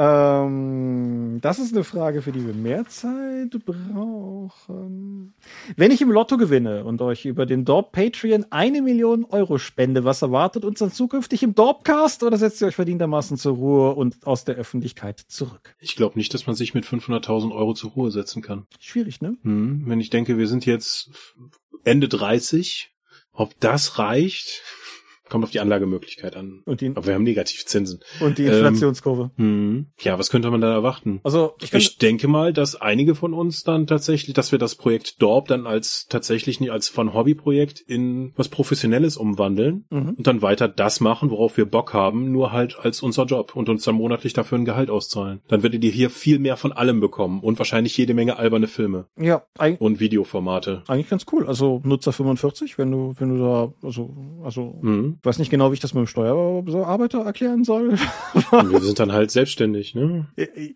[0.00, 5.34] ähm, das ist eine Frage, für die wir mehr Zeit brauchen.
[5.76, 10.02] Wenn ich im Lotto gewinne und euch über den Dorp Patreon eine Million Euro spende,
[10.02, 14.26] was erwartet uns dann zukünftig im Dorpcast oder setzt ihr euch verdientermaßen zur Ruhe und
[14.26, 15.74] aus der Öffentlichkeit zurück?
[15.80, 18.66] Ich glaube nicht, dass man sich mit 500.000 Euro zur Ruhe setzen kann.
[18.78, 19.36] Schwierig, ne?
[19.42, 21.10] Hm, wenn ich denke, wir sind jetzt
[21.84, 22.90] Ende 30,
[23.32, 24.62] ob das reicht,
[25.30, 26.62] kommt auf die Anlagemöglichkeit an.
[26.66, 28.00] Und die, Aber wir haben Negativzinsen.
[28.20, 29.30] und die Inflationskurve.
[29.36, 29.86] Hm.
[30.00, 31.20] Ja, was könnte man da erwarten?
[31.24, 35.22] Also, ich, Ich, denke mal, dass einige von uns dann tatsächlich, dass wir das Projekt
[35.22, 40.10] Dorp dann als tatsächlich nicht als von Hobbyprojekt in was Professionelles umwandeln Mhm.
[40.18, 43.68] und dann weiter das machen, worauf wir Bock haben, nur halt als unser Job und
[43.68, 45.40] uns dann monatlich dafür ein Gehalt auszahlen.
[45.48, 49.06] Dann werdet ihr hier viel mehr von allem bekommen und wahrscheinlich jede Menge alberne Filme
[49.16, 49.42] ja,
[49.78, 50.82] und Videoformate.
[50.88, 51.46] eigentlich ganz cool.
[51.46, 54.10] Also Nutzer 45, wenn du, wenn du da, also,
[54.44, 55.18] also, Mhm.
[55.20, 57.92] Ich weiß nicht genau, wie ich das mit dem Steuerbearbeiter erklären soll.
[58.50, 60.26] Wir sind dann halt selbstständig, ne?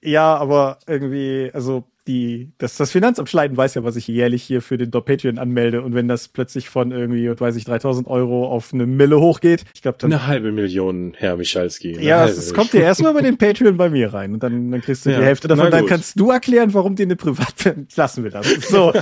[0.02, 4.60] ja, aber irgendwie, also die, das, das Finanzamt Schleiden weiß ja, was ich jährlich hier
[4.60, 5.80] für den Patreon anmelde.
[5.80, 9.80] Und wenn das plötzlich von irgendwie, weiß ich, 3000 Euro auf eine Mille hochgeht, ich
[9.80, 10.12] glaube dann.
[10.12, 11.98] Eine halbe Million, Herr Michalski.
[12.02, 14.82] ja, es, es kommt dir erstmal bei den Patreon bei mir rein und dann, dann
[14.82, 15.70] kriegst du Ja, die Hälfte davon.
[15.70, 18.46] Dann kannst du erklären, warum dir eine Privat lassen wir das.
[18.68, 18.92] So,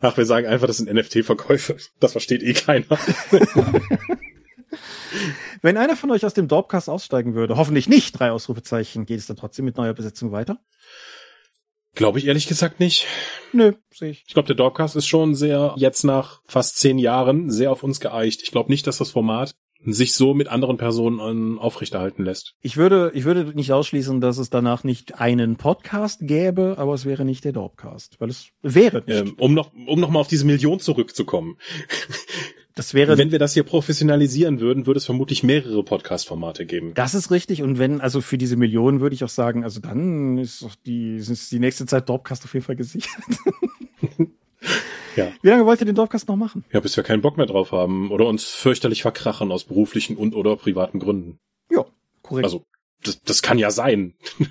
[0.00, 1.76] Ach, wir sagen einfach, das sind NFT-Verkäufe.
[1.98, 2.86] Das versteht eh keiner.
[5.62, 9.26] wenn einer von euch aus dem Dorpcast aussteigen würde, hoffentlich nicht drei Ausrufezeichen, geht es
[9.26, 10.58] dann trotzdem mit neuer Besetzung weiter?
[11.94, 13.06] Glaube ich ehrlich gesagt nicht.
[13.52, 14.24] Nö, sehe ich.
[14.28, 17.98] Ich glaube, der Dogcast ist schon sehr, jetzt nach fast zehn Jahren, sehr auf uns
[17.98, 18.42] geeicht.
[18.42, 22.54] Ich glaube nicht, dass das Format sich so mit anderen Personen ähm, aufrechterhalten lässt.
[22.60, 27.04] Ich würde, ich würde nicht ausschließen, dass es danach nicht einen Podcast gäbe, aber es
[27.04, 29.20] wäre nicht der Dorpcast, weil es wäre nicht.
[29.20, 31.56] Ähm, um noch, um noch mal auf diese Million zurückzukommen.
[32.74, 36.92] das wäre Wenn wir das hier professionalisieren würden, würde es vermutlich mehrere Podcast-Formate geben.
[36.94, 37.62] Das ist richtig.
[37.62, 41.16] Und wenn, also für diese Millionen würde ich auch sagen, also dann ist doch die,
[41.16, 43.22] ist die nächste Zeit Dorpcast auf jeden Fall gesichert.
[45.18, 45.32] Ja.
[45.42, 46.64] Wie lange wollt ihr den Dorpcast noch machen?
[46.72, 50.34] Ja, bis wir keinen Bock mehr drauf haben oder uns fürchterlich verkrachen aus beruflichen und
[50.34, 51.38] oder privaten Gründen.
[51.70, 51.84] Ja,
[52.22, 52.44] korrekt.
[52.44, 52.64] Also,
[53.02, 54.14] das, das kann ja sein.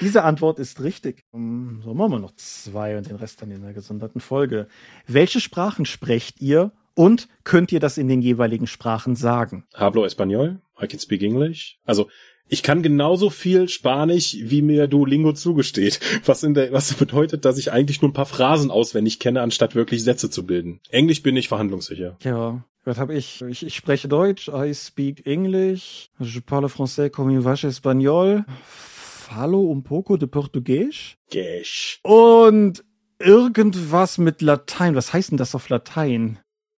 [0.00, 1.22] Diese Antwort ist richtig.
[1.30, 4.66] Um, So machen wir noch zwei und den Rest dann in der gesonderten Folge.
[5.06, 9.66] Welche Sprachen sprecht ihr und könnt ihr das in den jeweiligen Sprachen sagen?
[9.74, 11.78] Hablo Español, I can speak English.
[11.84, 12.08] Also,
[12.48, 16.00] ich kann genauso viel Spanisch, wie mir Duolingo zugesteht.
[16.24, 19.74] Was, in der, was bedeutet, dass ich eigentlich nur ein paar Phrasen auswendig kenne, anstatt
[19.74, 20.80] wirklich Sätze zu bilden.
[20.90, 22.18] Englisch bin ich verhandlungssicher.
[22.22, 23.42] Ja, was habe ich?
[23.42, 23.64] ich?
[23.64, 29.82] Ich spreche Deutsch, I speak English, je parle français comme une vache espagnol, falo un
[29.82, 32.00] poco de português Gesch.
[32.02, 32.84] und
[33.18, 34.94] irgendwas mit Latein.
[34.94, 36.38] Was heißt denn das auf Latein?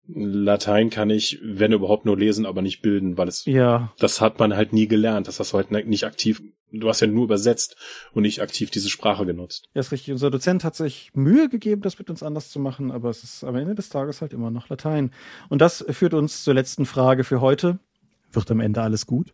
[0.09, 4.39] Latein kann ich, wenn überhaupt, nur lesen, aber nicht bilden, weil es, Ja, das hat
[4.39, 5.29] man halt nie gelernt.
[5.29, 6.43] Das hast du halt nicht aktiv,
[6.73, 7.77] du hast ja nur übersetzt
[8.13, 9.69] und nicht aktiv diese Sprache genutzt.
[9.75, 10.13] ja, ist richtig.
[10.13, 13.45] Unser Dozent hat sich Mühe gegeben, das mit uns anders zu machen, aber es ist
[13.45, 15.13] am Ende des Tages halt immer noch Latein.
[15.49, 17.79] Und das führt uns zur letzten Frage für heute.
[18.33, 19.33] Wird am Ende alles gut?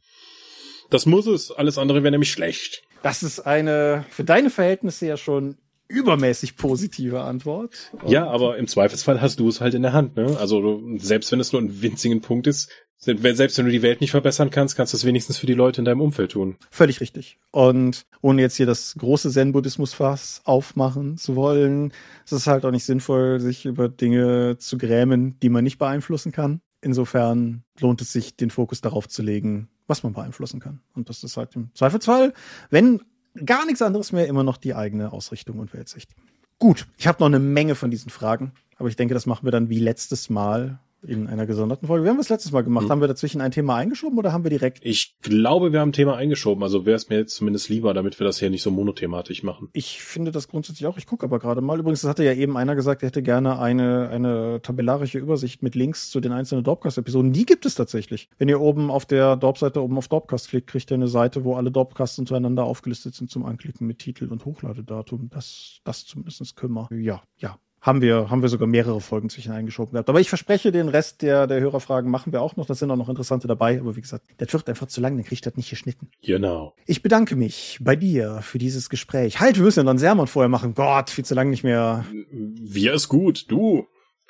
[0.90, 2.82] Das muss es, alles andere wäre nämlich schlecht.
[3.02, 5.56] Das ist eine für deine Verhältnisse ja schon
[5.89, 7.74] übermäßig positive Antwort.
[8.03, 10.36] Und Ja, aber im Zweifelsfall hast du es halt in der Hand, ne?
[10.39, 14.01] Also du, selbst wenn es nur ein winzigen Punkt ist, selbst wenn du die Welt
[14.01, 16.57] nicht verbessern kannst, kannst du es wenigstens für die Leute in deinem Umfeld tun.
[16.70, 17.39] Völlig richtig.
[17.53, 21.93] Und ohne jetzt hier das große Zen-Buddhismus-Fass aufmachen zu wollen,
[22.24, 26.32] ist es halt auch nicht sinnvoll, sich über Dinge zu grämen, die man nicht beeinflussen
[26.32, 26.61] kann.
[26.80, 30.80] Insofern lohnt es sich, den Fokus darauf zu legen, was man beeinflussen kann.
[30.95, 32.32] Und das ist halt im Zweifelsfall,
[32.70, 33.01] wenn
[33.45, 36.14] gar nichts anderes mehr, immer noch die eigene Ausrichtung und Weltsicht.
[36.59, 39.53] Gut, ich habe noch eine Menge von diesen Fragen, aber ich denke, das machen wir
[39.53, 42.05] dann wie letztes Mal in einer gesonderten Folge.
[42.05, 42.84] Wir haben das letztes Mal gemacht.
[42.84, 42.90] Hm.
[42.90, 45.92] Haben wir dazwischen ein Thema eingeschoben oder haben wir direkt Ich glaube, wir haben ein
[45.92, 48.70] Thema eingeschoben, also wäre es mir jetzt zumindest lieber, damit wir das hier nicht so
[48.70, 49.68] monothematisch machen.
[49.72, 50.99] Ich finde das grundsätzlich auch.
[50.99, 51.78] Ich gucke aber gerade mal.
[51.78, 55.74] Übrigens, das hatte ja eben einer gesagt, er hätte gerne eine, eine tabellarische Übersicht mit
[55.74, 57.32] Links zu den einzelnen Dorpcast-Episoden.
[57.32, 58.28] Die gibt es tatsächlich.
[58.38, 61.55] Wenn ihr oben auf der Dorp-Seite oben auf Dorpcast klickt, kriegt ihr eine Seite, wo
[61.55, 65.30] alle Dorpcasts untereinander aufgelistet sind zum Anklicken mit Titel und Hochladedatum.
[65.30, 66.88] Das, das zumindest können wir.
[66.90, 67.59] Ja, ja.
[67.89, 70.11] Haben wir, haben wir sogar mehrere Folgen zwischen eingeschoben gehabt.
[70.11, 72.66] Aber ich verspreche, den Rest der, der Hörerfragen machen wir auch noch.
[72.66, 73.80] Da sind auch noch interessante dabei.
[73.80, 76.11] Aber wie gesagt, das wird einfach zu lang, dann kriegt das nicht geschnitten.
[76.22, 76.74] Genau.
[76.84, 79.41] Ich bedanke mich bei dir für dieses Gespräch.
[79.41, 80.74] Halt, wir müssen ja einen Sermon vorher machen.
[80.74, 82.05] Gott, viel zu lang nicht mehr.
[82.30, 83.86] Wir ist gut, du.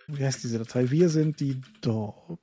[0.07, 0.93] Wie heißt diese Datei?
[0.93, 2.39] Wir sind die Dorp.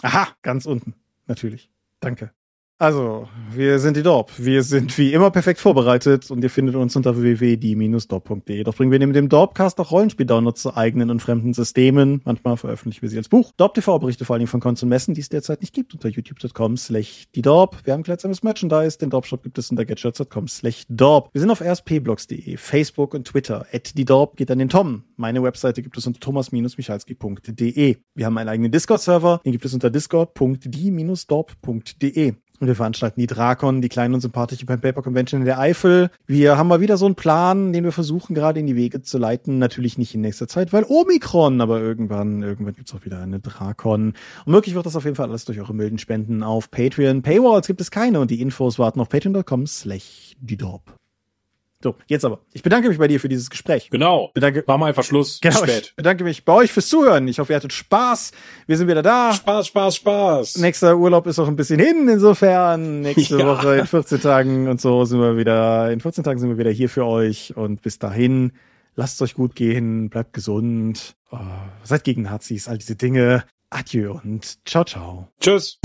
[0.00, 0.94] Aha, ganz unten.
[1.26, 1.68] Natürlich.
[2.00, 2.32] Danke.
[2.76, 4.32] Also, wir sind die Dorp.
[4.36, 8.64] Wir sind wie immer perfekt vorbereitet und ihr findet uns unter www.die-dorp.de.
[8.64, 12.20] Doch bringen wir neben dem Dorpcast auch Rollenspiel-Downloads zu eigenen und fremden Systemen.
[12.24, 13.52] Manchmal veröffentlichen wir sie als Buch.
[13.56, 16.08] Dorp TV berichte vor allem von Cons und Messen, die es derzeit nicht gibt, unter
[16.08, 17.76] youtube.com slash die Dorp.
[17.84, 18.98] Wir haben gleichsames Merchandise.
[18.98, 21.28] Den Dorp-Shop gibt es unter getshirts.com slash Dorp.
[21.32, 23.66] Wir sind auf rspblogs.de, Facebook und Twitter.
[23.72, 25.04] At die Dorp geht an den Tom.
[25.16, 27.98] Meine Webseite gibt es unter thomas-michalski.de.
[28.16, 29.42] Wir haben einen eigenen Discord-Server.
[29.44, 32.34] Den gibt es unter discord.die-dorp.de.
[32.60, 36.10] Und wir veranstalten die Drakon, die kleine und sympathische Pen Paper Convention in der Eifel.
[36.26, 39.18] Wir haben mal wieder so einen Plan, den wir versuchen gerade in die Wege zu
[39.18, 39.58] leiten.
[39.58, 44.14] Natürlich nicht in nächster Zeit, weil Omikron, aber irgendwann, irgendwann gibt's auch wieder eine Drakon.
[44.46, 47.22] Und möglich wird das auf jeden Fall alles durch eure milden Spenden auf Patreon.
[47.22, 50.94] Paywalls gibt es keine und die Infos warten auf patreon.com slash die.
[51.84, 52.38] So, jetzt aber.
[52.54, 53.90] Ich bedanke mich bei dir für dieses Gespräch.
[53.90, 54.30] Genau.
[54.32, 54.64] Bedanke.
[54.66, 55.38] War mal einfach Schluss.
[55.42, 55.88] Genau, Spät.
[55.88, 57.28] ich bedanke mich bei euch fürs Zuhören.
[57.28, 58.32] Ich hoffe, ihr hattet Spaß.
[58.66, 59.34] Wir sind wieder da.
[59.34, 60.56] Spaß, Spaß, Spaß.
[60.56, 63.02] Nächster Urlaub ist auch ein bisschen hin, insofern.
[63.02, 63.46] Nächste Ja.
[63.46, 66.70] Woche in 14 Tagen und so sind wir wieder, in 14 Tagen sind wir wieder
[66.70, 67.54] hier für euch.
[67.54, 68.52] Und bis dahin,
[68.96, 71.36] lasst es euch gut gehen, bleibt gesund, oh,
[71.82, 73.44] seid gegen Nazis, all diese Dinge.
[73.68, 75.28] Adieu und ciao, ciao.
[75.38, 75.78] Tschüss.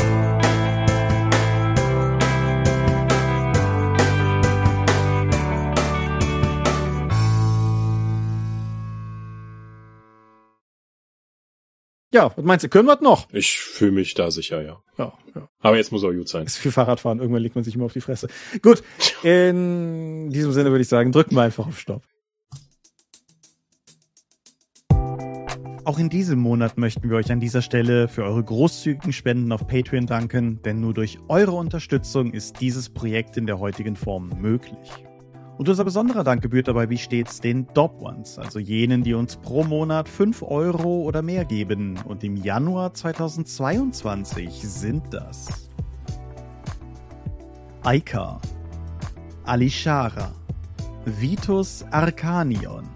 [12.12, 13.28] Ja, was meinst du, können wir das noch?
[13.32, 14.82] Ich fühle mich da sicher, ja.
[14.97, 15.47] Ja, ja.
[15.60, 16.45] Aber jetzt muss auch gut sein.
[16.45, 18.28] Ist viel Fahrradfahren, irgendwann legt man sich immer auf die Fresse.
[18.64, 18.82] Gut,
[19.22, 22.01] in diesem Sinne würde ich sagen, drücken wir einfach auf Stopp.
[25.86, 29.66] Auch in diesem Monat möchten wir euch an dieser Stelle für eure großzügigen Spenden auf
[29.67, 34.78] Patreon danken, denn nur durch eure Unterstützung ist dieses Projekt in der heutigen Form möglich.
[35.60, 39.36] Und unser besonderer Dank gebührt dabei wie stets den Dob Ones, also jenen, die uns
[39.36, 42.00] pro Monat 5 Euro oder mehr geben.
[42.06, 45.70] Und im Januar 2022 sind das
[47.84, 48.40] Aika,
[49.44, 50.32] Alishara,
[51.04, 52.88] Vitus Arcanion,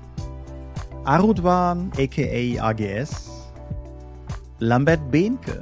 [1.03, 3.29] Arudwan aka AGS,
[4.59, 5.61] Lambert Behnke,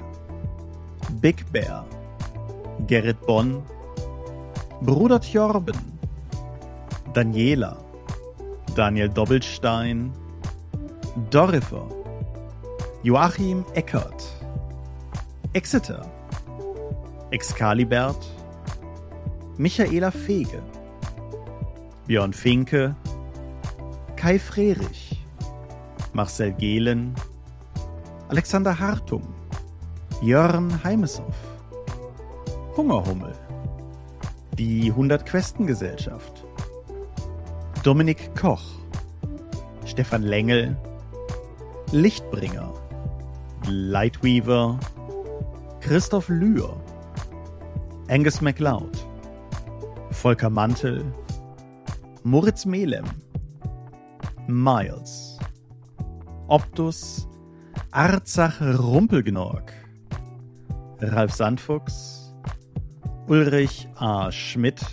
[1.19, 1.83] Big Bear,
[2.85, 3.63] Gerrit Bonn,
[4.81, 5.90] Bruder Tjorben,
[7.13, 7.77] Daniela,
[8.75, 10.11] Daniel Doppelstein,
[11.29, 11.87] Dorifer,
[13.03, 14.23] Joachim Eckert,
[15.53, 16.09] Exeter,
[17.31, 18.25] Excalibert,
[19.57, 20.61] Michaela Fege,
[22.07, 22.95] Björn Finke,
[24.15, 25.19] Kai Frerich,
[26.13, 27.13] Marcel Gehlen,
[28.29, 29.27] Alexander Hartung,
[30.21, 31.35] Jörn Heimeshoff,
[32.77, 33.33] Hungerhummel,
[34.57, 36.45] die 100 Questen Gesellschaft,
[37.83, 38.61] Dominik Koch,
[39.85, 40.77] Stefan Lengel,
[41.91, 42.71] Lichtbringer,
[43.65, 44.79] Lightweaver,
[45.79, 46.79] Christoph Lühr,
[48.07, 48.95] Angus MacLeod,
[50.11, 51.03] Volker Mantel,
[52.21, 53.05] Moritz Melem,
[54.45, 55.39] Miles,
[56.49, 57.27] Optus,
[57.89, 59.73] Arzach Rumpelgnorg,
[60.99, 62.31] Ralf Sandfuchs,
[63.25, 64.31] Ulrich A.
[64.31, 64.85] Schmidt,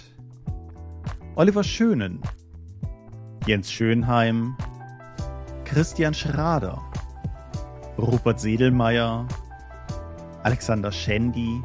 [1.35, 2.23] Oliver Schönen,
[3.47, 4.56] Jens Schönheim,
[5.65, 6.82] Christian Schrader,
[7.98, 9.27] Rupert Sedelmeier,
[10.43, 11.62] Alexander Schendi,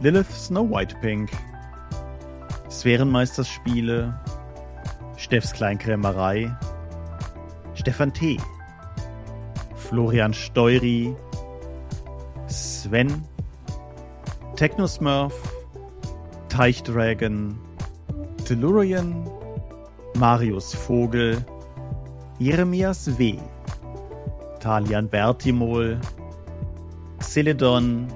[0.00, 1.30] Lilith Snow White Pink,
[2.68, 4.18] Sphärenmeisterspiele,
[5.16, 6.54] Steffs Kleinkrämerei,
[7.74, 8.38] Stefan T.,
[9.76, 11.14] Florian Steury,
[12.46, 13.24] Sven,
[14.56, 15.34] Technosmurf,
[16.48, 17.58] Teichdragon,
[18.44, 19.26] Tellurian,
[20.20, 21.42] Marius Vogel,
[22.38, 23.38] Jeremias W.,
[24.60, 25.98] Talian Bertimol,
[27.22, 28.06] Celedon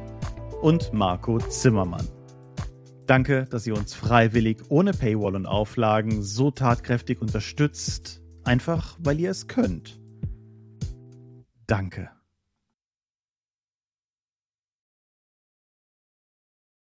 [0.61, 2.07] und Marco Zimmermann.
[3.07, 9.31] Danke, dass ihr uns freiwillig ohne Paywall und Auflagen so tatkräftig unterstützt, einfach weil ihr
[9.31, 9.99] es könnt.
[11.67, 12.11] Danke.